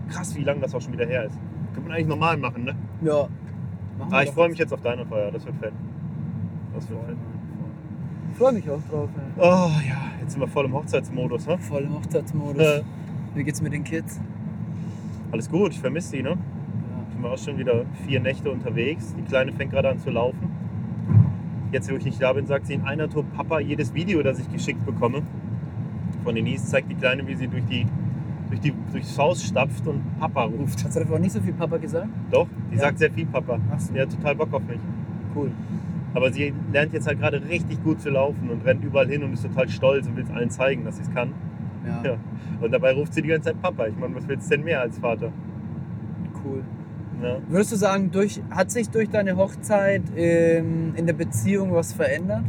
[0.08, 1.38] Krass, wie lange das auch schon wieder her ist.
[1.74, 2.74] Könnte man eigentlich normal machen, ne?
[3.02, 3.28] Ja.
[3.98, 5.30] Machen wir Ah, ich doch freue mich jetzt auf deine Feier.
[5.30, 5.72] Das wird fett.
[6.74, 7.16] Das wird fett.
[8.32, 9.08] Ich freue mich auch drauf.
[9.16, 9.32] ey.
[9.42, 11.58] Oh ja, jetzt sind wir voll im Hochzeitsmodus, ne?
[11.58, 12.62] Voll im Hochzeitsmodus.
[12.62, 12.82] Äh,
[13.34, 14.20] Wie geht's mit den Kids?
[15.30, 16.30] alles gut, ich vermisse die, ne?
[16.30, 16.36] Ja.
[17.10, 19.14] Ich bin auch schon wieder vier Nächte unterwegs.
[19.18, 20.50] Die Kleine fängt gerade an zu laufen.
[21.72, 24.38] Jetzt, wo ich nicht da bin, sagt sie in einer Tour Papa jedes Video, das
[24.38, 25.22] ich geschickt bekomme.
[26.24, 27.86] Von Denise zeigt die Kleine, wie sie durch die,
[28.48, 30.84] durch die, durchs Haus stapft und Papa ruft.
[30.84, 32.08] Hast du davor nicht so viel Papa gesagt?
[32.30, 32.82] Doch, die Ja.
[32.82, 33.58] sagt sehr viel Papa.
[33.74, 33.92] Ach so.
[33.92, 34.78] Die hat total Bock auf mich.
[35.34, 35.50] Cool.
[36.14, 39.34] Aber sie lernt jetzt halt gerade richtig gut zu laufen und rennt überall hin und
[39.34, 41.32] ist total stolz und will es allen zeigen, dass sie es kann.
[41.86, 42.16] Ja, Ja.
[42.60, 43.86] Und dabei ruft sie die ganze Zeit Papa.
[43.86, 45.30] Ich meine, was willst du denn mehr als Vater?
[46.44, 46.62] cool.
[47.20, 47.38] Ne?
[47.48, 52.44] Würdest du sagen, durch, hat sich durch deine Hochzeit ähm, in der Beziehung was verändert?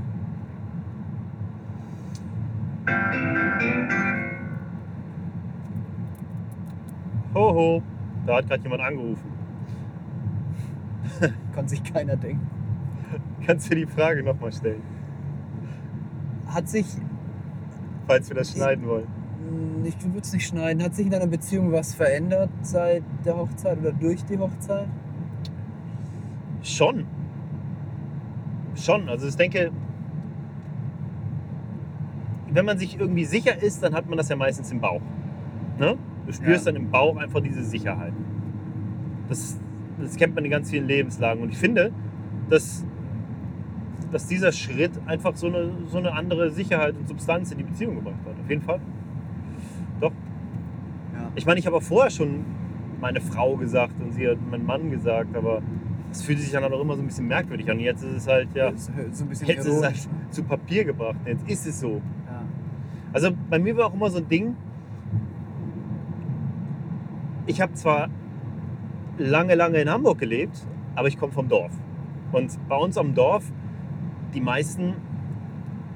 [7.39, 7.81] Hoho,
[8.25, 9.31] da hat gerade jemand angerufen.
[11.53, 12.49] Kann sich keiner denken.
[13.45, 14.83] Kannst du die Frage nochmal stellen,
[16.47, 16.85] Hat sich,
[18.07, 19.07] falls wir das schneiden wollen?
[19.37, 23.37] mh, ich würde es nicht schneiden, hat sich in deiner Beziehung was verändert seit der
[23.37, 24.89] Hochzeit oder durch die Hochzeit?
[26.61, 27.05] Schon.
[28.75, 29.07] Schon.
[29.09, 29.71] Also ich denke,
[32.51, 35.01] wenn man sich irgendwie sicher ist, dann hat man das ja meistens im Bauch.
[35.77, 35.97] Ne?
[36.29, 36.71] Du spürst Ja.
[36.71, 38.13] dann im Bauch einfach diese Sicherheit.
[39.29, 39.57] Das,
[39.99, 41.41] das kennt man in ganz vielen Lebenslagen.
[41.41, 41.91] Und ich finde,
[42.51, 42.85] dass,
[44.11, 47.95] dass dieser Schritt einfach so eine, so eine andere Sicherheit und Substanz in die Beziehung
[47.95, 48.33] gebracht hat.
[48.43, 48.79] Auf jeden Fall.
[49.99, 50.11] Doch.
[51.15, 51.31] Ja.
[51.33, 52.45] Ich meine, ich habe auch vorher schon
[53.01, 55.63] meine Frau gesagt und sie hat meinen Mann gesagt, aber
[56.11, 57.79] es fühlte sich dann auch immer so ein bisschen merkwürdig an.
[57.79, 59.83] Jetzt ist es halt, ja, So so jetzt ist es ironisch.
[59.83, 59.97] halt
[60.29, 61.15] zu Papier gebracht.
[61.25, 62.01] Jetzt ist es so.
[62.27, 62.43] Ja.
[63.13, 64.55] Also bei mir war auch immer so ein Ding,
[67.49, 68.09] ich habe zwar
[69.17, 71.71] lange, lange in Hamburg gelebt, aber ich komme vom Dorf.
[72.31, 73.43] Und bei uns am Dorf,
[74.35, 74.93] die meisten,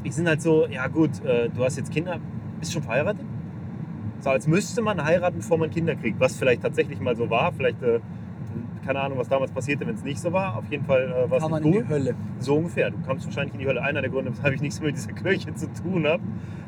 [0.04, 2.20] die sind halt so, ja gut, äh, du hast jetzt Kinder,
[2.60, 3.24] bist schon verheiratet?
[4.20, 6.20] So als müsste man heiraten, bevor man Kinder kriegt.
[6.20, 7.52] Was vielleicht tatsächlich mal so war.
[7.52, 8.00] Vielleicht, äh,
[8.84, 10.58] keine Ahnung, was damals passierte, wenn es nicht so war.
[10.58, 11.84] Auf jeden Fall äh, war es nicht in cool.
[11.84, 12.16] die Hölle.
[12.40, 12.90] So ungefähr.
[12.90, 13.84] Du kommst wahrscheinlich in die Hölle.
[13.84, 16.24] Einer der Gründe, weshalb ich nichts mehr mit dieser Kirche zu tun habe,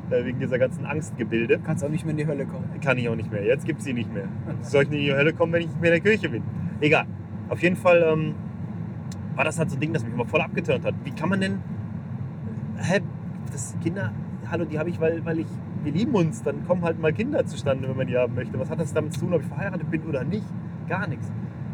[0.10, 2.66] wegen dieser ganzen Angstgebilde, Du kannst auch nicht mehr in die Hölle kommen.
[2.82, 3.44] kann ich auch nicht mehr.
[3.44, 4.28] Jetzt gibt es sie nicht mehr.
[4.62, 6.44] Soll ich nicht in die Hölle kommen, wenn ich nicht mehr in der Kirche bin?
[6.82, 7.06] Egal.
[7.50, 8.36] Auf jeden Fall ähm,
[9.36, 10.94] war das halt so ein Ding, das mich immer voll abgeturnt hat.
[11.04, 11.60] Wie kann man denn.
[12.78, 13.00] Hä?
[13.52, 14.12] Das Kinder.
[14.52, 15.48] Hallo, die habe ich, weil, weil ich.
[15.84, 16.42] Wir lieben uns.
[16.44, 18.60] Dann kommen halt mal Kinder zustande, wenn man die haben möchte.
[18.60, 20.46] Was hat das damit zu tun, ob ich verheiratet bin oder nicht?
[20.88, 21.32] Gar nichts.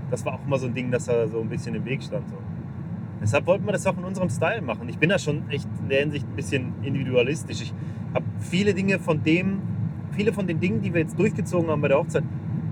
[0.09, 2.27] Das war auch immer so ein Ding, das da so ein bisschen im Weg stand.
[2.29, 2.35] So.
[3.21, 4.89] Deshalb wollten wir das auch in unserem Style machen.
[4.89, 7.61] Ich bin da schon echt in der Hinsicht ein bisschen individualistisch.
[7.61, 7.73] Ich
[8.13, 9.59] habe viele Dinge von dem,
[10.11, 12.23] viele von den Dingen, die wir jetzt durchgezogen haben bei der Hochzeit,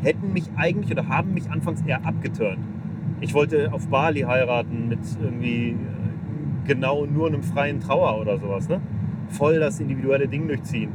[0.02, 2.60] hätten mich eigentlich oder haben mich anfangs eher abgeturnt.
[3.22, 5.76] Ich wollte auf Bali heiraten mit irgendwie äh,
[6.66, 8.70] genau nur einem freien Trauer oder sowas.
[8.70, 8.80] Ne?
[9.30, 10.90] Voll das individuelle Ding durchziehen.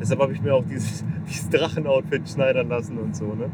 [0.00, 3.26] Deshalb habe ich mir auch dieses, dieses Drachenoutfit schneidern lassen und so.
[3.34, 3.50] Ne?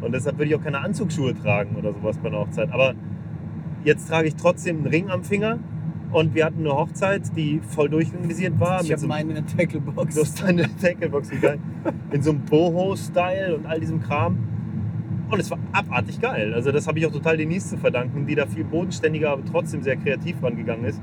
[0.00, 2.70] Und deshalb würde ich auch keine Anzugsschuhe tragen oder sowas bei einer Hochzeit.
[2.72, 2.94] Aber
[3.84, 5.58] jetzt trage ich trotzdem einen Ring am Finger.
[6.10, 8.82] Und wir hatten eine Hochzeit, die voll durchorganisiert war.
[8.82, 10.14] Ich habe so meine in der Tacklebox.
[10.14, 11.58] Du hast deine Tacklebox, wie geil.
[12.12, 14.38] In so einem Boho-Style und all diesem Kram.
[15.30, 16.54] Und es war abartig geil.
[16.54, 19.82] Also das habe ich auch total Denise zu verdanken, die da viel bodenständiger, aber trotzdem
[19.82, 21.02] sehr kreativ rangegangen ist.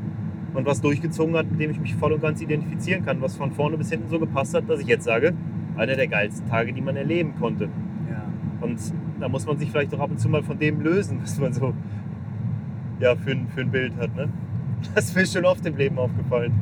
[0.55, 3.51] Und was durchgezogen hat, mit dem ich mich voll und ganz identifizieren kann, was von
[3.51, 5.33] vorne bis hinten so gepasst hat, dass ich jetzt sage,
[5.77, 7.65] einer der geilsten Tage, die man erleben konnte.
[8.09, 8.23] Ja.
[8.61, 8.79] Und
[9.19, 11.53] da muss man sich vielleicht auch ab und zu mal von dem lösen, was man
[11.53, 11.73] so
[12.99, 14.15] ja, für, ein- für ein Bild hat.
[14.15, 14.29] Ne?
[14.93, 16.53] Das ist mir schon oft im Leben aufgefallen.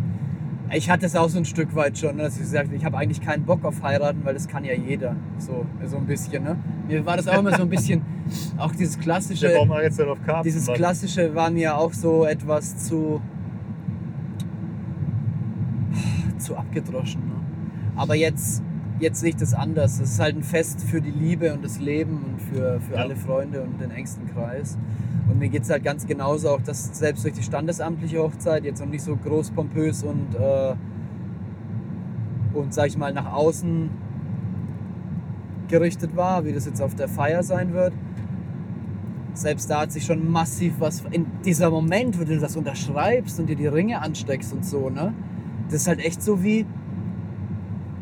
[0.72, 2.98] Ich hatte es auch so ein Stück weit schon, dass ich gesagt habe, ich habe
[2.98, 5.16] eigentlich keinen Bock auf heiraten, weil das kann ja jeder.
[5.38, 6.44] So, so ein bisschen.
[6.44, 6.56] Ne?
[6.88, 8.02] Mir war das auch immer so ein bisschen,
[8.58, 9.50] auch dieses klassische.
[9.50, 10.44] Der Baum jetzt auf Karten.
[10.44, 10.76] Dieses Mann.
[10.76, 13.22] klassische war mir auch so etwas zu
[16.38, 17.22] zu abgedroschen.
[17.28, 17.36] Ne?
[17.96, 18.64] Aber jetzt
[19.00, 20.00] jetzt sehe ich das anders.
[20.00, 23.02] Das ist halt ein Fest für die Liebe und das Leben und für, für Ja.
[23.02, 24.78] alle Freunde und den engsten Kreis.
[25.30, 28.80] Und mir geht es halt ganz genauso auch, dass selbst durch die standesamtliche Hochzeit jetzt
[28.82, 30.76] noch nicht so groß pompös und äh,
[32.54, 33.90] und sag ich mal nach außen
[35.68, 37.94] gerichtet war, wie das jetzt auf der Feier sein wird
[39.36, 43.48] selbst da hat sich schon massiv was in dieser Moment, wo du das unterschreibst und
[43.48, 45.12] dir die Ringe ansteckst und so, ne?
[45.70, 46.68] Das ist halt echt so wie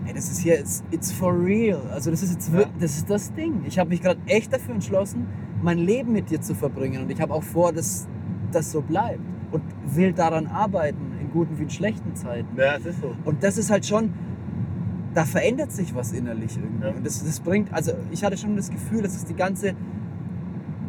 [0.06, 1.80] ey, das ist hier it's, it's for real.
[1.94, 2.68] Also das ist jetzt wir- Ja.
[2.82, 3.62] das ist das Ding.
[3.66, 5.26] Ich habe mich gerade echt dafür entschlossen,
[5.64, 8.08] mein Leben mit dir zu verbringen und ich habe auch vor, dass
[8.52, 9.20] das so bleibt
[9.52, 12.48] und will daran arbeiten in guten wie in schlechten Zeiten.
[12.58, 13.16] Ja, es ist so.
[13.26, 14.14] Und das ist halt schon,
[15.14, 16.86] da verändert sich was innerlich irgendwie.
[16.86, 16.94] Ja.
[16.94, 19.74] Und das, das bringt, also ich hatte schon das Gefühl, dass es die ganze,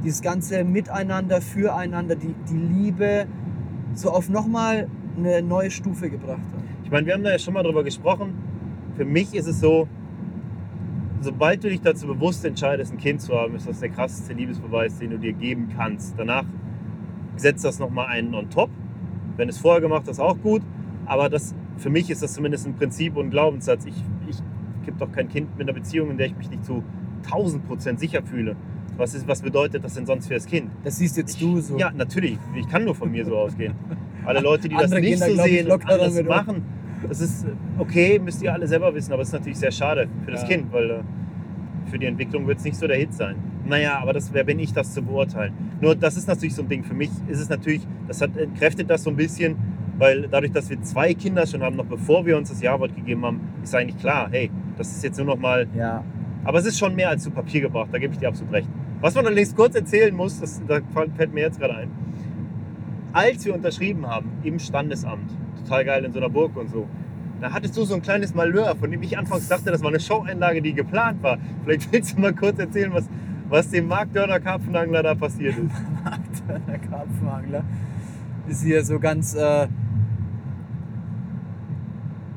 [0.04, 3.26] dieses ganze Miteinander, Füreinander, die, die Liebe
[3.94, 6.62] so auf nochmal eine neue Stufe gebracht hat.
[6.84, 8.34] Ich meine, wir haben da ja schon mal drüber gesprochen.
[8.96, 9.88] Für mich ist es so,
[11.22, 14.98] sobald du dich dazu bewusst entscheidest, ein Kind zu haben, ist das der krasseste Liebesbeweis,
[14.98, 16.14] den du dir geben kannst.
[16.16, 16.44] Danach
[17.36, 18.70] setzt das nochmal einen on top.
[19.36, 20.62] Wenn es vorher gemacht hast, auch gut.
[21.06, 23.86] Aber das, für mich ist das zumindest ein Prinzip und ein Glaubenssatz.
[23.86, 23.94] Ich,
[24.28, 24.36] ich
[24.84, 26.82] gebe doch kein Kind mit einer Beziehung, in der ich mich nicht zu
[27.24, 28.56] 1000 Prozent sicher fühle.
[28.96, 30.70] Was, ist, was bedeutet das denn sonst für das Kind?
[30.84, 31.78] Das siehst jetzt du so.
[31.78, 32.38] Ja, natürlich.
[32.54, 33.74] Ich kann nur von mir so ausgehen.
[34.24, 36.64] Alle Leute, die das Andere nicht da, so glaub ich, sehen und anders machen,
[37.08, 37.48] das ist äh,
[37.78, 40.48] okay, müsst ihr alle selber wissen, aber es ist natürlich sehr schade für das Ja.
[40.48, 41.00] Kind, weil äh,
[41.90, 43.36] für die Entwicklung wird es nicht so der Hit sein.
[43.64, 45.52] Naja, aber das, wer bin ich, das zu beurteilen?
[45.80, 46.82] Nur das ist natürlich so ein Ding.
[46.84, 49.56] Für mich ist es natürlich, das hat entkräftet das so ein bisschen,
[49.98, 53.24] weil dadurch, dass wir zwei Kinder schon haben, noch bevor wir uns das Jawort gegeben
[53.24, 56.02] haben, ist eigentlich klar, hey, das ist jetzt nur noch mal Ja.
[56.44, 58.68] aber es ist schon mehr als zu Papier gebracht, da gebe ich dir absolut recht.
[59.00, 60.80] Was man allerdings kurz erzählen muss, das, da
[61.16, 61.90] fällt mir jetzt gerade ein.
[63.12, 65.30] Als wir unterschrieben haben im Standesamt,
[65.62, 66.86] total geil in so einer Burg und so,
[67.42, 69.98] da hattest du so ein kleines Malheur, von dem ich anfangs dachte, das war eine
[69.98, 71.38] Showeinlage, die geplant war.
[71.64, 73.08] Vielleicht willst du mal kurz erzählen, was,
[73.48, 75.74] was dem Mark Dörner Karpfenangler da passiert ist.
[76.68, 77.64] der Karpfenangler
[78.48, 79.34] ist hier so ganz.
[79.34, 79.66] Äh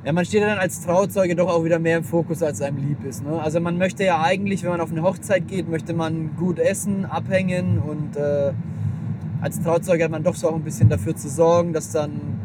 [0.06, 2.78] ja, man steht ja dann als Trauzeuge doch auch wieder mehr im Fokus, als einem
[2.78, 3.24] lieb ist.
[3.24, 3.42] Ne?
[3.42, 7.06] Also man möchte ja eigentlich, wenn man auf eine Hochzeit geht, möchte man gut essen,
[7.06, 8.54] abhängen und äh,
[9.42, 12.45] als Trauzeuge hat man doch so auch ein bisschen dafür zu sorgen, dass dann.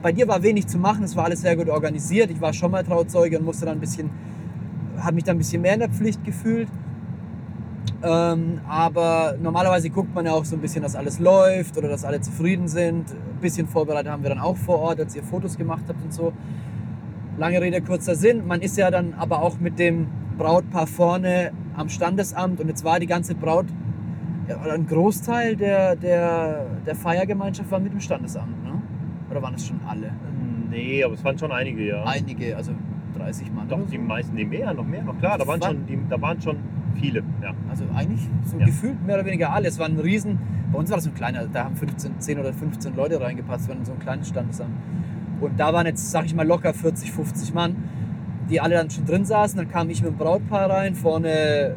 [0.00, 2.30] Bei dir war wenig zu machen, es war alles sehr gut organisiert.
[2.30, 4.10] Ich war schon mal Trauzeuge und musste dann ein bisschen,
[4.98, 6.68] habe mich dann ein bisschen mehr in der Pflicht gefühlt.
[8.02, 12.04] Ähm, aber normalerweise guckt man ja auch so ein bisschen, dass alles läuft oder dass
[12.04, 13.10] alle zufrieden sind.
[13.10, 16.14] Ein bisschen vorbereitet haben wir dann auch vor Ort, als ihr Fotos gemacht habt und
[16.14, 16.32] so.
[17.36, 18.46] Lange Rede, kurzer Sinn.
[18.46, 20.06] Man ist ja dann aber auch mit dem
[20.38, 23.66] Brautpaar vorne am Standesamt und jetzt war die ganze Braut,
[24.62, 28.67] oder ein Großteil der, der, der Feiergemeinschaft war mit dem Standesamt, ne?
[29.38, 30.10] Oder waren es schon alle?
[30.68, 32.02] Nee, aber es waren schon einige, ja.
[32.04, 32.72] Einige, also
[33.16, 33.68] 30 Mann.
[33.68, 33.84] Doch, so.
[33.86, 35.38] die meisten, nee, mehr, noch mehr, noch klar.
[35.38, 36.56] Da waren, schon, die, da waren schon
[36.96, 37.54] viele, ja.
[37.70, 38.66] Also eigentlich so Ja.
[38.66, 39.68] gefühlt mehr oder weniger alle.
[39.68, 40.38] Es war ein Riesen,
[40.72, 43.68] bei uns war das so ein kleiner, da haben 15, 10 oder 15 Leute reingepasst,
[43.68, 44.74] wenn so ein kleines Standesamt.
[45.40, 47.76] Und da waren jetzt, sag ich mal, locker 40, 50 Mann,
[48.50, 49.56] die alle dann schon drin saßen.
[49.56, 51.76] Dann kam ich mit dem Brautpaar rein, vorne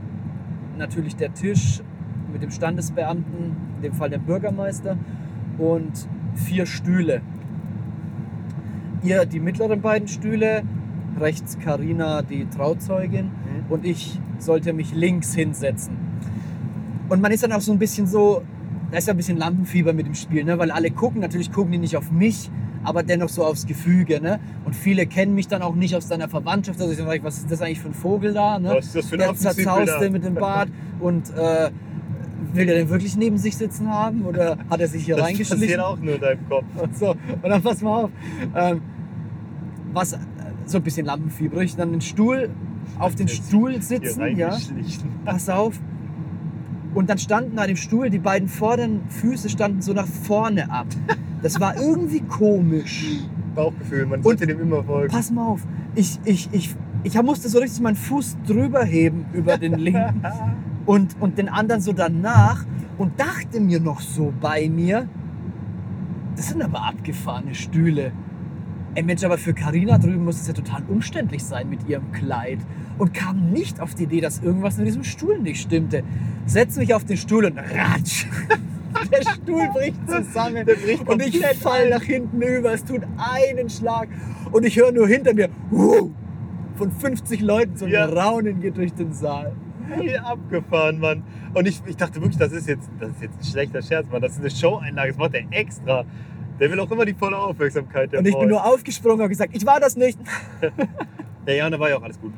[0.80, 1.82] natürlich der Tisch
[2.34, 4.98] mit dem Standesbeamten, in dem Fall dem Bürgermeister,
[5.60, 5.92] und
[6.34, 7.22] vier Stühle.
[9.04, 10.64] Ihr die mittleren beiden Stühle,
[11.20, 13.32] rechts Karina die Trauzeugin
[13.70, 15.98] und ich sollte mich links hinsetzen.
[17.10, 18.42] Und man ist dann auch so ein bisschen so,
[18.92, 20.58] da ist ja ein bisschen Lampenfieber mit dem Spiel, ne?
[20.58, 22.50] weil alle gucken, natürlich gucken die nicht auf mich,
[22.84, 24.22] aber dennoch so aufs Gefüge.
[24.22, 24.40] Ne?
[24.66, 26.80] Und viele kennen mich dann auch nicht aus deiner Verwandtschaft.
[26.80, 28.60] Also ich sage, was ist das eigentlich für ein Vogel da?
[28.60, 28.70] Ne?
[28.76, 30.70] Was ist das für ein der zerzauste mit dem Bart
[31.00, 31.72] und äh,
[32.54, 35.60] will der den wirklich neben sich sitzen haben oder hat er sich hier Das reingeschlichen?
[35.62, 36.66] passiert auch nur in deinem Kopf.
[36.82, 37.12] Und so.
[37.12, 38.10] Und dann pass mal auf.
[38.56, 38.82] Ähm,
[39.94, 40.18] was äh,
[40.66, 42.50] so ein bisschen lampenfiebrig, dann den Stuhl,
[43.00, 44.58] auf den Stuhl sitzen, ja.
[45.26, 45.80] Pass auf.
[46.94, 50.88] Und dann standen an dem Stuhl, die beiden vorderen Füße standen so nach vorne ab.
[51.42, 53.22] Das war irgendwie komisch.
[53.56, 55.14] Bauchgefühl, man sollte dem immer folgen.
[55.14, 55.62] Pass mal auf.
[55.96, 60.22] Ich, ich, ich, ich musste so richtig meinen Fuß drüber heben über den linken.
[60.86, 62.66] Und, und den anderen so danach
[62.98, 65.08] und dachte mir noch so bei mir,
[66.36, 68.12] das sind aber abgefahrene Stühle.
[68.94, 72.60] Ey Mensch, aber für Karina drüben muss es ja total umständlich sein mit ihrem Kleid.
[72.98, 76.04] Und kam nicht auf die Idee, dass irgendwas mit diesem Stuhl nicht stimmte.
[76.46, 78.26] Setz mich auf den Stuhl und ratsch.
[79.12, 80.66] Der Stuhl bricht zusammen.
[80.66, 82.74] Bricht und ich fall nach hinten über.
[82.74, 84.10] Es tut einen Schlag.
[84.52, 88.06] Und ich höre nur hinter mir, von 50 Leuten so ein Ja.
[88.06, 89.54] Raunen geht durch den Saal.
[90.24, 91.24] Abgefahren, Mann.
[91.54, 94.22] Und ich, ich dachte wirklich, das ist, jetzt, das ist jetzt ein schlechter Scherz, Mann.
[94.22, 96.06] Das ist eine Show-Einlage, das macht er extra.
[96.60, 98.12] Der will auch immer die volle Aufmerksamkeit.
[98.12, 98.50] Der Und ich bin Boy.
[98.50, 100.20] nur aufgesprungen und gesagt, ich war das nicht.
[101.48, 102.34] Ja, ja, und da war ja auch alles gut.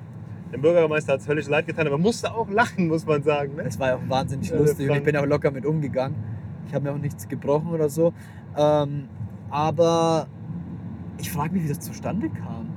[0.53, 3.55] Dem Bürgermeister hat es höllisch leid getan, aber musste auch lachen, muss man sagen.
[3.55, 3.63] Ne?
[3.63, 6.15] Es war ja auch wahnsinnig Ja, lustig und ich bin auch locker mit umgegangen.
[6.67, 8.13] Ich habe mir auch nichts gebrochen oder so.
[8.55, 9.07] Ähm,
[9.49, 10.27] aber
[11.17, 12.69] ich frage mich, wie das zustande kam.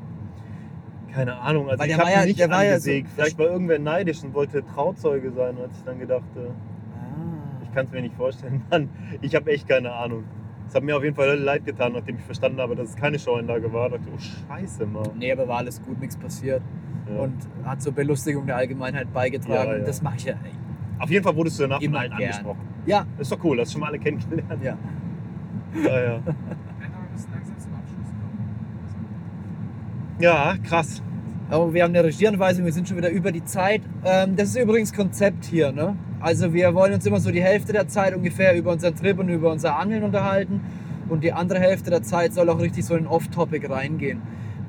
[1.16, 3.08] Keine Ahnung, also Weil ich der war ja- nicht der war ja angesägt.
[3.14, 7.86] Vielleicht war irgendwer neidisch und wollte Trauzeuge sein, als ich dann gedacht, äh, ich kann
[7.86, 8.62] es mir nicht vorstellen.
[8.70, 8.90] Mann,
[9.22, 10.24] ich habe echt keine Ahnung.
[10.68, 13.18] Es hat mir auf jeden Fall leid getan, nachdem ich verstanden habe, dass es keine
[13.18, 13.88] Show-Einlage war.
[13.88, 14.18] Da dachte ich, oh
[14.48, 15.08] Scheiße, Mann.
[15.18, 16.60] Nee, aber war alles gut, nichts passiert.
[17.08, 17.20] Ja.
[17.22, 17.34] Und
[17.64, 19.70] hat zur Belustigung der Allgemeinheit beigetragen.
[19.70, 19.84] Ja, ja.
[19.86, 20.34] Das mache ich ja.
[20.34, 20.50] ey,
[20.98, 22.22] auf jeden Fall wurdest du danach von Immer allen gern.
[22.30, 22.60] angesprochen.
[22.84, 24.62] Ja, Das ist doch cool, hast schon mal alle kennengelernt.
[24.62, 24.76] ja.
[25.82, 25.92] Ja, ja.
[26.02, 28.38] Ja, aber wir müssen langsam zum Abschluss kommen.
[30.18, 31.02] Ja krass.
[31.48, 33.82] Aber wir haben eine Regieanweisung, wir sind schon wieder über die Zeit.
[34.04, 35.70] Ähm, das ist übrigens Konzept hier.
[35.70, 35.96] Ne?
[36.20, 39.28] Also wir wollen uns immer so die Hälfte der Zeit ungefähr über unseren Trip und
[39.28, 40.60] über unser Angeln unterhalten.
[41.08, 44.22] Und die andere Hälfte der Zeit soll auch richtig so in Off-Topic reingehen.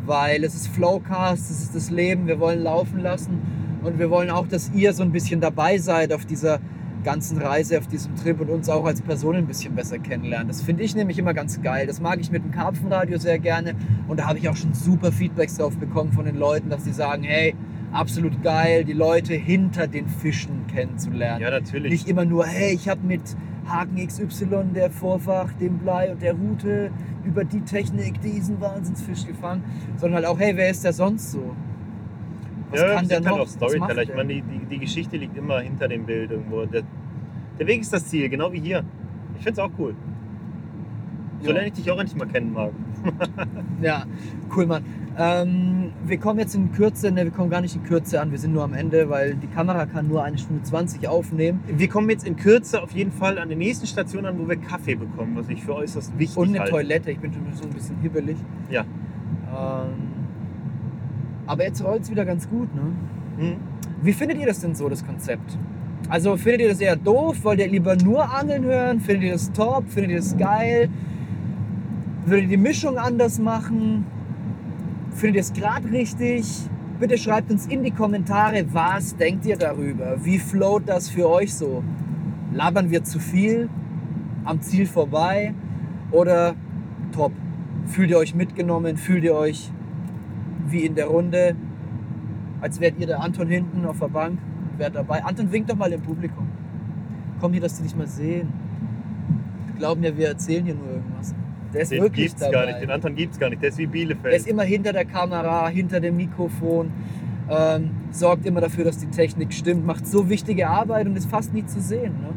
[0.06, 3.42] Weil es ist Flowcast, es ist das Leben, wir wollen laufen lassen.
[3.84, 6.60] Und wir wollen auch, dass ihr so ein bisschen dabei seid auf dieser
[7.08, 10.50] ganzen Reise, auf diesem Trip und uns auch als Personen ein bisschen besser kennenlernen.
[10.50, 11.88] Das finde ich nämlich immer ganz geil.
[11.88, 13.76] Das mag ich mit dem Karpfenradio sehr gerne.
[14.10, 16.92] Und da habe ich auch schon super Feedbacks drauf bekommen von den Leuten, dass sie
[16.92, 17.56] sagen, hey,
[17.94, 21.42] absolut geil, die Leute hinter den Fischen kennenzulernen.
[21.42, 21.94] Ja, natürlich.
[21.94, 23.22] Nicht immer nur, hey, ich habe mit
[23.70, 26.92] Haken XY, der Vorfach, dem Blei und der Route
[27.24, 29.64] über die Technik diesen Wahnsinnsfisch gefangen,
[29.96, 31.56] sondern halt auch, hey, wer ist der sonst so?
[32.72, 33.38] Was ja, kann der sind noch?
[33.38, 34.04] halt auch Storyteller.
[34.04, 36.66] Ich meine, die, die, die Geschichte liegt immer hinter dem Bild irgendwo.
[36.66, 36.84] Der,
[37.60, 38.84] der Weg ist das Ziel, genau wie hier.
[39.38, 39.96] Ich finde es auch cool.
[41.42, 42.72] So lerne ich dich auch endlich mal kennen, Marc.
[43.82, 44.06] Ja,
[44.56, 44.84] cool, Mann.
[45.20, 48.38] Ähm, wir kommen jetzt in Kürze, ne, wir kommen gar nicht in Kürze an, wir
[48.40, 52.10] sind nur am Ende, weil die Kamera kann nur eine Stunde 20 aufnehmen Wir kommen
[52.10, 55.36] jetzt in Kürze auf jeden Fall an der nächsten Station an, wo wir Kaffee bekommen,
[55.36, 56.72] was ich für äußerst wichtig und eine halte.
[56.72, 57.12] Toilette.
[57.12, 58.38] Ich bin schon so ein bisschen hibbelig.
[58.70, 58.82] Ja.
[58.82, 60.17] Ähm,
[61.48, 62.82] aber jetzt rollt es wieder ganz gut, ne?
[63.38, 63.56] Hm?
[64.02, 65.58] Wie findet ihr das denn so, das Konzept?
[66.10, 67.38] Also findet ihr das eher doof?
[67.44, 69.00] Wollt ihr lieber nur Angeln hören?
[69.00, 69.86] Findet ihr das top?
[69.90, 70.90] Findet ihr das geil?
[72.26, 74.06] Würdet ihr die Mischung anders machen?
[75.12, 76.70] Findet ihr es gerade richtig?
[77.00, 80.18] Bitte schreibt uns in die Kommentare, was denkt ihr darüber?
[80.24, 81.84] Wie float das für euch so?
[82.54, 83.70] Labern wir zu viel?
[84.46, 85.54] Am Ziel vorbei?
[86.12, 86.56] Oder
[87.12, 87.32] top?
[87.86, 88.98] Fühlt ihr euch mitgenommen?
[88.98, 89.72] Fühlt ihr euch
[90.72, 91.56] wie in der Runde?
[92.62, 94.40] Als wärt ihr der Anton hinten auf der Bank
[94.72, 95.24] und wärt dabei.
[95.24, 96.48] Anton, wink doch mal im Publikum.
[97.40, 98.52] Komm hier, dass die dich mal sehen.
[99.70, 101.36] Die glauben ja, wir erzählen hier nur irgendwas.
[101.74, 102.54] Der ist Den wirklich gibt's dabei.
[102.54, 103.62] gar nicht, den Anton gibt's gar nicht.
[103.62, 104.26] Der ist wie Bielefeld.
[104.26, 106.92] Der ist immer hinter der Kamera, hinter dem Mikrofon,
[107.50, 111.54] ähm, sorgt immer dafür, dass die Technik stimmt, macht so wichtige Arbeit und ist fast
[111.54, 112.14] nie zu sehen.
[112.22, 112.30] Ne?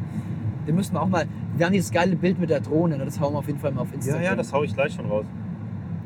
[0.66, 1.26] Den müssen wir auch mal.
[1.56, 3.04] Wir haben dieses geile Bild mit der Drohne, ne?
[3.04, 4.22] das hauen wir auf jeden Fall mal auf ja, Instagram.
[4.22, 5.24] ja, das hau ich gleich schon raus.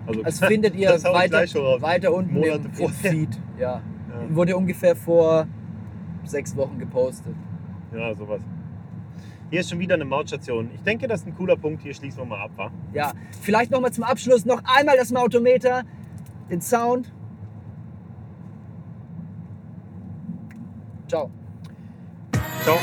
[0.06, 1.40] Also, das findet ihr das weiter,
[1.80, 2.90] weiter unten Monate im, im.
[2.90, 3.40] Feed.
[3.58, 3.80] Ja.
[4.08, 4.36] Ja.
[4.36, 5.46] Wurde ungefähr vor
[6.24, 7.34] sechs Wochen gepostet.
[7.94, 8.40] Ja, sowas.
[9.50, 10.70] Hier ist schon wieder eine Mautstation.
[10.74, 11.82] Ich denke, das ist ein cooler Punkt.
[11.82, 12.70] Hier schließen wir mal ab, wa?
[12.92, 15.84] Ja, vielleicht noch mal zum Abschluss noch einmal das Mautometer,
[16.50, 17.12] den Sound.
[21.08, 21.30] Ciao.
[22.62, 22.78] Ciao.